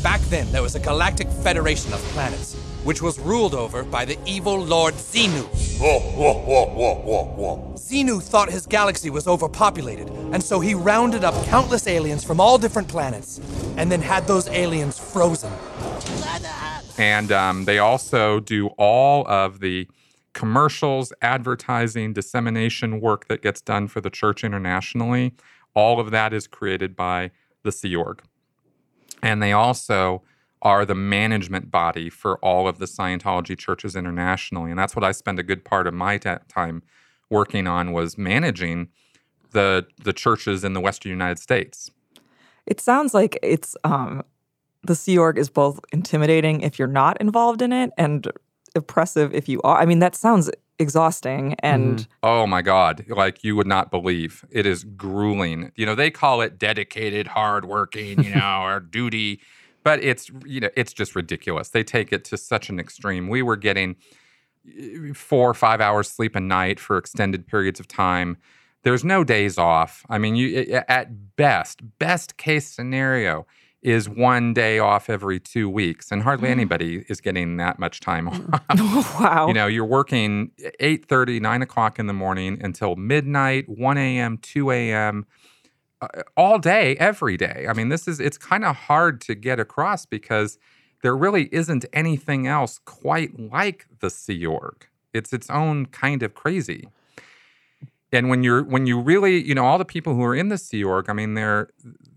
Back 0.01 0.21
then, 0.29 0.49
there 0.53 0.61
was 0.61 0.75
a 0.75 0.79
galactic 0.79 1.27
federation 1.27 1.91
of 1.93 1.99
planets, 2.13 2.55
which 2.85 3.01
was 3.01 3.19
ruled 3.19 3.53
over 3.53 3.83
by 3.83 4.05
the 4.05 4.17
evil 4.25 4.57
Lord 4.57 4.93
Xenu. 4.93 5.43
Xenu 7.75 8.21
thought 8.21 8.49
his 8.49 8.65
galaxy 8.65 9.09
was 9.09 9.27
overpopulated, 9.27 10.07
and 10.31 10.41
so 10.41 10.61
he 10.61 10.73
rounded 10.73 11.25
up 11.25 11.33
countless 11.45 11.85
aliens 11.85 12.23
from 12.23 12.39
all 12.39 12.57
different 12.57 12.87
planets, 12.87 13.41
and 13.75 13.91
then 13.91 14.01
had 14.01 14.25
those 14.25 14.47
aliens 14.47 14.97
frozen. 14.97 15.51
And 16.99 17.31
um, 17.31 17.63
they 17.63 17.79
also 17.79 18.41
do 18.41 18.67
all 18.77 19.25
of 19.27 19.61
the 19.61 19.87
commercials, 20.33 21.13
advertising, 21.21 22.11
dissemination 22.11 22.99
work 22.99 23.29
that 23.29 23.41
gets 23.41 23.61
done 23.61 23.87
for 23.87 24.01
the 24.01 24.09
church 24.09 24.43
internationally. 24.43 25.33
All 25.73 26.01
of 26.01 26.11
that 26.11 26.33
is 26.33 26.45
created 26.45 26.97
by 26.97 27.31
the 27.63 27.71
Sea 27.71 27.95
Org. 27.95 28.21
And 29.23 29.41
they 29.41 29.53
also 29.53 30.23
are 30.61 30.85
the 30.85 30.95
management 30.95 31.71
body 31.71 32.09
for 32.09 32.37
all 32.39 32.67
of 32.67 32.79
the 32.79 32.85
Scientology 32.85 33.57
churches 33.57 33.95
internationally. 33.95 34.69
And 34.69 34.77
that's 34.77 34.93
what 34.93 35.05
I 35.05 35.13
spend 35.13 35.39
a 35.39 35.43
good 35.43 35.63
part 35.63 35.87
of 35.87 35.93
my 35.93 36.17
time 36.17 36.83
working 37.29 37.65
on 37.65 37.93
was 37.93 38.17
managing 38.17 38.89
the 39.51 39.87
the 40.03 40.13
churches 40.13 40.65
in 40.65 40.73
the 40.73 40.81
Western 40.81 41.11
United 41.11 41.39
States. 41.39 41.91
It 42.65 42.81
sounds 42.81 43.13
like 43.13 43.39
it's 43.41 43.75
um, 43.83 44.23
the 44.83 44.95
Sea 44.95 45.17
Org 45.17 45.37
is 45.37 45.49
both 45.49 45.79
intimidating 45.91 46.61
if 46.61 46.79
you're 46.79 46.87
not 46.87 47.19
involved 47.19 47.61
in 47.61 47.71
it 47.71 47.91
and 47.97 48.27
oppressive 48.75 49.33
if 49.33 49.49
you 49.49 49.61
are. 49.63 49.77
I 49.77 49.85
mean, 49.85 49.99
that 49.99 50.15
sounds 50.15 50.49
exhausting 50.79 51.55
and 51.59 51.97
mm-hmm. 51.97 52.11
oh 52.23 52.47
my 52.47 52.61
god 52.61 53.03
like 53.09 53.43
you 53.43 53.53
would 53.53 53.67
not 53.67 53.91
believe 53.91 54.45
it 54.49 54.65
is 54.65 54.85
grueling 54.85 55.73
you 55.75 55.85
know 55.85 55.93
they 55.93 56.09
call 56.09 56.39
it 56.39 56.57
dedicated 56.57 57.27
hardworking 57.27 58.23
you 58.23 58.33
know 58.33 58.61
or 58.63 58.79
duty 58.79 59.41
but 59.83 60.01
it's 60.01 60.31
you 60.45 60.61
know 60.61 60.69
it's 60.77 60.93
just 60.93 61.17
ridiculous 61.17 61.67
they 61.69 61.83
take 61.83 62.13
it 62.13 62.23
to 62.23 62.37
such 62.37 62.69
an 62.69 62.79
extreme 62.79 63.27
we 63.27 63.41
were 63.41 63.57
getting 63.57 63.97
eh, 64.79 65.11
four 65.13 65.49
or 65.49 65.53
five 65.53 65.81
hours 65.81 66.09
sleep 66.09 66.33
a 66.33 66.39
night 66.39 66.79
for 66.79 66.97
extended 66.97 67.45
periods 67.45 67.81
of 67.81 67.85
time 67.85 68.37
There's 68.83 69.03
no 69.03 69.25
days 69.25 69.57
off. 69.57 70.05
I 70.09 70.17
mean, 70.17 70.35
you 70.35 70.81
at 70.87 71.35
best, 71.35 71.81
best 71.99 72.37
case 72.37 72.67
scenario 72.67 73.45
is 73.81 74.09
one 74.09 74.53
day 74.53 74.79
off 74.79 75.09
every 75.09 75.39
two 75.39 75.69
weeks, 75.69 76.11
and 76.11 76.23
hardly 76.23 76.49
anybody 76.49 77.05
is 77.07 77.21
getting 77.21 77.57
that 77.57 77.79
much 77.79 78.01
time 78.01 78.27
off. 78.27 78.39
wow. 79.19 79.47
You 79.47 79.53
know, 79.53 79.67
you're 79.67 79.85
working 79.85 80.51
8:30, 80.81 81.41
9 81.41 81.61
o'clock 81.61 81.99
in 81.99 82.07
the 82.07 82.13
morning 82.13 82.59
until 82.61 82.95
midnight, 82.95 83.69
1 83.69 83.97
a.m., 83.97 84.37
2 84.37 84.71
a.m., 84.71 85.25
uh, 86.01 86.07
all 86.35 86.59
day, 86.59 86.95
every 86.97 87.37
day. 87.37 87.65
I 87.69 87.73
mean, 87.73 87.89
this 87.89 88.07
is 88.07 88.19
it's 88.19 88.37
kind 88.37 88.65
of 88.65 88.75
hard 88.75 89.21
to 89.21 89.35
get 89.35 89.59
across 89.59 90.05
because 90.05 90.57
there 91.01 91.15
really 91.15 91.47
isn't 91.53 91.85
anything 91.93 92.47
else 92.47 92.79
quite 92.83 93.39
like 93.39 93.87
the 93.99 94.09
Sea 94.09 94.45
Org. 94.45 94.87
It's 95.13 95.33
its 95.33 95.49
own 95.49 95.85
kind 95.87 96.21
of 96.23 96.33
crazy. 96.33 96.89
And 98.11 98.27
when 98.29 98.43
you're 98.43 98.63
when 98.63 98.87
you 98.87 98.99
really, 98.99 99.41
you 99.43 99.53
know, 99.53 99.65
all 99.65 99.77
the 99.77 99.85
people 99.85 100.15
who 100.15 100.23
are 100.23 100.35
in 100.35 100.49
the 100.49 100.57
Sea 100.57 100.83
Org, 100.83 101.09
I 101.09 101.13
mean, 101.13 101.33
they're 101.35 101.69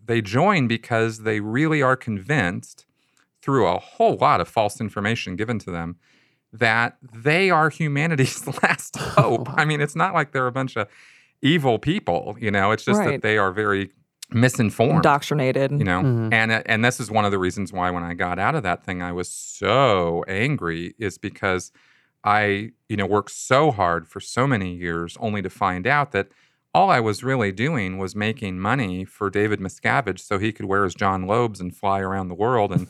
they 0.04 0.20
join 0.22 0.66
because 0.68 1.20
they 1.20 1.40
really 1.40 1.82
are 1.82 1.96
convinced 1.96 2.86
through 3.42 3.66
a 3.66 3.78
whole 3.78 4.16
lot 4.16 4.40
of 4.40 4.48
false 4.48 4.80
information 4.80 5.36
given 5.36 5.58
to 5.60 5.70
them 5.70 5.96
that 6.52 6.96
they 7.14 7.50
are 7.50 7.70
humanity's 7.70 8.46
last 8.62 8.96
hope. 8.98 9.48
I 9.54 9.64
mean, 9.64 9.80
it's 9.80 9.96
not 9.96 10.14
like 10.14 10.32
they're 10.32 10.46
a 10.46 10.52
bunch 10.52 10.76
of 10.76 10.88
evil 11.42 11.78
people, 11.78 12.36
you 12.40 12.50
know, 12.50 12.70
it's 12.72 12.84
just 12.84 13.00
Right. 13.00 13.12
that 13.12 13.22
they 13.22 13.36
are 13.38 13.52
very 13.52 13.90
misinformed 14.30 14.94
Indoctrinated. 15.04 15.72
you 15.72 15.84
know 15.84 16.00
Mhm. 16.02 16.32
and 16.32 16.52
uh, 16.52 16.62
and 16.64 16.82
this 16.82 16.98
is 17.00 17.10
one 17.10 17.26
of 17.26 17.32
the 17.32 17.38
reasons 17.38 17.70
why 17.70 17.90
when 17.90 18.02
i 18.02 18.14
got 18.14 18.38
out 18.38 18.54
of 18.54 18.62
that 18.62 18.82
thing 18.82 19.02
i 19.02 19.12
was 19.12 19.28
so 19.28 20.24
angry 20.26 20.94
is 20.98 21.18
because 21.18 21.70
i 22.24 22.70
you 22.88 22.96
know 22.96 23.06
worked 23.06 23.30
so 23.30 23.70
hard 23.70 24.06
for 24.08 24.20
so 24.20 24.46
many 24.46 24.74
years 24.74 25.16
only 25.20 25.42
to 25.42 25.50
find 25.50 25.86
out 25.86 26.12
that 26.12 26.28
all 26.74 26.90
i 26.90 27.00
was 27.00 27.22
really 27.24 27.52
doing 27.52 27.98
was 27.98 28.14
making 28.14 28.58
money 28.58 29.04
for 29.04 29.28
david 29.30 29.60
miscavige 29.60 30.20
so 30.20 30.38
he 30.38 30.52
could 30.52 30.66
wear 30.66 30.84
his 30.84 30.94
john 30.94 31.26
lobbs 31.26 31.60
and 31.60 31.76
fly 31.76 32.00
around 32.00 32.28
the 32.28 32.34
world 32.34 32.72
and 32.72 32.86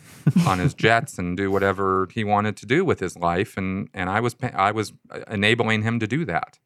on 0.47 0.59
his 0.59 0.75
jets 0.85 1.19
and 1.19 1.37
do 1.37 1.51
whatever 1.51 2.09
he 2.13 2.25
wanted 2.25 2.57
to 2.57 2.67
do 2.67 2.85
with 2.85 3.01
his 3.01 3.17
life 3.17 3.57
and 3.57 3.89
and 3.95 4.09
i 4.11 4.21
was 4.21 4.37
i 4.55 4.71
was 4.71 4.93
uh, 5.11 5.21
enabling 5.31 5.83
him 5.83 5.99
to 5.99 6.07
do 6.07 6.25
that 6.25 6.59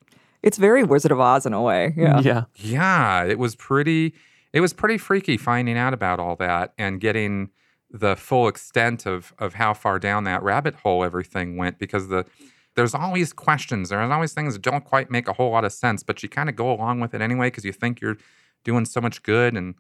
It's 0.43 0.59
very 0.59 0.85
Wizard 0.85 1.11
of 1.13 1.19
Oz 1.19 1.45
in 1.47 1.53
a 1.55 1.61
way. 1.63 1.93
Yeah. 1.97 2.21
Yeah. 2.21 2.45
yeah, 2.55 3.25
it 3.25 3.39
was 3.39 3.57
pretty 3.57 4.15
it 4.53 4.61
was 4.61 4.73
pretty 4.73 4.99
freaky 4.99 5.37
finding 5.37 5.77
out 5.77 5.93
about 5.93 6.21
all 6.21 6.37
that 6.37 6.73
and 6.79 7.01
getting 7.01 7.51
the 7.91 8.15
full 8.17 8.47
extent 8.47 9.07
of 9.07 9.33
of 9.39 9.55
how 9.55 9.75
far 9.75 9.99
down 9.99 10.25
that 10.25 10.43
rabbit 10.43 10.75
hole 10.83 11.03
everything 11.03 11.57
went 11.57 11.79
because 11.79 12.09
the 12.09 12.25
there's 12.77 12.95
always 12.95 13.33
questions. 13.33 13.89
There's 13.89 14.11
always 14.11 14.33
things 14.33 14.55
that 14.55 14.63
don't 14.63 14.85
quite 14.85 15.11
make 15.11 15.27
a 15.29 15.33
whole 15.33 15.51
lot 15.51 15.65
of 15.65 15.73
sense, 15.73 16.03
but 16.03 16.23
you 16.23 16.29
kind 16.29 16.49
of 16.49 16.55
go 16.57 16.71
along 16.71 17.01
with 17.01 17.15
it 17.15 17.21
anyway 17.21 17.49
because 17.49 17.65
you 17.65 17.73
think 17.73 18.01
you're 18.01 18.17
doing 18.65 18.85
so 18.85 19.01
much 19.01 19.23
good 19.23 19.55
and 19.55 19.75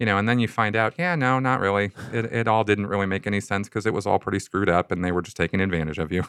you 0.00 0.06
know, 0.06 0.18
and 0.18 0.28
then 0.28 0.40
you 0.40 0.48
find 0.48 0.74
out, 0.74 0.94
yeah, 0.98 1.14
no, 1.14 1.38
not 1.38 1.60
really. 1.60 1.92
It, 2.12 2.24
it 2.26 2.48
all 2.48 2.64
didn't 2.64 2.88
really 2.88 3.06
make 3.06 3.28
any 3.28 3.40
sense 3.40 3.68
because 3.68 3.86
it 3.86 3.94
was 3.94 4.06
all 4.06 4.18
pretty 4.18 4.40
screwed 4.40 4.68
up 4.68 4.90
and 4.90 5.04
they 5.04 5.12
were 5.12 5.22
just 5.22 5.36
taking 5.36 5.60
advantage 5.60 5.98
of 5.98 6.10
you. 6.10 6.24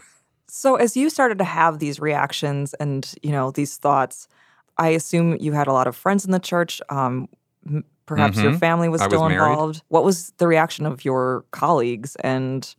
So 0.47 0.75
as 0.75 0.95
you 0.95 1.09
started 1.09 1.39
to 1.39 1.43
have 1.43 1.79
these 1.79 1.99
reactions 1.99 2.75
and 2.75 3.11
you 3.23 3.31
know 3.31 3.49
these 3.49 3.77
thoughts, 3.77 4.27
I 4.77 4.89
assume 4.89 5.35
you 5.39 5.53
had 5.53 5.65
a 5.65 5.73
lot 5.73 5.87
of 5.87 5.95
friends 5.95 6.23
in 6.23 6.31
the 6.31 6.39
church. 6.39 6.79
Um, 6.89 7.27
perhaps 8.05 8.37
your 8.37 8.51
Mhm. 8.51 8.59
family 8.59 8.87
was 8.87 9.01
I 9.01 9.05
was 9.07 9.13
still 9.17 9.27
married. 9.27 9.49
involved. 9.49 9.81
What 9.87 10.03
was 10.03 10.31
the 10.37 10.45
reaction 10.47 10.85
of 10.85 11.03
your 11.03 11.43
colleagues 11.49 12.15
and 12.17 12.73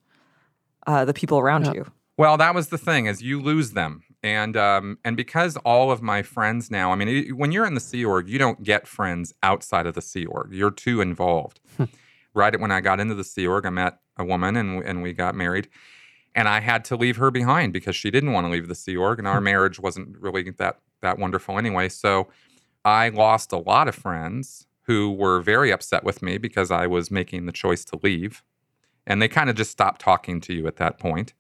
uh, 0.87 1.05
the 1.05 1.13
people 1.13 1.39
around 1.41 1.67
Yeah. 1.67 1.73
you? 1.73 1.87
Well, 2.19 2.37
that 2.39 2.55
was 2.55 2.69
the 2.69 2.79
thing 2.79 3.07
is 3.07 3.21
you 3.23 3.41
lose 3.41 3.73
them, 3.73 4.03
and 4.23 4.57
um, 4.57 4.99
and 5.05 5.17
because 5.17 5.57
all 5.59 5.91
of 5.91 6.01
my 6.01 6.23
friends 6.23 6.71
now, 6.71 6.91
I 6.91 6.95
mean, 6.97 7.09
it- 7.09 7.37
when 7.37 7.53
you're 7.53 7.67
in 7.67 7.75
the 7.75 7.81
Sea 7.81 8.05
Org, 8.05 8.29
you 8.29 8.39
don't 8.39 8.63
get 8.63 8.87
friends 8.87 9.35
outside 9.43 9.87
of 9.87 9.95
the 9.95 10.01
Sea 10.03 10.25
Org. 10.25 10.53
You're 10.55 10.71
too 10.71 11.01
involved. 11.03 11.61
right 12.35 12.59
when 12.59 12.71
I 12.71 12.81
got 12.81 13.01
into 13.01 13.15
the 13.15 13.25
Sea 13.25 13.47
Org, 13.47 13.67
I 13.67 13.71
met 13.71 13.99
a 14.17 14.25
woman, 14.25 14.57
and 14.57 14.83
and 14.83 15.03
we 15.03 15.13
got 15.13 15.35
married, 15.35 15.69
and 16.35 16.49
I 16.49 16.61
had 16.61 16.87
to 16.87 16.97
leave 16.97 17.19
her 17.19 17.31
behind 17.31 17.75
because 17.75 17.95
she 17.97 18.11
didn't 18.11 18.33
want 18.33 18.47
to 18.47 18.51
leave 18.51 18.69
the 18.69 18.75
Sea 18.75 18.97
Org, 18.97 19.19
and 19.19 19.29
our 19.29 19.41
marriage 19.43 19.79
wasn't 19.79 20.17
really 20.19 20.51
that 20.53 20.79
that 21.03 21.19
wonderful 21.19 21.59
anyway. 21.59 21.91
So 21.91 22.29
I 22.83 23.11
lost 23.11 23.53
a 23.53 23.59
lot 23.59 23.89
of 23.89 23.95
friends 23.95 24.67
who 24.85 25.13
were 25.13 25.41
very 25.43 25.71
upset 25.71 26.03
with 26.03 26.23
me 26.23 26.39
because 26.39 26.71
I 26.71 26.87
was 26.87 27.11
making 27.11 27.45
the 27.45 27.53
choice 27.53 27.85
to 27.87 27.99
leave, 28.03 28.43
and 29.07 29.21
they 29.21 29.29
kind 29.29 29.51
of 29.51 29.57
just 29.57 29.71
stopped 29.71 30.01
talking 30.01 30.41
to 30.43 30.55
you 30.55 30.67
at 30.67 30.77
that 30.77 30.99
point 30.99 31.35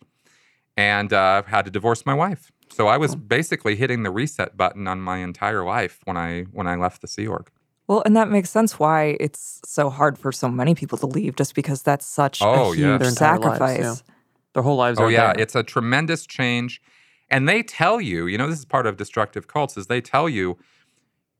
and 0.77 1.12
uh, 1.12 1.43
had 1.45 1.64
to 1.64 1.70
divorce 1.70 2.05
my 2.07 2.14
wife. 2.14 2.53
So 2.70 2.89
I 2.89 2.97
was 2.97 3.14
basically 3.14 3.77
hitting 3.77 4.03
the 4.03 4.11
reset 4.11 4.57
button 4.57 4.87
on 4.87 5.01
my 5.01 5.18
entire 5.18 5.64
life 5.64 6.01
when 6.05 6.16
I 6.16 6.43
when 6.53 6.66
I 6.66 6.77
left 6.77 7.01
the 7.01 7.09
Sea 7.09 7.27
Org. 7.27 7.49
Well, 7.87 8.03
and 8.05 8.16
that 8.16 8.29
makes 8.29 8.51
sense 8.51 8.79
why 8.81 9.16
it's 9.20 9.61
so 9.64 9.91
hard 9.91 10.18
for 10.18 10.33
so 10.33 10.49
many 10.49 10.74
people 10.74 10.99
to 10.99 11.07
leave, 11.07 11.37
just 11.37 11.55
because 11.55 11.83
that's 11.83 12.05
such 12.05 12.43
Oh, 12.43 12.72
a 12.72 12.77
yeah. 12.77 12.93
huge 12.93 12.99
Their 13.01 13.09
entire 13.09 13.39
lives, 13.39 13.59
sacrifice. 13.59 13.81
yeah. 13.81 14.12
Their 14.55 14.62
whole 14.64 14.77
lives 14.77 14.99
are 14.99 15.05
Oh 15.05 15.07
are 15.07 15.11
yeah, 15.12 15.33
there. 15.33 15.43
it's 15.43 15.55
a 15.55 15.62
tremendous 15.62 16.27
change, 16.27 16.83
and 17.31 17.49
they 17.49 17.62
tell 17.62 18.01
you, 18.01 18.27
you 18.27 18.37
know, 18.39 18.49
this 18.49 18.59
is 18.59 18.64
part 18.64 18.87
of 18.87 18.97
destructive 18.97 19.47
cults, 19.47 19.77
is 19.77 19.87
they 19.87 20.01
tell 20.01 20.29
you, 20.29 20.59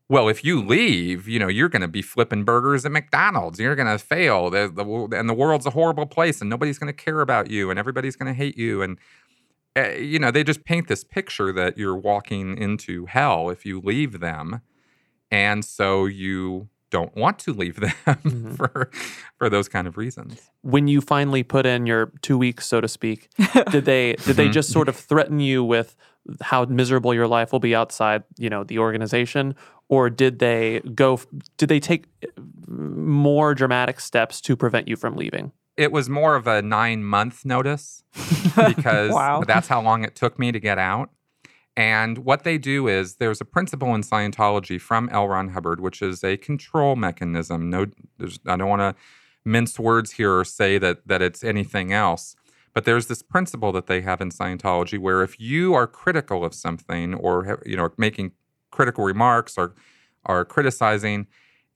well, 0.09 0.29
if 0.29 0.45
you 0.45 0.61
leave, 0.63 1.27
you 1.27 1.37
know, 1.37 1.49
you're 1.49 1.67
going 1.67 1.81
to 1.81 1.87
be 1.89 2.01
flipping 2.01 2.45
burgers 2.45 2.85
at 2.85 2.93
McDonald's. 2.93 3.59
You're 3.59 3.75
going 3.75 3.89
to 3.89 3.97
fail, 3.99 4.49
the, 4.49 4.71
the, 4.73 5.17
and 5.17 5.27
the 5.27 5.33
world's 5.33 5.65
a 5.65 5.71
horrible 5.71 6.05
place, 6.05 6.39
and 6.39 6.49
nobody's 6.49 6.79
going 6.79 6.87
to 6.87 6.93
care 6.93 7.19
about 7.19 7.51
you, 7.51 7.69
and 7.69 7.77
everybody's 7.77 8.15
going 8.15 8.27
to 8.33 8.37
hate 8.37 8.57
you, 8.57 8.81
and 8.81 8.97
you 9.99 10.19
know, 10.19 10.31
they 10.31 10.43
just 10.43 10.63
paint 10.65 10.87
this 10.87 11.03
picture 11.03 11.51
that 11.53 11.77
you're 11.77 11.95
walking 11.95 12.57
into 12.57 13.05
hell 13.05 13.49
if 13.49 13.65
you 13.65 13.79
leave 13.81 14.19
them, 14.19 14.61
and 15.31 15.63
so 15.65 16.05
you 16.05 16.69
don't 16.89 17.13
want 17.17 17.37
to 17.39 17.51
leave 17.53 17.79
them 17.81 17.91
Mm-hmm. 18.05 18.55
for 18.55 18.89
for 19.37 19.49
those 19.49 19.67
kind 19.69 19.87
of 19.87 19.97
reasons. 19.97 20.49
when 20.61 20.87
you 20.87 21.01
finally 21.01 21.43
put 21.43 21.65
in 21.65 21.85
your 21.85 22.11
two 22.21 22.37
weeks, 22.37 22.65
so 22.65 22.79
to 22.81 22.87
speak, 22.87 23.29
did 23.71 23.85
they 23.85 24.13
did 24.25 24.25
Mm-hmm. 24.25 24.33
they 24.35 24.49
just 24.49 24.71
sort 24.71 24.87
of 24.89 24.95
threaten 24.95 25.39
you 25.39 25.63
with 25.63 25.95
how 26.41 26.65
miserable 26.65 27.13
your 27.13 27.27
life 27.27 27.51
will 27.53 27.59
be 27.59 27.73
outside, 27.75 28.23
you 28.37 28.49
know, 28.49 28.63
the 28.63 28.79
organization, 28.79 29.55
or 29.89 30.09
did 30.09 30.39
they 30.39 30.79
go? 30.95 31.19
Did 31.57 31.69
they 31.69 31.79
take 31.79 32.05
more 32.67 33.53
dramatic 33.53 33.99
steps 33.99 34.41
to 34.41 34.55
prevent 34.55 34.87
you 34.87 34.95
from 34.95 35.15
leaving? 35.15 35.51
It 35.77 35.91
was 35.91 36.09
more 36.09 36.35
of 36.35 36.47
a 36.47 36.61
nine 36.61 37.03
month 37.03 37.45
notice 37.45 38.03
because 38.67 39.11
Wow. 39.11 39.43
that's 39.45 39.67
how 39.67 39.81
long 39.81 40.03
it 40.03 40.15
took 40.15 40.37
me 40.39 40.51
to 40.51 40.59
get 40.59 40.77
out. 40.77 41.11
And 41.75 42.19
what 42.19 42.43
they 42.43 42.57
do 42.57 42.87
is 42.87 43.15
there's 43.17 43.39
a 43.39 43.45
principle 43.45 43.93
in 43.93 44.01
Scientology 44.01 44.81
from 44.81 45.07
L. 45.09 45.27
Ron 45.27 45.49
Hubbard, 45.49 45.79
which 45.79 46.01
is 46.01 46.23
a 46.23 46.35
control 46.37 46.95
mechanism. 46.95 47.69
No, 47.69 47.85
there's, 48.17 48.39
I 48.47 48.57
don't 48.57 48.67
want 48.69 48.81
to 48.81 48.95
mince 49.45 49.77
words 49.79 50.13
here 50.13 50.35
or 50.39 50.43
say 50.43 50.77
that 50.79 51.07
that 51.07 51.21
it's 51.21 51.43
anything 51.43 51.93
else. 51.93 52.35
But 52.73 52.85
there's 52.85 53.07
this 53.07 53.21
principle 53.23 53.71
that 53.73 53.85
they 53.87 54.01
have 54.01 54.21
in 54.21 54.29
Scientology 54.29 54.97
where 54.99 55.21
if 55.21 55.39
you 55.39 55.73
are 55.75 55.85
critical 55.87 56.43
of 56.43 56.53
something 56.55 57.13
or 57.13 57.61
you 57.65 57.77
know 57.77 57.89
making 57.97 58.31
critical 58.71 59.03
remarks 59.03 59.55
or 59.57 59.75
are 60.25 60.43
criticizing, 60.45 61.27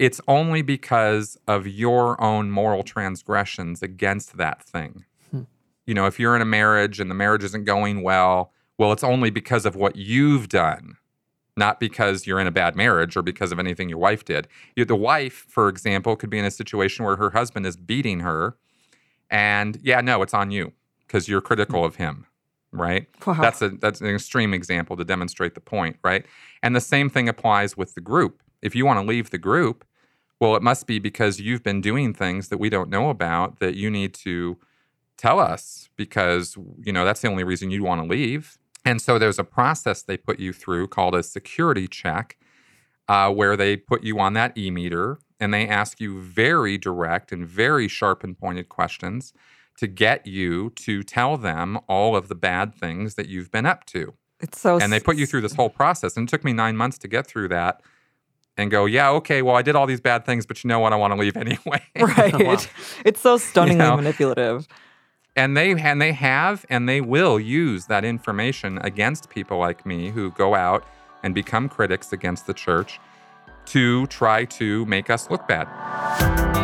it's 0.02 0.20
only 0.28 0.64
because 0.64 1.38
of 1.48 1.68
your 1.68 2.20
own 2.20 2.50
moral 2.50 2.82
transgressions 2.82 3.84
against 3.84 4.36
that 4.36 4.64
thing. 4.64 5.06
Hmm. 5.30 5.42
You 5.86 5.94
know, 5.94 6.08
if 6.08 6.20
you're 6.20 6.36
in 6.36 6.42
a 6.42 6.46
marriage 6.46 7.00
and 7.00 7.10
the 7.12 7.14
marriage 7.14 7.44
isn't 7.44 7.66
going 7.66 8.02
well, 8.02 8.52
well, 8.80 8.92
it's 8.94 9.04
only 9.04 9.30
because 9.30 9.64
of 9.64 9.76
what 9.76 9.96
you've 9.96 10.50
done, 10.50 10.98
not 11.56 11.80
because 11.80 12.26
you're 12.26 12.40
in 12.40 12.48
a 12.48 12.52
bad 12.52 12.76
marriage 12.76 13.16
or 13.16 13.22
because 13.22 13.52
of 13.52 13.60
anything 13.60 13.90
your 13.90 14.00
wife 14.00 14.26
did. 14.26 14.48
You, 14.76 14.86
the 14.86 14.96
wife, 14.96 15.46
for 15.48 15.70
example, 15.70 16.16
could 16.16 16.32
be 16.32 16.40
in 16.40 16.46
a 16.46 16.52
situation 16.52 17.06
where 17.06 17.18
her 17.18 17.30
husband 17.30 17.68
is 17.68 17.78
beating 17.78 18.22
her, 18.22 18.58
and 19.30 19.78
yeah, 19.84 20.02
no, 20.02 20.24
it's 20.24 20.34
on 20.34 20.50
you 20.50 20.74
because 21.06 21.28
you're 21.28 21.42
critical 21.42 21.82
hmm. 21.82 21.86
of 21.86 21.98
him, 21.98 22.26
right? 22.72 23.06
Wow. 23.28 23.36
That's 23.40 23.62
a 23.62 23.70
that's 23.70 24.02
an 24.02 24.08
extreme 24.08 24.56
example 24.56 24.98
to 24.98 25.06
demonstrate 25.06 25.54
the 25.54 25.62
point, 25.62 25.98
right? 26.04 26.26
And 26.64 26.76
the 26.76 26.82
same 26.82 27.08
thing 27.08 27.30
applies 27.30 27.78
with 27.78 27.94
the 27.94 28.02
group. 28.02 28.42
If 28.64 28.76
you 28.76 28.84
want 28.84 29.00
to 29.00 29.06
leave 29.06 29.30
the 29.30 29.38
group, 29.38 29.86
well, 30.42 30.56
it 30.56 30.64
must 30.64 30.88
be 30.88 30.98
because 30.98 31.40
you've 31.40 31.62
been 31.62 31.82
doing 31.82 32.16
things 32.16 32.50
that 32.50 32.58
we 32.58 32.70
don't 32.70 32.90
know 32.90 33.10
about 33.10 33.60
that 33.60 33.76
you 33.76 33.92
need 33.92 34.16
to 34.16 34.58
tell 35.16 35.40
us 35.40 35.88
because 35.96 36.58
you 36.84 36.92
know 36.92 37.06
that's 37.06 37.22
the 37.22 37.28
only 37.28 37.44
reason 37.44 37.70
you 37.70 37.84
want 37.84 38.02
to 38.02 38.08
leave. 38.08 38.58
And 38.84 39.00
so 39.00 39.20
there's 39.20 39.38
a 39.38 39.44
process 39.44 40.02
they 40.02 40.18
put 40.18 40.40
you 40.40 40.52
through 40.52 40.88
called 40.88 41.14
a 41.14 41.22
security 41.22 41.88
check, 41.88 42.38
uh, 43.08 43.32
where 43.32 43.56
they 43.56 43.78
put 43.78 44.04
you 44.04 44.20
on 44.20 44.34
that 44.34 44.58
e 44.58 44.72
meter 44.72 45.20
and 45.40 45.54
they 45.54 45.68
ask 45.68 46.00
you 46.00 46.20
very 46.20 46.76
direct 46.76 47.32
and 47.32 47.48
very 47.48 47.88
sharp 47.88 48.24
and 48.24 48.38
pointed 48.38 48.68
questions 48.68 49.34
to 49.78 49.86
get 49.86 50.26
you 50.26 50.72
to 50.72 51.04
tell 51.04 51.38
them 51.38 51.80
all 51.88 52.16
of 52.16 52.30
the 52.30 52.36
bad 52.36 52.74
things 52.74 53.14
that 53.14 53.28
you've 53.28 53.52
been 53.52 53.68
up 53.68 53.86
to. 53.86 54.16
it's 54.40 54.60
so 54.60 54.80
And 54.80 54.92
they 54.92 55.00
put 55.00 55.18
you 55.18 55.28
through 55.28 55.42
this 55.42 55.56
whole 55.56 55.70
process. 55.70 56.18
And 56.18 56.28
it 56.28 56.32
took 56.32 56.44
me 56.44 56.52
nine 56.52 56.76
months 56.76 56.98
to 57.00 57.08
get 57.08 57.28
through 57.28 57.50
that 57.50 57.82
and 58.62 58.72
go, 58.72 58.86
yeah, 58.86 59.10
okay, 59.10 59.42
well, 59.42 59.56
I 59.56 59.62
did 59.62 59.76
all 59.76 59.86
these 59.86 60.02
bad 60.02 60.26
things, 60.26 60.46
but 60.46 60.64
you 60.64 60.68
know 60.68 60.80
what? 60.80 60.94
I 60.94 60.96
want 60.96 61.14
to 61.14 61.20
leave 61.20 61.36
anyway. 61.48 61.82
right. 62.00 62.70
It's 63.06 63.20
so 63.22 63.38
stunningly 63.38 63.84
know? 63.84 63.96
manipulative. 63.98 64.68
and 65.36 65.56
they 65.56 65.72
and 65.72 66.02
they 66.02 66.12
have 66.12 66.66
and 66.70 66.88
they 66.88 67.02
will 67.02 67.40
use 67.40 67.86
that 67.86 68.04
information 68.06 68.78
against 68.80 69.30
people 69.30 69.58
like 69.58 69.86
me 69.86 70.10
who 70.10 70.32
go 70.32 70.56
out 70.56 70.86
and 71.24 71.34
become 71.34 71.70
critics 71.70 72.12
against 72.12 72.48
the 72.48 72.54
church 72.54 73.00
to 73.66 74.08
try 74.08 74.46
to 74.46 74.86
make 74.86 75.10
us 75.10 75.30
look 75.30 75.48
bad. 75.48 76.61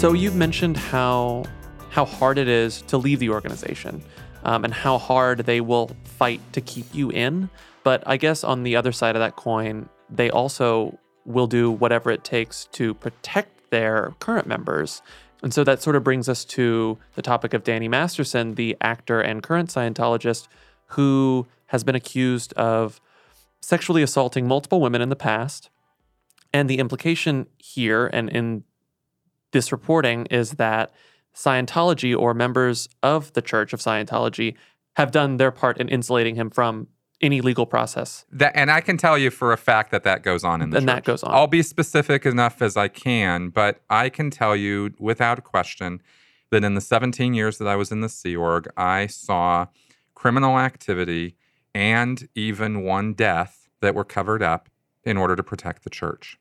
So 0.00 0.14
you've 0.14 0.34
mentioned 0.34 0.78
how 0.78 1.44
how 1.90 2.06
hard 2.06 2.38
it 2.38 2.48
is 2.48 2.80
to 2.86 2.96
leave 2.96 3.18
the 3.18 3.28
organization, 3.28 4.02
um, 4.44 4.64
and 4.64 4.72
how 4.72 4.96
hard 4.96 5.40
they 5.40 5.60
will 5.60 5.90
fight 6.04 6.40
to 6.54 6.62
keep 6.62 6.86
you 6.94 7.10
in. 7.10 7.50
But 7.84 8.02
I 8.06 8.16
guess 8.16 8.42
on 8.42 8.62
the 8.62 8.76
other 8.76 8.92
side 8.92 9.14
of 9.14 9.20
that 9.20 9.36
coin, 9.36 9.90
they 10.08 10.30
also 10.30 10.98
will 11.26 11.46
do 11.46 11.70
whatever 11.70 12.10
it 12.10 12.24
takes 12.24 12.64
to 12.72 12.94
protect 12.94 13.68
their 13.68 14.14
current 14.20 14.46
members. 14.46 15.02
And 15.42 15.52
so 15.52 15.64
that 15.64 15.82
sort 15.82 15.96
of 15.96 16.02
brings 16.02 16.30
us 16.30 16.46
to 16.46 16.96
the 17.14 17.20
topic 17.20 17.52
of 17.52 17.62
Danny 17.62 17.86
Masterson, 17.86 18.54
the 18.54 18.78
actor 18.80 19.20
and 19.20 19.42
current 19.42 19.68
Scientologist 19.68 20.48
who 20.92 21.46
has 21.66 21.84
been 21.84 21.94
accused 21.94 22.54
of 22.54 23.02
sexually 23.60 24.02
assaulting 24.02 24.48
multiple 24.48 24.80
women 24.80 25.02
in 25.02 25.10
the 25.10 25.14
past. 25.14 25.68
And 26.54 26.70
the 26.70 26.78
implication 26.78 27.48
here 27.58 28.06
and 28.06 28.30
in 28.30 28.64
this 29.52 29.72
reporting 29.72 30.26
is 30.26 30.52
that 30.52 30.92
Scientology 31.34 32.16
or 32.16 32.34
members 32.34 32.88
of 33.02 33.32
the 33.34 33.42
Church 33.42 33.72
of 33.72 33.80
Scientology 33.80 34.56
have 34.96 35.10
done 35.12 35.36
their 35.36 35.50
part 35.50 35.78
in 35.78 35.88
insulating 35.88 36.34
him 36.34 36.50
from 36.50 36.88
any 37.20 37.40
legal 37.40 37.66
process. 37.66 38.24
That, 38.32 38.52
and 38.56 38.70
I 38.70 38.80
can 38.80 38.96
tell 38.96 39.18
you 39.18 39.30
for 39.30 39.52
a 39.52 39.56
fact 39.56 39.90
that 39.90 40.04
that 40.04 40.22
goes 40.22 40.42
on 40.42 40.62
in 40.62 40.70
the 40.70 40.78
And 40.78 40.86
church. 40.86 40.96
that 40.96 41.04
goes 41.04 41.22
on. 41.22 41.34
I'll 41.34 41.46
be 41.46 41.62
specific 41.62 42.24
enough 42.24 42.62
as 42.62 42.76
I 42.76 42.88
can, 42.88 43.50
but 43.50 43.80
I 43.90 44.08
can 44.08 44.30
tell 44.30 44.56
you 44.56 44.94
without 44.98 45.44
question 45.44 46.00
that 46.50 46.64
in 46.64 46.74
the 46.74 46.80
17 46.80 47.34
years 47.34 47.58
that 47.58 47.68
I 47.68 47.76
was 47.76 47.92
in 47.92 48.00
the 48.00 48.08
Sea 48.08 48.34
Org, 48.36 48.68
I 48.76 49.06
saw 49.06 49.66
criminal 50.14 50.58
activity 50.58 51.36
and 51.74 52.26
even 52.34 52.82
one 52.82 53.12
death 53.12 53.68
that 53.80 53.94
were 53.94 54.04
covered 54.04 54.42
up 54.42 54.68
in 55.04 55.16
order 55.16 55.36
to 55.36 55.42
protect 55.42 55.84
the 55.84 55.90
church. 55.90 56.38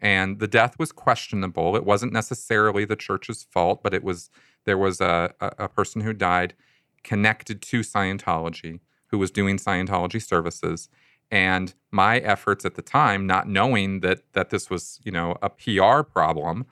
And 0.00 0.38
the 0.38 0.48
death 0.48 0.78
was 0.78 0.92
questionable. 0.92 1.76
It 1.76 1.84
wasn't 1.84 2.12
necessarily 2.12 2.84
the 2.84 2.96
church's 2.96 3.44
fault, 3.50 3.82
but 3.82 3.94
it 3.94 4.04
was 4.04 4.30
there 4.64 4.78
was 4.78 5.00
a, 5.00 5.32
a, 5.40 5.52
a 5.60 5.68
person 5.68 6.02
who 6.02 6.12
died 6.12 6.54
connected 7.02 7.62
to 7.62 7.80
Scientology 7.80 8.80
who 9.08 9.18
was 9.18 9.30
doing 9.30 9.56
Scientology 9.56 10.20
services. 10.20 10.88
And 11.30 11.72
my 11.90 12.18
efforts 12.18 12.64
at 12.64 12.74
the 12.74 12.82
time, 12.82 13.26
not 13.26 13.48
knowing 13.48 14.00
that 14.00 14.20
that 14.32 14.50
this 14.50 14.68
was, 14.68 15.00
you 15.02 15.12
know, 15.12 15.36
a 15.42 15.48
PR 15.48 16.02
problem, 16.02 16.66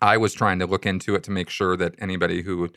I 0.00 0.16
was 0.16 0.32
trying 0.32 0.58
to 0.60 0.66
look 0.66 0.86
into 0.86 1.14
it 1.14 1.22
to 1.24 1.30
make 1.30 1.48
sure 1.48 1.76
that 1.76 1.94
anybody 1.98 2.42
who, 2.42 2.70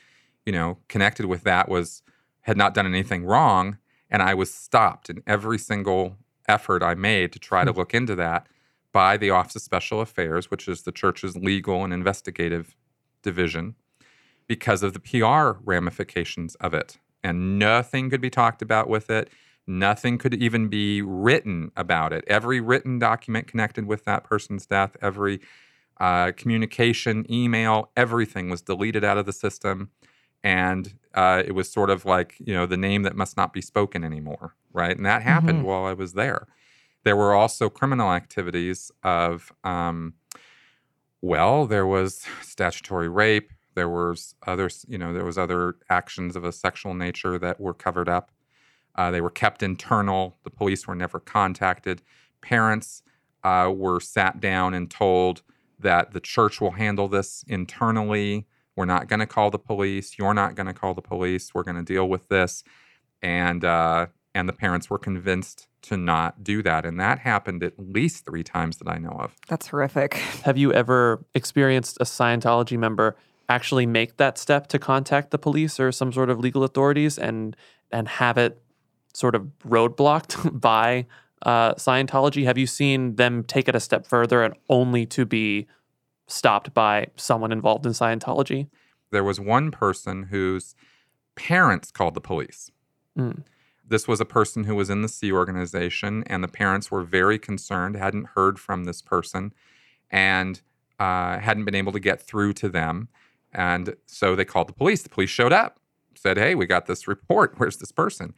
you 0.46 0.54
know, 0.54 0.78
connected 0.88 1.26
with 1.26 1.44
that 1.44 1.70
was 1.70 2.02
had 2.42 2.58
not 2.58 2.74
done 2.74 2.86
anything 2.86 3.26
wrong. 3.26 3.78
And 4.10 4.22
I 4.22 4.34
was 4.34 4.54
stopped 4.54 5.10
in 5.10 5.24
every 5.26 5.58
single 5.58 6.18
effort 6.48 6.84
I 6.84 6.94
made 6.94 7.34
to 7.34 7.40
try 7.40 7.64
to 7.64 7.72
hmm. 7.72 7.80
look 7.80 7.94
into 7.94 8.16
that 8.16 8.48
by 8.96 9.18
the 9.18 9.30
Office 9.30 9.58
of 9.58 9.62
Special 9.62 10.00
Affairs, 10.00 10.50
which 10.50 10.70
is 10.70 10.84
the 10.84 10.92
church's 10.94 11.36
legal 11.36 11.84
and 11.84 11.92
investigative 11.92 12.78
division, 13.24 13.76
because 14.48 14.84
of 14.84 14.94
the 14.94 15.02
PR 15.02 15.60
ramifications 15.66 16.56
of 16.62 16.74
it. 16.74 16.98
And 17.22 17.60
nothing 17.60 18.10
could 18.10 18.22
be 18.22 18.30
talked 18.30 18.62
about 18.62 18.88
with 18.88 19.10
it. 19.10 19.30
Nothing 19.68 20.18
could 20.18 20.34
even 20.34 20.70
be 20.70 21.02
written 21.02 21.74
about 21.76 22.14
it. 22.14 22.24
Every 22.28 22.62
written 22.62 22.98
document 22.98 23.48
connected 23.48 23.86
with 23.86 24.06
that 24.06 24.24
person's 24.24 24.66
death, 24.66 24.96
every 25.02 25.42
uh, 26.00 26.32
communication, 26.38 27.26
email, 27.30 27.90
everything 27.98 28.50
was 28.50 28.62
deleted 28.62 29.04
out 29.04 29.18
of 29.18 29.26
the 29.26 29.34
system. 29.34 29.90
And 30.42 30.94
uh, 31.14 31.44
it 31.46 31.52
was 31.52 31.70
sort 31.70 31.90
of 31.90 32.06
like, 32.06 32.36
you 32.40 32.54
know, 32.54 32.66
the 32.66 32.78
name 32.78 33.04
that 33.04 33.18
must 33.18 33.36
not 33.36 33.52
be 33.52 33.60
spoken 33.62 34.06
anymore, 34.06 34.56
right? 34.72 34.96
And 34.96 35.06
that 35.06 35.22
happened 35.22 35.64
Mhm. 35.64 35.66
while 35.66 35.84
I 35.84 35.92
was 35.92 36.14
there. 36.14 36.48
There 37.06 37.16
were 37.16 37.34
also 37.34 37.70
criminal 37.70 38.12
activities 38.12 38.92
of, 39.04 39.54
um, 39.64 40.16
well, 41.22 41.68
there 41.68 41.86
was 41.86 42.26
statutory 42.42 43.08
rape. 43.08 43.52
There 43.76 43.88
was 43.88 44.34
other, 44.48 44.70
you 44.88 44.98
know, 44.98 45.14
there 45.14 45.24
was 45.24 45.38
other 45.38 45.76
actions 45.90 46.36
of 46.36 46.44
a 46.44 46.52
sexual 46.52 46.96
nature 46.96 47.38
that 47.38 47.62
were 47.62 47.76
covered 47.76 48.10
up. 48.10 48.32
Uh, 48.96 49.12
they 49.12 49.22
were 49.22 49.30
kept 49.30 49.62
internal. 49.62 50.38
The 50.44 50.50
police 50.50 50.88
were 50.88 50.96
never 50.96 51.20
contacted. 51.20 52.02
Parents 52.42 53.04
uh, 53.44 53.72
were 53.74 54.00
sat 54.00 54.42
down 54.42 54.74
and 54.74 54.90
told 54.90 55.44
that 55.80 56.12
the 56.12 56.20
church 56.20 56.60
will 56.60 56.72
handle 56.72 57.08
this 57.08 57.44
internally. 57.48 58.48
We're 58.76 58.86
not 58.86 59.08
going 59.08 59.20
to 59.20 59.28
call 59.28 59.52
the 59.52 59.60
police. 59.60 60.18
You're 60.18 60.34
not 60.34 60.56
going 60.56 60.68
to 60.68 60.74
call 60.74 60.96
the 60.96 61.02
police. 61.02 61.54
We're 61.54 61.64
going 61.64 61.78
to 61.78 61.84
deal 61.84 62.10
with 62.10 62.30
this. 62.30 62.64
And 63.22 63.64
uh, 63.64 64.08
and 64.36 64.50
the 64.50 64.54
parents 64.54 64.90
were 64.90 65.00
convinced 65.00 65.68
to 65.84 65.96
not 65.96 66.44
do 66.44 66.62
that. 66.62 66.86
And 66.86 67.00
that 67.00 67.20
happened 67.20 67.64
at 67.64 67.74
least 67.80 68.26
three 68.26 68.44
times 68.44 68.78
that 68.78 68.88
I 68.88 68.98
know 68.98 69.16
of. 69.18 69.34
That's 69.48 69.68
horrific. 69.68 70.14
Have 70.44 70.58
you 70.58 70.74
ever 70.74 71.26
experienced 71.34 71.98
a 72.02 72.04
Scientology 72.04 72.78
member 72.78 73.16
actually 73.48 73.86
make 73.86 74.18
that 74.18 74.38
step 74.38 74.68
to 74.68 74.78
contact 74.78 75.32
the 75.32 75.38
police 75.38 75.80
or 75.80 75.92
some 75.92 76.12
sort 76.12 76.30
of 76.30 76.40
legal 76.40 76.64
authorities 76.64 77.18
and 77.18 77.56
and 77.92 78.08
have 78.08 78.38
it 78.38 78.62
sort 79.14 79.36
of 79.36 79.48
roadblocked 79.66 80.60
by 80.60 81.06
uh, 81.44 81.74
Scientology? 81.76 82.44
Have 82.44 82.58
you 82.58 82.68
seen 82.68 83.16
them 83.16 83.44
take 83.44 83.70
it 83.70 83.76
a 83.76 83.80
step 83.80 84.06
further 84.06 84.44
and 84.44 84.54
only 84.70 85.06
to 85.06 85.26
be 85.26 85.66
stopped 86.28 86.74
by 86.74 87.08
someone 87.16 87.54
involved 87.54 87.86
in 87.86 87.94
Scientology? 87.94 88.68
There 89.12 89.24
was 89.24 89.40
one 89.40 89.72
person 89.72 90.24
whose 90.24 90.76
parents 91.36 91.92
called 91.92 92.16
the 92.16 92.22
police. 92.22 92.72
Mm. 93.18 93.44
This 93.88 94.08
was 94.08 94.20
a 94.20 94.26
person 94.26 94.64
who 94.64 94.76
was 94.76 94.90
in 94.90 95.02
the 95.02 95.08
Sea 95.08 95.32
organization, 95.32 96.24
and 96.28 96.44
the 96.44 96.48
parents 96.48 96.90
were 96.90 97.04
very 97.04 97.38
concerned, 97.38 97.96
hadn't 97.96 98.30
heard 98.36 98.60
from 98.60 98.86
this 98.86 99.02
person, 99.02 99.54
and 100.10 100.62
uh, 101.00 101.40
hadn't 101.40 101.66
been 101.66 101.76
able 101.76 101.92
to 101.92 102.00
get 102.00 102.22
through 102.22 102.54
to 102.54 102.70
them. 102.70 103.10
And 103.54 103.96
so 104.06 104.36
they 104.36 104.46
called 104.46 104.68
the 104.68 104.74
police. 104.74 105.04
The 105.04 105.10
police 105.10 105.30
showed 105.30 105.54
up, 105.54 105.80
said, 106.16 106.38
"Hey, 106.38 106.56
we 106.56 106.66
got 106.66 106.88
this 106.88 107.08
report. 107.08 107.54
Where's 107.58 107.78
this 107.78 107.92
person?" 107.92 108.34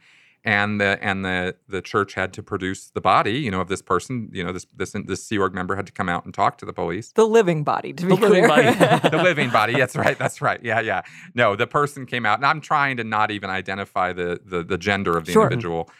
And 0.48 0.80
the 0.80 0.98
and 1.02 1.26
the 1.26 1.56
the 1.68 1.82
church 1.82 2.14
had 2.14 2.32
to 2.32 2.42
produce 2.42 2.88
the 2.88 3.02
body, 3.02 3.32
you 3.32 3.50
know, 3.50 3.60
of 3.60 3.68
this 3.68 3.82
person. 3.82 4.30
You 4.32 4.42
know, 4.42 4.50
this 4.50 4.64
this 4.74 4.94
this 5.04 5.22
Sea 5.22 5.36
Org 5.36 5.52
member 5.52 5.76
had 5.76 5.84
to 5.84 5.92
come 5.92 6.08
out 6.08 6.24
and 6.24 6.32
talk 6.32 6.56
to 6.58 6.64
the 6.64 6.72
police. 6.72 7.12
The 7.12 7.26
living 7.26 7.64
body, 7.64 7.92
to 7.92 8.06
be 8.06 8.08
The 8.08 8.14
living 8.14 8.46
clear. 8.46 8.72
body. 8.72 9.08
the 9.10 9.22
living 9.22 9.50
body. 9.50 9.74
That's 9.74 9.94
right. 9.94 10.16
That's 10.18 10.40
right. 10.40 10.58
Yeah, 10.62 10.80
yeah. 10.80 11.02
No, 11.34 11.54
the 11.54 11.66
person 11.66 12.06
came 12.06 12.24
out, 12.24 12.38
and 12.38 12.46
I'm 12.46 12.62
trying 12.62 12.96
to 12.96 13.04
not 13.04 13.30
even 13.30 13.50
identify 13.50 14.14
the 14.14 14.40
the, 14.42 14.64
the 14.64 14.78
gender 14.78 15.18
of 15.18 15.26
the 15.26 15.32
Sure. 15.32 15.42
individual. 15.42 15.90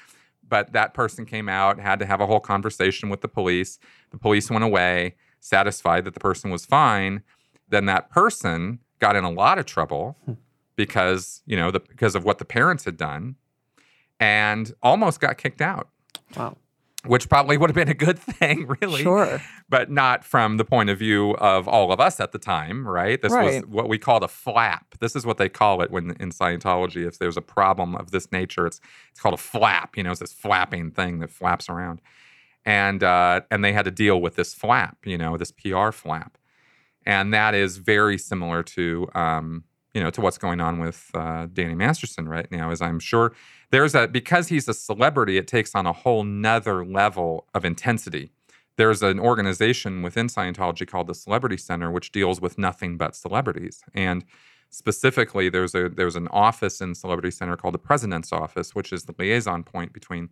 But 0.48 0.72
that 0.72 0.94
person 0.94 1.26
came 1.26 1.50
out, 1.50 1.78
had 1.78 1.98
to 1.98 2.06
have 2.06 2.22
a 2.22 2.26
whole 2.26 2.40
conversation 2.40 3.10
with 3.10 3.20
the 3.20 3.28
police. 3.28 3.78
The 4.12 4.18
police 4.18 4.50
went 4.50 4.64
away, 4.64 5.16
satisfied 5.40 6.06
that 6.06 6.14
the 6.14 6.20
person 6.20 6.50
was 6.50 6.64
fine. 6.64 7.22
Then 7.68 7.84
that 7.84 8.08
person 8.10 8.78
got 8.98 9.14
in 9.14 9.24
a 9.24 9.30
lot 9.30 9.58
of 9.58 9.66
trouble 9.66 10.16
hmm. 10.24 10.32
because 10.74 11.42
you 11.44 11.56
know 11.58 11.70
the, 11.70 11.80
because 11.80 12.14
of 12.14 12.24
what 12.24 12.38
the 12.38 12.46
parents 12.46 12.86
had 12.86 12.96
done, 12.96 13.36
and 14.20 14.72
almost 14.82 15.20
got 15.20 15.38
kicked 15.38 15.60
out. 15.60 15.88
Wow. 16.36 16.56
Which 17.06 17.28
probably 17.28 17.56
would 17.56 17.70
have 17.70 17.74
been 17.76 17.88
a 17.88 17.94
good 17.94 18.18
thing, 18.38 18.66
really 18.80 19.02
Sure. 19.02 19.40
but 19.68 19.88
not 19.90 20.24
from 20.24 20.56
the 20.56 20.64
point 20.64 20.90
of 20.90 20.98
view 20.98 21.36
of 21.36 21.68
all 21.68 21.92
of 21.92 22.00
us 22.00 22.18
at 22.18 22.32
the 22.32 22.38
time, 22.40 22.86
right? 22.86 23.22
This 23.22 23.32
Right. 23.32 23.62
was 23.62 23.70
what 23.70 23.88
we 23.88 23.98
called 23.98 24.24
a 24.24 24.28
flap. 24.28 24.96
This 24.98 25.14
is 25.14 25.24
what 25.24 25.36
they 25.38 25.48
call 25.48 25.80
it 25.80 25.92
when 25.92 26.10
in 26.18 26.30
Scientology. 26.30 27.06
If 27.06 27.18
there's 27.18 27.36
a 27.36 27.40
problem 27.42 27.94
of 27.94 28.10
this 28.10 28.32
nature, 28.32 28.66
it's 28.66 28.80
it's 29.12 29.20
called 29.20 29.34
a 29.34 29.38
flap. 29.38 29.96
You 29.96 30.02
know, 30.02 30.10
it's 30.10 30.20
this 30.20 30.32
flapping 30.32 30.90
thing 30.90 31.20
that 31.20 31.30
flaps 31.30 31.68
around, 31.68 32.00
and 32.64 33.02
uh, 33.04 33.42
and 33.50 33.64
they 33.64 33.72
had 33.72 33.84
to 33.84 33.92
deal 33.92 34.20
with 34.20 34.34
this 34.34 34.52
flap. 34.52 34.98
You 35.04 35.18
know, 35.18 35.36
this 35.36 35.52
PR 35.52 35.92
flap, 35.92 36.36
and 37.06 37.32
that 37.32 37.54
is 37.54 37.76
very 37.78 38.18
similar 38.18 38.64
to 38.64 39.08
um, 39.14 39.62
you 39.94 40.02
know 40.02 40.10
to 40.10 40.20
what's 40.20 40.38
going 40.38 40.60
on 40.60 40.78
with 40.78 41.10
uh, 41.14 41.46
Danny 41.52 41.74
Masterson 41.74 42.28
right 42.28 42.50
now. 42.50 42.70
As 42.70 42.82
I'm 42.82 43.00
sure 43.00 43.32
there's 43.70 43.94
a 43.94 44.08
because 44.08 44.48
he's 44.48 44.68
a 44.68 44.74
celebrity, 44.74 45.38
it 45.38 45.46
takes 45.46 45.74
on 45.74 45.86
a 45.86 45.92
whole 45.92 46.24
nother 46.24 46.84
level 46.84 47.46
of 47.54 47.64
intensity 47.64 48.32
there's 48.78 49.02
an 49.02 49.18
organization 49.18 50.02
within 50.02 50.28
Scientology 50.28 50.86
called 50.86 51.08
the 51.08 51.14
Celebrity 51.14 51.56
Center, 51.56 51.90
which 51.90 52.12
deals 52.12 52.40
with 52.40 52.56
nothing 52.58 52.96
but 52.96 53.16
celebrities. 53.16 53.82
And 53.92 54.24
specifically, 54.70 55.48
there's 55.48 55.74
a 55.74 55.88
there's 55.88 56.14
an 56.16 56.28
office 56.28 56.80
in 56.80 56.94
Celebrity 56.94 57.32
Center 57.32 57.56
called 57.56 57.74
the 57.74 57.78
President's 57.78 58.32
Office, 58.32 58.76
which 58.76 58.92
is 58.92 59.04
the 59.04 59.14
liaison 59.18 59.64
point 59.64 59.92
between 59.92 60.30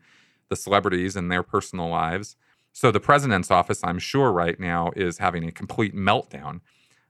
the 0.49 0.57
celebrities 0.57 1.17
and 1.17 1.31
their 1.31 1.43
personal 1.43 1.89
lives. 1.89 2.37
So 2.73 2.93
the 2.93 3.01
President's 3.01 3.51
Office, 3.51 3.81
I'm 3.83 3.99
sure 3.99 4.31
right 4.31 4.61
now, 4.61 4.93
is 4.95 5.19
having 5.19 5.43
a 5.45 5.51
complete 5.53 5.95
meltdown 5.95 6.61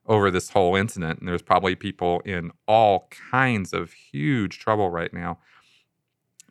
over 0.09 0.31
this 0.31 0.51
whole 0.51 0.77
incident. 0.77 1.21
And 1.21 1.29
there's 1.29 1.43
probably 1.43 1.75
people 1.75 2.21
in 2.25 2.53
all 2.67 3.09
kinds 3.31 3.73
of 3.73 3.93
huge 3.93 4.59
trouble 4.59 4.91
right 4.91 5.13
now 5.13 5.39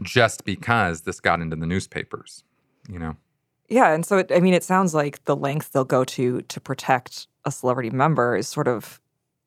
just 0.01 0.43
because 0.45 1.01
this 1.01 1.19
got 1.19 1.41
into 1.41 1.55
the 1.55 1.65
newspapers, 1.65 2.43
you 2.89 2.99
know. 2.99 3.15
Yeah, 3.69 3.93
and 3.93 4.05
so 4.05 4.17
it, 4.17 4.31
I 4.33 4.39
mean, 4.39 4.53
it 4.53 4.63
sounds 4.63 4.93
like 4.93 5.23
the 5.25 5.35
length 5.35 5.71
they'll 5.71 5.85
go 5.85 6.03
to 6.03 6.41
to 6.41 6.59
protect 6.59 7.27
a 7.45 7.51
celebrity 7.51 7.89
member 7.89 8.35
is 8.35 8.47
sort 8.47 8.67
of 8.67 8.99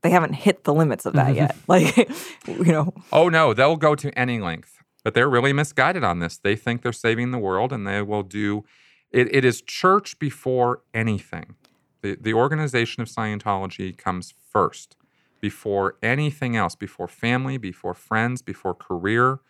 they 0.03 0.11
haven't 0.11 0.35
hit 0.35 0.65
the 0.65 0.75
limits 0.75 1.07
of 1.07 1.15
that 1.15 1.35
mm-hmm. 1.35 1.37
yet. 1.37 1.57
Like, 1.69 2.09
you 2.47 2.73
know, 2.73 2.95
Oh 3.13 3.29
no, 3.29 3.55
they'll 3.55 3.77
go 3.77 3.95
to 3.95 4.17
any 4.19 4.41
length, 4.41 4.83
but 5.05 5.15
they're 5.15 5.29
really 5.29 5.53
misguided 5.53 6.03
on 6.03 6.19
this. 6.19 6.37
They 6.37 6.57
think 6.57 6.83
they're 6.83 6.93
saving 6.93 7.31
the 7.31 7.39
world, 7.39 7.73
and 7.73 7.87
they 7.87 8.03
will 8.03 8.23
do. 8.23 8.65
It, 9.11 9.35
it 9.35 9.45
is 9.45 9.63
church 9.63 10.19
before 10.19 10.83
anything. 10.93 11.55
The 12.03 12.17
the 12.21 12.35
organization 12.35 13.03
of 13.03 13.09
Scientology 13.09 13.97
comes 13.97 14.35
first, 14.53 14.97
before 15.41 15.97
anything 16.03 16.57
else, 16.57 16.75
before 16.75 17.09
family, 17.09 17.59
before 17.59 17.95
friends, 17.95 18.43
before 18.43 18.75
career, 18.75 19.41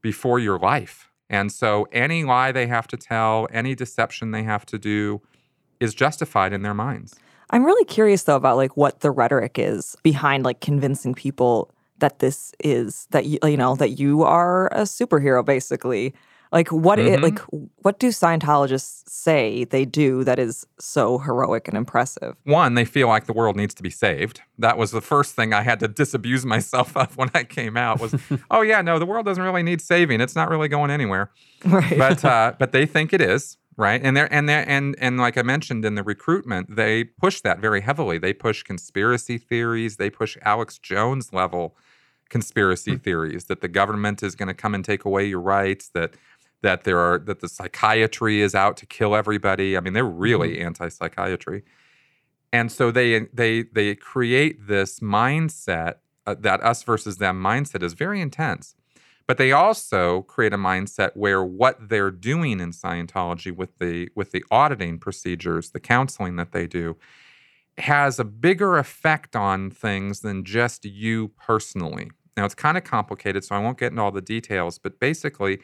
before 0.00 0.38
your 0.38 0.58
life. 0.58 1.10
And 1.30 1.52
so 1.52 1.86
any 1.92 2.24
lie 2.24 2.52
they 2.52 2.66
have 2.66 2.86
to 2.88 2.96
tell, 2.96 3.46
any 3.52 3.74
deception 3.74 4.30
they 4.30 4.44
have 4.44 4.64
to 4.66 4.78
do, 4.78 5.20
is 5.80 5.94
justified 5.94 6.52
in 6.52 6.62
their 6.62 6.74
minds. 6.74 7.16
I'm 7.50 7.64
really 7.64 7.84
curious 7.84 8.24
though 8.24 8.36
about 8.36 8.56
like 8.56 8.76
what 8.76 9.00
the 9.00 9.10
rhetoric 9.10 9.58
is 9.58 9.96
behind 10.02 10.44
like 10.44 10.60
convincing 10.60 11.14
people 11.14 11.70
that 11.98 12.20
this 12.20 12.52
is 12.60 13.06
that 13.10 13.26
you 13.26 13.38
you 13.42 13.56
know 13.56 13.74
that 13.76 13.98
you 13.98 14.22
are 14.22 14.68
a 14.68 14.82
superhero 14.82 15.44
basically. 15.44 16.14
Like 16.52 16.72
what 16.72 16.98
it, 16.98 17.20
like 17.20 17.40
what 17.82 17.98
do 17.98 18.08
Scientologists 18.08 19.08
say 19.08 19.64
they 19.64 19.84
do 19.84 20.24
that 20.24 20.38
is 20.38 20.66
so 20.78 21.18
heroic 21.18 21.68
and 21.68 21.76
impressive? 21.76 22.36
one, 22.44 22.74
they 22.74 22.84
feel 22.84 23.08
like 23.08 23.26
the 23.26 23.32
world 23.32 23.56
needs 23.56 23.74
to 23.74 23.82
be 23.82 23.90
saved. 23.90 24.40
That 24.58 24.78
was 24.78 24.90
the 24.90 25.00
first 25.00 25.34
thing 25.34 25.52
I 25.52 25.62
had 25.62 25.80
to 25.80 25.88
disabuse 25.88 26.46
myself 26.46 26.96
of 26.96 27.16
when 27.16 27.30
I 27.34 27.44
came 27.44 27.76
out 27.76 28.00
was, 28.00 28.14
oh 28.50 28.62
yeah, 28.62 28.80
no, 28.80 28.98
the 28.98 29.06
world 29.06 29.26
doesn't 29.26 29.42
really 29.42 29.62
need 29.62 29.80
saving. 29.80 30.20
It's 30.20 30.34
not 30.34 30.48
really 30.48 30.68
going 30.68 30.90
anywhere. 30.90 31.30
Right. 31.64 31.98
But 31.98 32.24
uh, 32.24 32.52
but 32.58 32.72
they 32.72 32.86
think 32.86 33.12
it 33.12 33.20
is, 33.20 33.58
right? 33.76 34.00
And 34.02 34.16
they're 34.16 34.32
and 34.32 34.48
they 34.48 34.64
and 34.64 34.96
and 34.98 35.18
like 35.18 35.36
I 35.36 35.42
mentioned 35.42 35.84
in 35.84 35.94
the 35.94 36.02
recruitment, 36.02 36.76
they 36.76 37.04
push 37.04 37.40
that 37.42 37.58
very 37.60 37.82
heavily. 37.82 38.18
They 38.18 38.32
push 38.32 38.62
conspiracy 38.62 39.38
theories. 39.38 39.96
They 39.96 40.10
push 40.10 40.36
Alex 40.42 40.78
Jones 40.78 41.32
level 41.32 41.76
conspiracy 42.28 42.96
theories 42.96 43.44
that 43.44 43.62
the 43.62 43.68
government 43.68 44.22
is 44.22 44.34
going 44.34 44.48
to 44.48 44.54
come 44.54 44.74
and 44.74 44.84
take 44.84 45.04
away 45.04 45.24
your 45.24 45.40
rights. 45.40 45.88
That 45.94 46.14
that 46.62 46.84
there 46.84 46.98
are 46.98 47.18
that 47.18 47.40
the 47.40 47.48
psychiatry 47.48 48.40
is 48.40 48.54
out 48.54 48.76
to 48.78 48.86
kill 48.86 49.14
everybody. 49.14 49.76
I 49.76 49.80
mean, 49.80 49.92
they're 49.92 50.04
really 50.04 50.60
anti-psychiatry. 50.60 51.62
And 52.52 52.72
so 52.72 52.90
they 52.90 53.20
they 53.32 53.62
they 53.62 53.94
create 53.94 54.66
this 54.66 55.00
mindset 55.00 55.96
uh, 56.26 56.34
that 56.40 56.62
us 56.62 56.82
versus 56.82 57.18
them 57.18 57.42
mindset 57.42 57.82
is 57.82 57.92
very 57.92 58.20
intense. 58.20 58.74
But 59.26 59.36
they 59.36 59.52
also 59.52 60.22
create 60.22 60.54
a 60.54 60.58
mindset 60.58 61.14
where 61.14 61.44
what 61.44 61.90
they're 61.90 62.10
doing 62.10 62.60
in 62.60 62.70
Scientology 62.72 63.54
with 63.54 63.78
the 63.78 64.08
with 64.14 64.32
the 64.32 64.44
auditing 64.50 64.98
procedures 64.98 65.70
the 65.70 65.80
counseling 65.80 66.36
that 66.36 66.52
they 66.52 66.66
do 66.66 66.96
has 67.76 68.18
a 68.18 68.24
bigger 68.24 68.76
effect 68.76 69.36
on 69.36 69.70
things 69.70 70.20
than 70.20 70.44
just 70.44 70.84
you 70.84 71.28
personally. 71.28 72.10
Now 72.36 72.46
it's 72.46 72.54
kind 72.54 72.78
of 72.78 72.84
complicated 72.84 73.44
so 73.44 73.54
I 73.54 73.58
won't 73.58 73.78
get 73.78 73.92
into 73.92 74.02
all 74.02 74.10
the 74.10 74.22
details 74.22 74.78
but 74.78 74.98
basically 74.98 75.60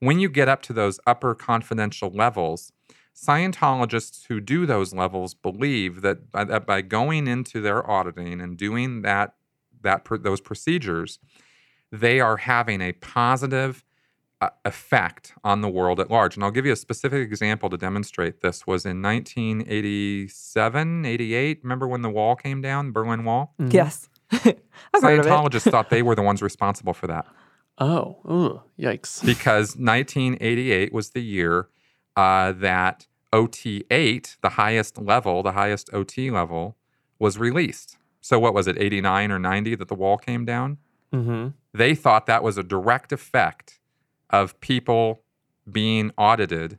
when 0.00 0.18
you 0.18 0.28
get 0.28 0.48
up 0.48 0.62
to 0.62 0.72
those 0.72 0.98
upper 1.06 1.34
confidential 1.34 2.10
levels 2.10 2.72
Scientologists 3.16 4.26
who 4.28 4.40
do 4.40 4.66
those 4.66 4.92
levels 4.92 5.32
believe 5.32 6.02
that 6.02 6.30
by, 6.30 6.44
that 6.44 6.66
by 6.66 6.82
going 6.82 7.26
into 7.26 7.62
their 7.62 7.88
auditing 7.90 8.42
and 8.42 8.58
doing 8.58 9.00
that 9.02 9.34
that 9.80 10.04
pr- 10.04 10.16
those 10.16 10.42
procedures, 10.42 11.18
they 11.90 12.20
are 12.20 12.36
having 12.36 12.82
a 12.82 12.92
positive 12.92 13.84
uh, 14.42 14.50
effect 14.66 15.32
on 15.42 15.62
the 15.62 15.68
world 15.68 15.98
at 15.98 16.10
large. 16.10 16.36
And 16.36 16.44
I'll 16.44 16.50
give 16.50 16.66
you 16.66 16.72
a 16.72 16.76
specific 16.76 17.22
example 17.22 17.70
to 17.70 17.78
demonstrate 17.78 18.42
this. 18.42 18.66
Was 18.66 18.84
in 18.84 19.00
1987, 19.00 21.06
88. 21.06 21.60
Remember 21.62 21.88
when 21.88 22.02
the 22.02 22.10
wall 22.10 22.36
came 22.36 22.60
down, 22.60 22.92
Berlin 22.92 23.24
Wall? 23.24 23.54
Yes. 23.58 24.10
I've 24.30 24.42
heard 24.42 25.20
of 25.20 25.26
it. 25.26 25.30
Scientologists 25.30 25.70
thought 25.70 25.88
they 25.88 26.02
were 26.02 26.14
the 26.14 26.22
ones 26.22 26.42
responsible 26.42 26.92
for 26.92 27.06
that 27.06 27.26
Oh, 27.78 28.18
ooh, 28.30 28.62
yikes. 28.78 29.24
because 29.24 29.76
1988 29.76 30.92
was 30.92 31.10
the 31.10 31.20
year 31.22 31.68
uh, 32.16 32.52
that 32.52 33.06
OT8, 33.32 34.36
the 34.40 34.50
highest 34.50 34.98
level, 34.98 35.42
the 35.42 35.52
highest 35.52 35.90
OT 35.92 36.30
level, 36.30 36.76
was 37.18 37.38
released. 37.38 37.98
So 38.20 38.38
what 38.38 38.54
was 38.54 38.66
it, 38.66 38.76
89 38.78 39.30
or 39.30 39.38
90 39.38 39.74
that 39.76 39.88
the 39.88 39.94
wall 39.94 40.16
came 40.18 40.44
down? 40.44 40.78
hmm 41.12 41.48
They 41.72 41.94
thought 41.94 42.26
that 42.26 42.42
was 42.42 42.56
a 42.58 42.62
direct 42.62 43.12
effect 43.12 43.78
of 44.30 44.58
people 44.60 45.22
being 45.70 46.10
audited 46.18 46.78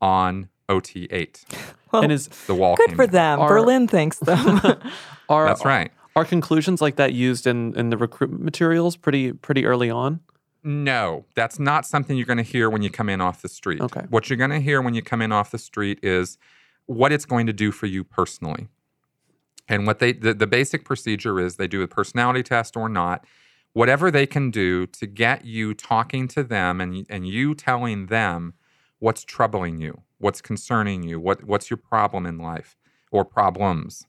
on 0.00 0.48
OT8. 0.68 1.44
Well, 1.90 2.02
And 2.02 2.12
is 2.12 2.28
The 2.46 2.54
wall 2.54 2.76
good 2.76 2.88
came 2.88 2.96
for 2.96 3.06
down. 3.06 3.38
them. 3.38 3.40
Are- 3.40 3.48
Berlin 3.48 3.88
thanks 3.88 4.18
them. 4.18 4.60
are 5.30 5.46
That's 5.46 5.64
right. 5.64 5.90
Are 6.16 6.24
conclusions 6.26 6.82
like 6.82 6.96
that 6.96 7.14
used 7.14 7.46
in 7.46 7.74
in 7.78 7.88
the 7.88 7.96
recruitment 7.96 8.42
materials 8.44 8.94
pretty 8.94 9.32
pretty 9.32 9.64
early 9.64 9.88
on? 9.88 10.20
No, 10.64 11.24
that's 11.34 11.58
not 11.58 11.86
something 11.86 12.16
you're 12.16 12.26
going 12.26 12.38
to 12.38 12.42
hear 12.42 12.68
when 12.68 12.82
you 12.82 12.90
come 12.90 13.08
in 13.08 13.20
off 13.20 13.42
the 13.42 13.48
street. 13.48 13.80
Okay. 13.80 14.04
What 14.10 14.28
you're 14.28 14.36
going 14.36 14.50
to 14.50 14.60
hear 14.60 14.82
when 14.82 14.94
you 14.94 15.02
come 15.02 15.22
in 15.22 15.32
off 15.32 15.50
the 15.50 15.58
street 15.58 16.00
is 16.02 16.36
what 16.86 17.12
it's 17.12 17.24
going 17.24 17.46
to 17.46 17.52
do 17.52 17.70
for 17.70 17.86
you 17.86 18.02
personally. 18.02 18.68
And 19.68 19.86
what 19.86 19.98
they 19.98 20.12
the, 20.12 20.34
the 20.34 20.46
basic 20.46 20.84
procedure 20.84 21.38
is 21.38 21.56
they 21.56 21.68
do 21.68 21.82
a 21.82 21.88
personality 21.88 22.42
test 22.42 22.76
or 22.76 22.88
not, 22.88 23.24
whatever 23.72 24.10
they 24.10 24.26
can 24.26 24.50
do 24.50 24.86
to 24.86 25.06
get 25.06 25.44
you 25.44 25.74
talking 25.74 26.26
to 26.28 26.42
them 26.42 26.80
and 26.80 27.06
and 27.08 27.28
you 27.28 27.54
telling 27.54 28.06
them 28.06 28.54
what's 28.98 29.24
troubling 29.24 29.78
you, 29.80 30.02
what's 30.18 30.40
concerning 30.40 31.02
you, 31.02 31.20
what 31.20 31.44
what's 31.44 31.70
your 31.70 31.76
problem 31.76 32.24
in 32.26 32.38
life 32.38 32.76
or 33.12 33.24
problems. 33.24 34.06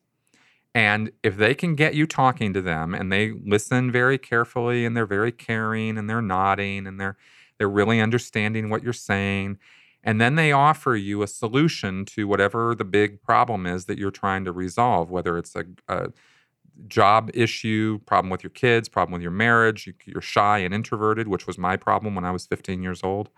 And 0.75 1.11
if 1.23 1.35
they 1.35 1.55
can 1.55 1.75
get 1.75 1.95
you 1.95 2.05
talking 2.05 2.53
to 2.53 2.61
them 2.61 2.93
and 2.93 3.11
they 3.11 3.31
listen 3.31 3.91
very 3.91 4.17
carefully 4.17 4.85
and 4.85 4.95
they're 4.95 5.05
very 5.05 5.31
caring 5.31 5.97
and 5.97 6.09
they're 6.09 6.21
nodding 6.21 6.87
and 6.87 6.99
they're 6.99 7.17
they're 7.57 7.69
really 7.69 7.99
understanding 7.99 8.69
what 8.69 8.83
you're 8.83 8.93
saying 8.93 9.57
and 10.03 10.21
then 10.21 10.35
they 10.35 10.51
offer 10.51 10.95
you 10.95 11.21
a 11.21 11.27
solution 11.27 12.05
to 12.05 12.27
whatever 12.27 12.73
the 12.73 12.85
big 12.85 13.21
problem 13.21 13.65
is 13.65 13.85
that 13.85 13.97
you're 13.97 14.11
trying 14.11 14.45
to 14.45 14.51
resolve 14.51 15.09
whether 15.11 15.37
it's 15.37 15.55
a, 15.55 15.65
a 15.87 16.09
job 16.87 17.29
issue, 17.33 17.99
problem 18.05 18.29
with 18.29 18.43
your 18.43 18.51
kids, 18.51 18.87
problem 18.87 19.13
with 19.13 19.21
your 19.21 19.31
marriage, 19.31 19.87
you, 19.87 19.93
you're 20.05 20.21
shy 20.21 20.59
and 20.59 20.73
introverted, 20.73 21.27
which 21.27 21.45
was 21.45 21.57
my 21.57 21.75
problem 21.75 22.15
when 22.15 22.25
I 22.25 22.31
was 22.31 22.45
15 22.45 22.81
years 22.81 23.03
old. 23.03 23.29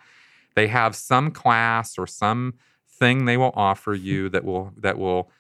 They 0.55 0.67
have 0.67 0.95
some 0.95 1.31
class 1.31 1.97
or 1.97 2.05
some 2.05 2.55
thing 2.87 3.25
they 3.25 3.37
will 3.37 3.53
offer 3.55 3.93
you 3.95 4.29
that 4.29 4.43
will 4.43 4.73
that 4.77 4.97
will 4.97 5.31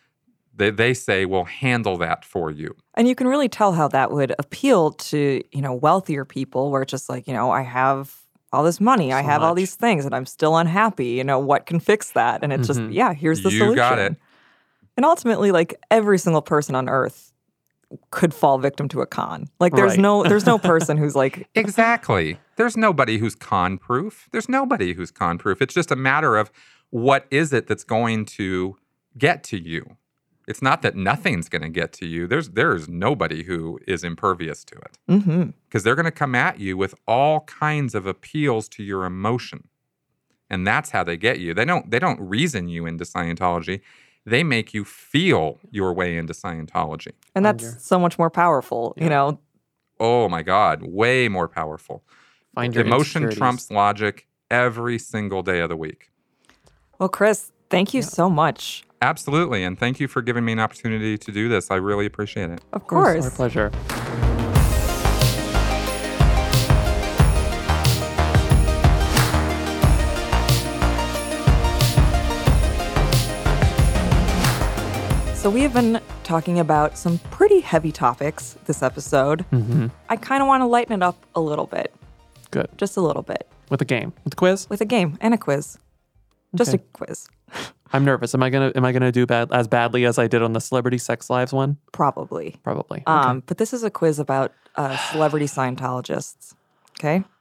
they, 0.55 0.69
they 0.69 0.93
say 0.93 1.25
will 1.25 1.45
handle 1.45 1.97
that 1.97 2.25
for 2.25 2.51
you. 2.51 2.75
And 2.95 3.07
you 3.07 3.15
can 3.15 3.27
really 3.27 3.49
tell 3.49 3.73
how 3.73 3.87
that 3.89 4.11
would 4.11 4.33
appeal 4.37 4.91
to, 4.91 5.41
you 5.51 5.61
know, 5.61 5.73
wealthier 5.73 6.25
people 6.25 6.71
where 6.71 6.81
it's 6.81 6.91
just 6.91 7.09
like, 7.09 7.27
you 7.27 7.33
know, 7.33 7.51
I 7.51 7.61
have 7.61 8.15
all 8.53 8.63
this 8.63 8.81
money, 8.81 9.13
I 9.13 9.21
So 9.21 9.27
have 9.27 9.41
all 9.43 9.55
these 9.55 9.75
things 9.75 10.05
and 10.05 10.13
I'm 10.13 10.25
still 10.25 10.57
unhappy. 10.57 11.07
You 11.11 11.23
know, 11.23 11.39
what 11.39 11.65
can 11.65 11.79
fix 11.79 12.11
that? 12.11 12.43
And 12.43 12.51
it's 12.51 12.67
just, 12.67 12.79
Mhm. 12.81 12.93
yeah, 12.93 13.13
here's 13.13 13.43
the 13.43 13.49
You 13.49 13.59
solution. 13.59 13.75
got 13.75 13.97
it. 13.99 14.15
And 14.97 15.05
ultimately, 15.05 15.51
like 15.53 15.73
every 15.89 16.17
single 16.17 16.41
person 16.41 16.75
on 16.75 16.89
earth 16.89 17.31
could 18.09 18.33
fall 18.33 18.57
victim 18.57 18.87
to 18.89 19.01
a 19.01 19.05
con. 19.05 19.49
Like 19.59 19.73
there's 19.73 19.91
Right. 19.91 19.99
no 19.99 20.23
there's 20.23 20.45
no 20.45 20.57
person 20.57 20.97
who's 20.97 21.15
like, 21.15 21.47
Exactly. 21.55 22.37
There's 22.57 22.75
nobody 22.77 23.17
who's 23.17 23.35
con 23.35 23.77
proof. 23.77 24.27
There's 24.31 24.49
nobody 24.49 24.93
who's 24.93 25.11
con 25.11 25.37
proof. 25.37 25.61
It's 25.61 25.73
just 25.73 25.91
a 25.91 25.95
matter 25.95 26.35
of 26.35 26.51
what 26.89 27.25
is 27.31 27.53
it 27.53 27.67
that's 27.67 27.83
going 27.85 28.25
to 28.25 28.75
get 29.17 29.43
to 29.45 29.57
you. 29.57 29.95
It's 30.51 30.61
not 30.61 30.81
that 30.81 30.97
nothing's 30.97 31.47
going 31.47 31.61
to 31.61 31.69
get 31.69 31.93
to 31.93 32.05
you. 32.05 32.27
There's 32.27 32.49
there's 32.49 32.89
nobody 32.89 33.43
who 33.43 33.79
is 33.87 34.03
impervious 34.03 34.65
to 34.65 34.75
it 34.75 34.97
mm-hmm. 35.09 35.43
because 35.63 35.83
they're 35.83 35.95
going 35.95 36.03
to 36.03 36.11
come 36.11 36.35
at 36.35 36.59
you 36.59 36.75
with 36.75 36.93
all 37.07 37.39
kinds 37.41 37.95
of 37.95 38.05
appeals 38.05 38.67
to 38.69 38.83
your 38.83 39.05
emotion. 39.05 39.69
And 40.49 40.67
that's 40.67 40.89
how 40.89 41.05
they 41.05 41.15
get 41.15 41.39
you. 41.39 41.53
They 41.53 41.63
don't 41.63 41.89
they 41.89 41.99
don't 41.99 42.19
reason 42.19 42.67
you 42.67 42.85
into 42.85 43.05
Scientology. 43.05 43.79
They 44.25 44.43
make 44.43 44.73
you 44.73 44.83
feel 44.83 45.57
your 45.71 45.93
way 45.93 46.17
into 46.17 46.33
Scientology. 46.33 47.13
And 47.33 47.45
that's 47.45 47.63
your- 47.63 47.79
so 47.79 47.97
much 47.97 48.19
more 48.19 48.29
powerful, 48.29 48.93
you 48.97 49.07
know. 49.07 49.39
Oh 50.01 50.27
my 50.27 50.41
god, 50.41 50.83
way 50.83 51.29
more 51.29 51.47
powerful. 51.47 52.03
Find 52.53 52.75
your 52.75 52.85
Emotion 52.85 53.31
trumps 53.31 53.71
logic 53.71 54.27
every 54.49 54.99
single 54.99 55.43
day 55.43 55.61
of 55.61 55.69
the 55.69 55.77
week. 55.77 56.11
Well, 56.99 57.07
Chris, 57.07 57.53
thank 57.71 57.93
you 57.93 58.01
so 58.03 58.29
much. 58.29 58.83
Absolutely. 59.01 59.63
And 59.63 59.79
thank 59.79 59.99
you 59.99 60.07
for 60.07 60.21
giving 60.21 60.45
me 60.45 60.51
an 60.51 60.59
opportunity 60.59 61.17
to 61.17 61.31
do 61.31 61.49
this. 61.49 61.71
I 61.71 61.75
really 61.77 62.05
appreciate 62.05 62.51
it. 62.51 62.61
Of 62.73 62.81
Of 62.83 62.87
course, 62.87 63.21
course. 63.21 63.25
our 63.25 63.31
pleasure. 63.31 63.71
So 75.35 75.49
we 75.49 75.61
have 75.63 75.73
been 75.73 75.99
talking 76.23 76.59
about 76.59 76.99
some 76.99 77.17
pretty 77.31 77.61
heavy 77.61 77.91
topics 77.91 78.55
this 78.65 78.83
episode. 78.83 79.43
Mm-hmm. 79.51 79.87
I 80.07 80.15
kind 80.15 80.43
of 80.43 80.47
want 80.47 80.61
to 80.61 80.67
lighten 80.67 80.93
it 80.93 81.01
up 81.01 81.25
a 81.33 81.41
little 81.41 81.65
bit, 81.65 81.91
Good. 82.51 82.69
just 82.77 82.95
a 82.95 83.01
little 83.01 83.23
bit, 83.23 83.47
With 83.71 83.81
a 83.81 83.85
game. 83.85 84.13
With 84.23 84.33
a 84.33 84.35
quiz? 84.35 84.69
with 84.69 84.81
a 84.81 84.85
game 84.85 85.17
and 85.19 85.33
a 85.33 85.39
quiz. 85.39 85.79
Just 86.53 86.75
Okay. 86.75 86.83
a 86.83 86.93
quiz. 86.97 87.27
I'm 87.93 88.05
nervous. 88.05 88.33
Am 88.33 88.43
I 88.43 88.49
gonna 88.49 88.71
am 88.75 88.85
I 88.85 88.91
gonna 88.91 89.11
do 89.11 89.25
bad 89.25 89.51
as 89.51 89.67
badly 89.67 90.05
as 90.05 90.17
I 90.17 90.27
did 90.27 90.41
on 90.41 90.53
the 90.53 90.61
Celebrity 90.61 90.97
Sex 90.97 91.29
Lives 91.29 91.53
one? 91.53 91.77
Probably. 91.91 92.55
Probably. 92.63 93.03
Um, 93.05 93.43
but 93.45 93.57
this 93.57 93.73
is 93.73 93.83
a 93.83 93.89
quiz 93.89 94.19
about 94.19 94.53
uh, 94.75 94.95
celebrity 95.11 95.45
Scientologists. 95.47 96.55
Okay. 96.99 97.23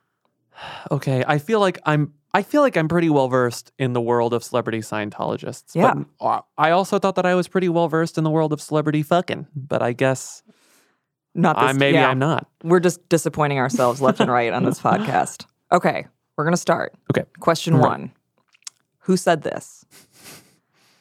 Okay, 0.91 1.25
I 1.27 1.39
feel 1.39 1.59
like 1.59 1.79
I'm 1.87 2.13
I 2.35 2.43
feel 2.43 2.61
like 2.61 2.77
I'm 2.77 2.87
pretty 2.87 3.09
well 3.09 3.29
versed 3.29 3.73
in 3.79 3.95
the 3.95 4.01
world 4.01 4.35
of 4.35 4.45
celebrity 4.45 4.81
Scientologists. 4.81 5.75
Yeah. 5.75 5.95
But 6.21 6.45
I 6.59 6.71
also 6.71 6.99
thought 6.99 7.15
that 7.15 7.25
I 7.25 7.35
was 7.35 7.49
pretty 7.49 7.71
well 7.71 7.89
versed 7.89 8.19
in 8.19 8.25
the 8.25 8.31
world 8.31 8.53
of 8.53 8.61
celebrity 8.61 9.03
fucking, 9.03 9.47
but 9.57 9.81
I 9.81 9.95
guess 9.95 10.43
Not 11.35 11.57
this. 11.57 11.71
I, 11.71 11.73
maybe 11.73 11.97
yeah. 11.97 12.11
I'm 12.11 12.19
not. 12.19 12.47
We're 12.63 12.81
just 12.81 13.09
disappointing 13.09 13.59
ourselves 13.59 14.03
left 14.03 14.21
and 14.21 14.31
right 14.31 14.53
on 14.53 14.65
this 14.65 14.79
podcast. 14.83 15.47
Okay, 15.73 16.07
we're 16.37 16.45
gonna 16.45 16.57
start. 16.59 16.95
Okay. 17.11 17.25
Question 17.41 17.79
one 17.79 18.13
Who 19.01 19.17
said 19.17 19.43
this? 19.43 19.87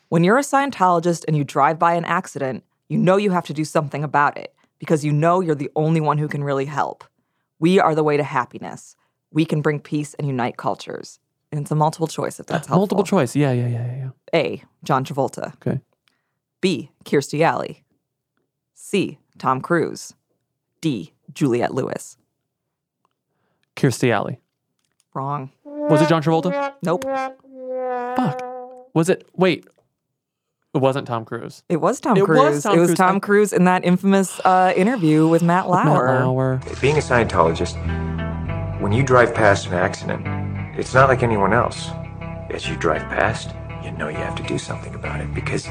When 0.09 0.23
you're 0.23 0.39
a 0.39 0.41
Scientologist 0.41 1.23
and 1.27 1.37
you 1.37 1.43
drive 1.43 1.77
by 1.77 1.93
an 1.93 2.03
accident, 2.03 2.63
you 2.87 2.97
know 2.97 3.17
you 3.17 3.29
have 3.29 3.45
to 3.45 3.53
do 3.53 3.63
something 3.63 4.03
about 4.03 4.37
it 4.37 4.55
because 4.79 5.05
you 5.05 5.11
know 5.11 5.39
you're 5.39 5.53
the 5.53 5.69
only 5.75 6.01
one 6.01 6.17
who 6.17 6.27
can 6.27 6.43
really 6.43 6.65
help. 6.65 7.03
We 7.59 7.79
are 7.79 7.93
the 7.93 8.03
way 8.03 8.17
to 8.17 8.23
happiness. 8.23 8.95
We 9.31 9.45
can 9.45 9.61
bring 9.61 9.79
peace 9.79 10.15
and 10.15 10.27
unite 10.27 10.57
cultures. 10.57 11.19
And 11.51 11.61
it's 11.61 11.69
a 11.69 11.75
multiple 11.75 12.07
choice 12.07 12.39
if 12.39 12.47
that's 12.47 12.67
ah, 12.67 12.69
helpful. 12.69 12.97
Multiple 12.97 13.03
choice. 13.03 13.35
Yeah, 13.35 13.51
yeah, 13.51 13.67
yeah, 13.67 13.85
yeah, 13.85 13.97
yeah. 13.97 14.39
A. 14.39 14.63
John 14.83 15.05
Travolta. 15.05 15.53
Okay. 15.55 15.79
B. 16.59 16.89
Kirstie 17.05 17.41
Alley. 17.41 17.83
C. 18.73 19.19
Tom 19.37 19.61
Cruise. 19.61 20.15
D. 20.81 21.13
Juliette 21.33 21.75
Lewis. 21.75 22.17
Kirstie 23.75 24.11
Alley. 24.11 24.39
Wrong. 25.13 25.51
Was 25.63 26.01
it 26.01 26.09
John 26.09 26.23
Travolta? 26.23 26.73
Nope. 26.81 27.03
Fuck. 27.03 28.41
Was 28.95 29.09
it? 29.09 29.27
Wait. 29.35 29.67
It 30.73 30.77
wasn't 30.79 31.07
Tom 31.07 31.25
Cruise. 31.25 31.63
It 31.67 31.77
was 31.81 31.99
Tom 31.99 32.15
It 32.15 32.27
was 32.27 32.27
Cruise. 32.27 32.63
Tom 32.63 32.77
it 32.77 32.79
was 32.79 32.89
Cruise. 32.89 32.97
Tom 32.97 33.19
Cruise 33.19 33.53
in 33.53 33.63
that 33.65 33.83
infamous 33.83 34.39
uh, 34.45 34.71
interview 34.75 35.27
with 35.27 35.41
Matt 35.41 35.67
Matt 35.67 35.85
Lauer. 35.85 36.19
Lauer. 36.25 36.61
Being 36.79 36.95
a 36.97 36.99
Scientologist, 37.01 37.75
when 38.79 38.91
you 38.91 39.01
drive 39.03 39.33
past 39.33 39.65
an 39.67 39.73
accident, 39.73 40.25
it's 40.79 40.93
not 40.93 41.09
like 41.09 41.23
anyone 41.23 41.53
else. 41.53 41.89
As 42.51 42.67
you 42.69 42.75
drive 42.77 43.01
past, 43.03 43.49
you 43.83 43.91
know 43.91 44.09
you 44.09 44.17
have 44.17 44.35
to 44.35 44.43
do 44.43 44.57
something 44.59 44.93
about 44.93 45.21
it 45.21 45.33
because 45.33 45.67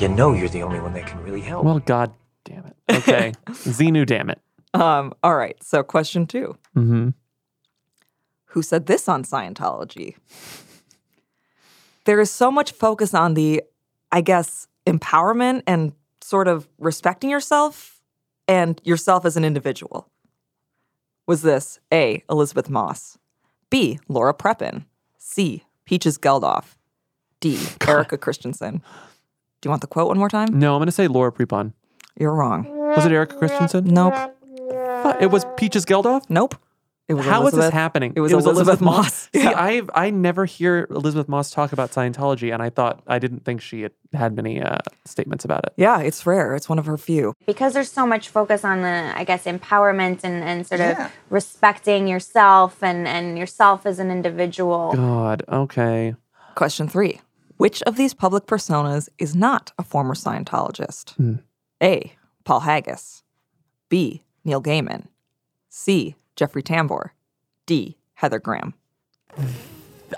you 0.00 0.08
know 0.08 0.34
you're 0.34 0.48
the 0.48 0.62
only 0.62 0.80
one 0.80 0.92
that 0.92 1.06
can 1.06 1.22
really 1.22 1.40
help. 1.40 1.64
Well, 1.64 1.78
god 1.80 2.12
damn 2.44 2.66
it. 2.66 2.76
Okay. 2.90 3.32
Xenu, 3.48 4.04
damn 4.06 4.28
it. 4.30 4.40
Um, 4.74 5.14
all 5.22 5.36
right. 5.36 5.56
So, 5.62 5.82
question 5.82 6.26
two 6.26 6.56
Mm-hmm. 6.76 7.08
Who 8.50 8.62
said 8.62 8.86
this 8.86 9.08
on 9.08 9.24
Scientology? 9.24 10.16
There 12.04 12.20
is 12.20 12.30
so 12.30 12.50
much 12.50 12.72
focus 12.72 13.14
on 13.14 13.34
the, 13.34 13.62
I 14.16 14.22
guess, 14.22 14.66
empowerment 14.86 15.62
and 15.66 15.92
sort 16.22 16.48
of 16.48 16.66
respecting 16.78 17.28
yourself 17.28 18.00
and 18.48 18.80
yourself 18.82 19.26
as 19.26 19.36
an 19.36 19.44
individual. 19.44 20.08
Was 21.26 21.42
this 21.42 21.80
A. 21.92 22.24
Elisabeth 22.30 22.70
Moss, 22.70 23.18
B. 23.68 23.98
Laura 24.08 24.32
Prepon, 24.32 24.86
C. 25.18 25.64
Peaches 25.84 26.16
Geldof, 26.16 26.76
D. 27.40 27.58
Erika 27.86 28.16
Christensen? 28.16 28.78
Do 29.60 29.66
you 29.66 29.68
want 29.70 29.82
the 29.82 29.86
quote 29.86 30.08
one 30.08 30.18
more 30.18 30.30
time? 30.30 30.58
No, 30.58 30.74
I'm 30.74 30.80
gonna 30.80 30.92
say 30.92 31.08
Laura 31.08 31.30
Prepon. 31.30 31.74
You're 32.18 32.32
wrong. 32.32 32.64
Was 32.96 33.04
it 33.04 33.12
Erika 33.12 33.36
Christensen? 33.36 33.84
Nope. 33.84 34.14
It 35.20 35.30
was 35.30 35.44
Peaches 35.58 35.84
Geldof. 35.84 36.22
Nope. 36.30 36.54
It 37.08 37.14
was 37.14 37.24
How 37.24 37.34
is 37.46 37.52
Elisabeth. 37.52 37.66
this 37.66 37.72
happening? 37.72 38.12
It 38.16 38.20
was, 38.20 38.32
Elisabeth, 38.32 38.80
Moss. 38.80 39.28
See, 39.32 39.42
Yeah. 39.44 39.52
I 39.54 39.82
I 39.94 40.10
never 40.10 40.44
hear 40.44 40.88
Elisabeth 40.90 41.28
Moss 41.28 41.50
talk 41.52 41.72
about 41.72 41.92
Scientology, 41.92 42.52
and 42.52 42.60
I 42.60 42.68
thought 42.70 43.02
I 43.06 43.20
didn't 43.20 43.44
think 43.44 43.60
she 43.60 43.82
had 43.82 43.92
had 44.12 44.34
many 44.34 44.60
uh, 44.60 44.78
statements 45.04 45.44
about 45.44 45.64
it. 45.66 45.72
yeah, 45.76 46.00
it's 46.00 46.26
rare. 46.26 46.56
It's 46.56 46.68
one 46.68 46.80
of 46.80 46.86
her 46.86 46.98
few. 46.98 47.34
because 47.46 47.74
there's 47.74 47.92
so 47.92 48.06
much 48.06 48.28
focus 48.28 48.64
on 48.64 48.82
the 48.82 49.12
i 49.14 49.22
guess 49.24 49.44
empowerment 49.44 50.20
and, 50.24 50.42
and 50.42 50.66
sort 50.66 50.80
of 50.80 50.96
respecting 51.30 52.08
yourself 52.08 52.82
and, 52.82 53.06
and 53.06 53.38
yourself 53.38 53.86
as 53.86 53.98
an 54.00 54.10
individual 54.10 54.92
God. 54.94 55.44
Okay. 55.48 56.14
Question 56.56 56.88
three 56.88 57.20
Which 57.56 57.82
of 57.82 57.94
these 57.96 58.14
public 58.14 58.46
personas 58.46 59.08
is 59.18 59.36
not 59.36 59.70
a 59.78 59.84
former 59.84 60.14
Scientologist? 60.14 61.14
A. 61.82 62.12
Paul 62.44 62.60
Haggis. 62.60 63.22
B. 63.88 64.24
Neil 64.44 64.60
Gaiman. 64.62 65.06
C. 65.68 66.16
Jeffrey 66.36 66.62
Tambor. 66.62 67.10
D. 67.66 67.96
Heather 68.14 68.38
Graham. 68.38 68.74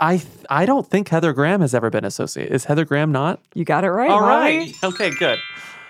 I 0.00 0.22
I 0.50 0.66
don't 0.66 0.86
think 0.88 1.08
Heather 1.08 1.32
Graham 1.32 1.60
has 1.62 1.74
ever 1.74 1.90
been 1.90 2.04
associated. 2.04 2.54
Is 2.54 2.64
Heather 2.66 2.84
Graham 2.84 3.10
not? 3.10 3.40
You 3.54 3.64
got 3.64 3.84
it 3.84 3.90
right. 3.90 4.10
All 4.10 4.20
Molly. 4.20 4.58
right. 4.58 4.74
Okay. 4.84 5.10
Good. 5.10 5.38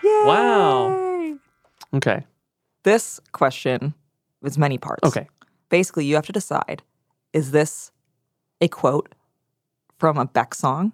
Yay. 0.05 0.23
Wow. 0.25 1.37
Okay. 1.95 2.25
This 2.85 3.21
question 3.33 3.93
is 4.43 4.57
many 4.57 4.79
parts. 4.79 5.07
Okay. 5.07 5.29
Basically, 5.69 6.05
you 6.07 6.15
have 6.15 6.27
to 6.27 6.33
decide 6.33 6.83
is 7.33 7.51
this 7.51 7.91
a 8.61 8.69
quote 8.69 9.15
from 9.99 10.17
a 10.17 10.25
Beck 10.27 10.55
song? 10.55 10.93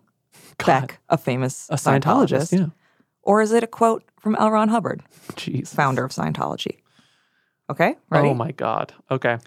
Beck, 0.65 0.99
a 1.09 1.19
famous 1.19 1.69
A 1.71 1.75
Scientologist. 1.75 2.59
Yeah. 2.59 2.67
Or 3.23 3.43
is 3.43 3.53
it 3.53 3.63
a 3.63 3.67
quote 3.67 4.03
from 4.21 4.35
L. 4.37 4.51
Ron 4.51 4.69
Hubbard, 4.69 5.03
Jeez. 5.33 5.69
founder 5.69 6.05
of 6.05 6.11
Scientology? 6.13 6.79
Okay, 7.71 7.95
ready? 8.11 8.29
Oh 8.29 8.35
my 8.35 8.53
God. 8.53 8.93
Okay. 9.11 9.39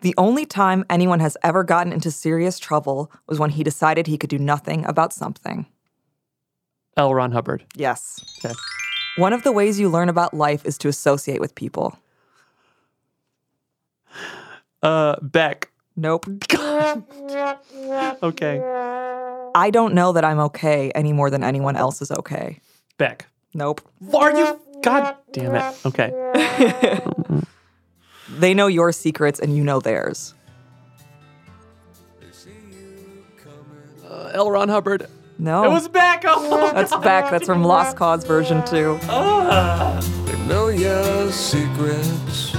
The 0.00 0.14
only 0.16 0.46
time 0.46 0.84
anyone 0.88 1.20
has 1.20 1.36
ever 1.42 1.62
gotten 1.62 1.92
into 1.92 2.10
serious 2.10 2.58
trouble 2.58 3.12
was 3.26 3.38
when 3.38 3.50
he 3.50 3.62
decided 3.62 4.06
he 4.06 4.16
could 4.18 4.30
do 4.30 4.38
nothing 4.38 4.84
about 4.86 5.12
something. 5.12 5.66
L. 6.96 7.14
Ron 7.14 7.32
Hubbard. 7.32 7.64
Yes. 7.76 8.38
Okay. 8.44 8.54
One 9.16 9.32
of 9.32 9.42
the 9.42 9.52
ways 9.52 9.78
you 9.78 9.88
learn 9.88 10.08
about 10.08 10.34
life 10.34 10.64
is 10.64 10.78
to 10.78 10.88
associate 10.88 11.40
with 11.40 11.54
people. 11.54 11.98
Uh, 14.82 15.16
Beck. 15.20 15.70
Nope. 15.96 16.26
Okay. 18.22 18.60
I 19.54 19.70
don't 19.70 19.94
know 19.94 20.12
that 20.12 20.24
I'm 20.24 20.38
okay 20.40 20.90
any 20.94 21.12
more 21.12 21.30
than 21.30 21.42
anyone 21.42 21.76
else 21.76 22.02
is 22.02 22.10
okay. 22.10 22.60
Beck. 22.98 23.26
Nope. 23.54 23.80
Are 24.14 24.30
you? 24.36 24.60
God 24.82 25.16
damn 25.32 25.54
it. 25.54 25.86
Okay. 25.86 27.00
They 28.38 28.54
know 28.54 28.68
your 28.68 28.92
secrets 28.92 29.40
and 29.40 29.56
you 29.56 29.64
know 29.64 29.80
theirs. 29.80 30.34
Uh, 34.08 34.30
L. 34.32 34.50
Ron 34.50 34.68
Hubbard. 34.68 35.06
No. 35.38 35.64
It 35.64 35.68
was 35.68 35.88
Beck. 35.88 36.24
Oh, 36.26 36.72
That's 36.72 36.96
back. 36.98 37.30
That's 37.30 37.46
from 37.46 37.64
Lost 37.64 37.96
Cause 37.96 38.24
version 38.24 38.64
2. 38.66 38.98
know 40.46 40.68
your 40.68 41.30
secrets. 41.32 42.54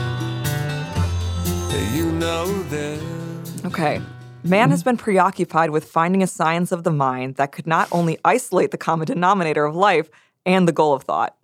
You 1.94 2.12
know 2.12 2.64
them. 2.64 3.44
Okay. 3.66 4.02
Man 4.44 4.72
has 4.72 4.84
been 4.84 4.98
preoccupied 4.98 5.70
with 5.70 5.86
finding 5.86 6.24
a 6.24 6.28
science 6.28 6.72
of 6.72 6.84
the 6.84 6.92
mind 6.92 7.36
that 7.36 7.52
could 7.52 7.68
not 7.68 7.88
only 7.92 8.18
isolate 8.26 8.72
the 8.72 8.78
common 8.78 9.06
denominator 9.06 9.66
of 9.66 9.76
life 9.76 10.10
and 10.46 10.68
the 10.68 10.72
goal 10.72 10.94
of 10.94 11.04
thought. 11.04 11.36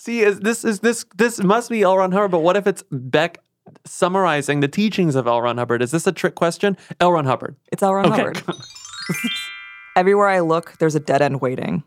See, 0.00 0.20
is 0.22 0.40
this 0.40 0.64
is 0.64 0.80
this 0.80 1.04
this 1.16 1.42
must 1.42 1.68
be 1.68 1.82
L. 1.82 1.98
Ron 1.98 2.10
Hubbard, 2.10 2.30
but 2.30 2.38
what 2.38 2.56
if 2.56 2.66
it's 2.66 2.82
Beck 2.90 3.36
summarizing 3.84 4.60
the 4.60 4.66
teachings 4.66 5.14
of 5.14 5.26
L. 5.26 5.42
Ron 5.42 5.58
Hubbard? 5.58 5.82
Is 5.82 5.90
this 5.90 6.06
a 6.06 6.12
trick 6.12 6.36
question? 6.36 6.78
L. 7.00 7.12
Ron 7.12 7.26
Hubbard. 7.26 7.54
It's 7.70 7.82
L. 7.82 7.92
Ron 7.92 8.10
Okay. 8.10 8.22
Hubbard. 8.22 8.42
Everywhere 9.96 10.28
I 10.28 10.40
look, 10.40 10.78
there's 10.78 10.94
a 10.94 11.00
dead 11.00 11.20
end 11.20 11.42
waiting. 11.42 11.82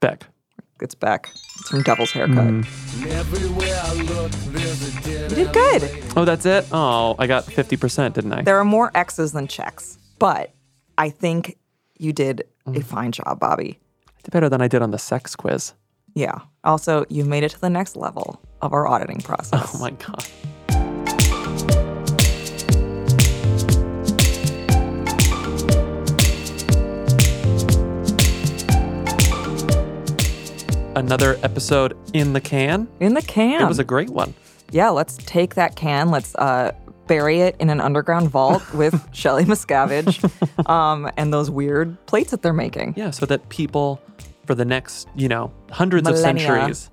Beck. 0.00 0.24
It's 0.80 0.94
back. 0.94 1.28
It's 1.60 1.68
from 1.68 1.82
Devil's 1.82 2.10
Haircut. 2.12 2.38
Everywhere 3.06 3.80
I 3.84 3.92
look, 4.02 4.30
there's 4.30 4.96
a 4.96 5.02
dead 5.02 5.30
You 5.32 5.36
did 5.44 5.52
good. 5.52 6.04
Oh, 6.16 6.24
that's 6.24 6.46
it? 6.46 6.66
Oh, 6.72 7.16
I 7.18 7.26
got 7.26 7.44
50%, 7.44 8.14
didn't 8.14 8.32
I? 8.32 8.40
There 8.40 8.56
are 8.56 8.64
more 8.64 8.90
X's 8.94 9.32
than 9.32 9.46
checks, 9.46 9.98
but 10.18 10.54
I 10.96 11.10
think 11.10 11.58
you 11.98 12.14
did 12.14 12.44
a 12.64 12.70
mm-hmm. 12.70 12.80
fine 12.80 13.12
job, 13.12 13.40
Bobby. 13.40 13.78
I 14.08 14.20
did 14.22 14.30
better 14.30 14.48
than 14.48 14.62
I 14.62 14.68
did 14.68 14.80
on 14.80 14.90
the 14.90 14.98
sex 14.98 15.36
quiz. 15.36 15.74
Yeah. 16.14 16.40
Also, 16.64 17.04
you've 17.08 17.26
made 17.26 17.42
it 17.42 17.50
to 17.50 17.60
the 17.60 17.70
next 17.70 17.96
level 17.96 18.40
of 18.60 18.72
our 18.72 18.86
auditing 18.86 19.20
process. 19.20 19.74
Oh 19.74 19.78
my 19.80 19.90
God. 19.90 20.26
Another 30.94 31.38
episode 31.42 31.96
in 32.12 32.34
the 32.34 32.40
can. 32.40 32.86
In 33.00 33.14
the 33.14 33.22
can. 33.22 33.62
It 33.62 33.68
was 33.68 33.78
a 33.78 33.84
great 33.84 34.10
one. 34.10 34.34
yeah, 34.70 34.90
let's 34.90 35.16
take 35.16 35.54
that 35.54 35.74
can. 35.74 36.10
Let's 36.10 36.34
uh, 36.34 36.72
bury 37.06 37.40
it 37.40 37.56
in 37.58 37.70
an 37.70 37.80
underground 37.80 38.28
vault 38.28 38.62
with 38.74 39.02
Shelly 39.12 39.44
Miscavige 39.44 40.20
um, 40.68 41.10
and 41.16 41.32
those 41.32 41.50
weird 41.50 41.96
plates 42.06 42.30
that 42.32 42.42
they're 42.42 42.52
making. 42.52 42.92
Yeah, 42.96 43.10
so 43.10 43.24
that 43.26 43.48
people 43.48 44.02
for 44.46 44.54
the 44.54 44.64
next, 44.64 45.08
you 45.14 45.28
know, 45.28 45.52
hundreds 45.70 46.04
Millennia. 46.04 46.30
of 46.30 46.40
centuries 46.40 46.90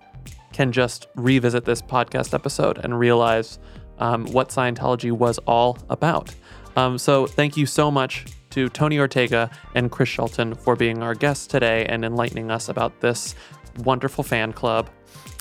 can 0.54 0.72
just 0.72 1.08
revisit 1.16 1.66
this 1.66 1.82
podcast 1.82 2.34
episode 2.34 2.80
and 2.80 2.98
realize 2.98 3.60
um, 4.00 4.26
what 4.28 4.50
Scientology 4.50 5.12
was 5.12 5.38
all 5.40 5.78
about. 5.90 6.34
Um, 6.76 6.98
so 6.98 7.28
thank 7.28 7.58
you 7.58 7.66
so 7.66 7.92
much 7.92 8.26
to 8.52 8.70
Tony 8.70 9.00
Ortega 9.00 9.50
and 9.76 9.92
Chris 9.92 10.10
Shelton 10.10 10.56
for 10.56 10.76
being 10.76 11.04
our 11.04 11.14
guests 11.14 11.46
today 11.48 11.86
and 11.86 12.04
enlightening 12.04 12.50
us 12.52 12.70
about 12.70 13.00
this 13.02 13.36
wonderful 13.80 14.24
fan 14.24 14.54
club. 14.54 14.90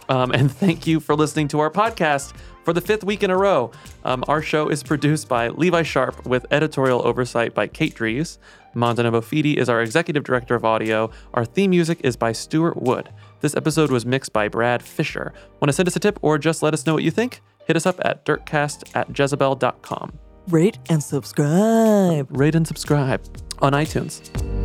Um, 0.09 0.33
and 0.33 0.51
thank 0.65 0.87
you 0.87 1.01
for 1.01 1.15
listening 1.15 1.49
to 1.49 1.61
our 1.61 1.71
podcast 1.71 2.35
for 2.65 2.73
the 2.73 2.81
fifth 2.81 3.05
week 3.05 3.23
in 3.23 3.31
a 3.31 3.37
row. 3.37 3.71
Um, 4.05 4.25
our 4.29 4.43
show 4.43 4.69
is 4.69 4.83
produced 4.83 5.29
by 5.29 5.49
Levi 5.49 5.83
Sharpe 5.83 6.27
with 6.27 6.45
editorial 6.51 7.07
oversight 7.07 7.55
by 7.55 7.67
Kate 7.67 7.95
Dries. 7.95 8.39
Mandana 8.79 9.11
Mofidi 9.11 9.57
is 9.57 9.69
our 9.69 9.83
executive 9.83 10.25
director 10.25 10.55
of 10.55 10.65
audio. 10.65 11.11
Our 11.35 11.45
theme 11.45 11.71
music 11.71 12.01
is 12.05 12.17
by 12.17 12.33
Stuart 12.33 12.81
Wood. 12.81 13.11
This 13.41 13.57
episode 13.57 13.91
was 13.91 14.07
mixed 14.07 14.33
by 14.33 14.49
Brad 14.49 14.83
Fisher. 14.83 15.33
Want 15.61 15.69
to 15.69 15.73
send 15.73 15.89
us 15.89 15.97
a 15.97 16.01
tip 16.01 16.19
or 16.23 16.39
just 16.39 16.63
let 16.63 16.75
us 16.75 16.87
know 16.87 16.95
what 16.95 17.03
you 17.03 17.11
think? 17.11 17.41
Hit 17.67 17.77
us 17.77 17.87
up 17.87 18.01
at 18.05 18.25
dirtcast 18.25 18.95
at 18.95 19.19
jezebel.com. 19.19 20.19
Rate 20.49 20.79
and 20.89 21.03
subscribe. 21.03 22.27
Rate 22.31 22.55
and 22.55 22.67
subscribe 22.67 23.23
on 23.59 23.73
iTunes. 23.73 24.58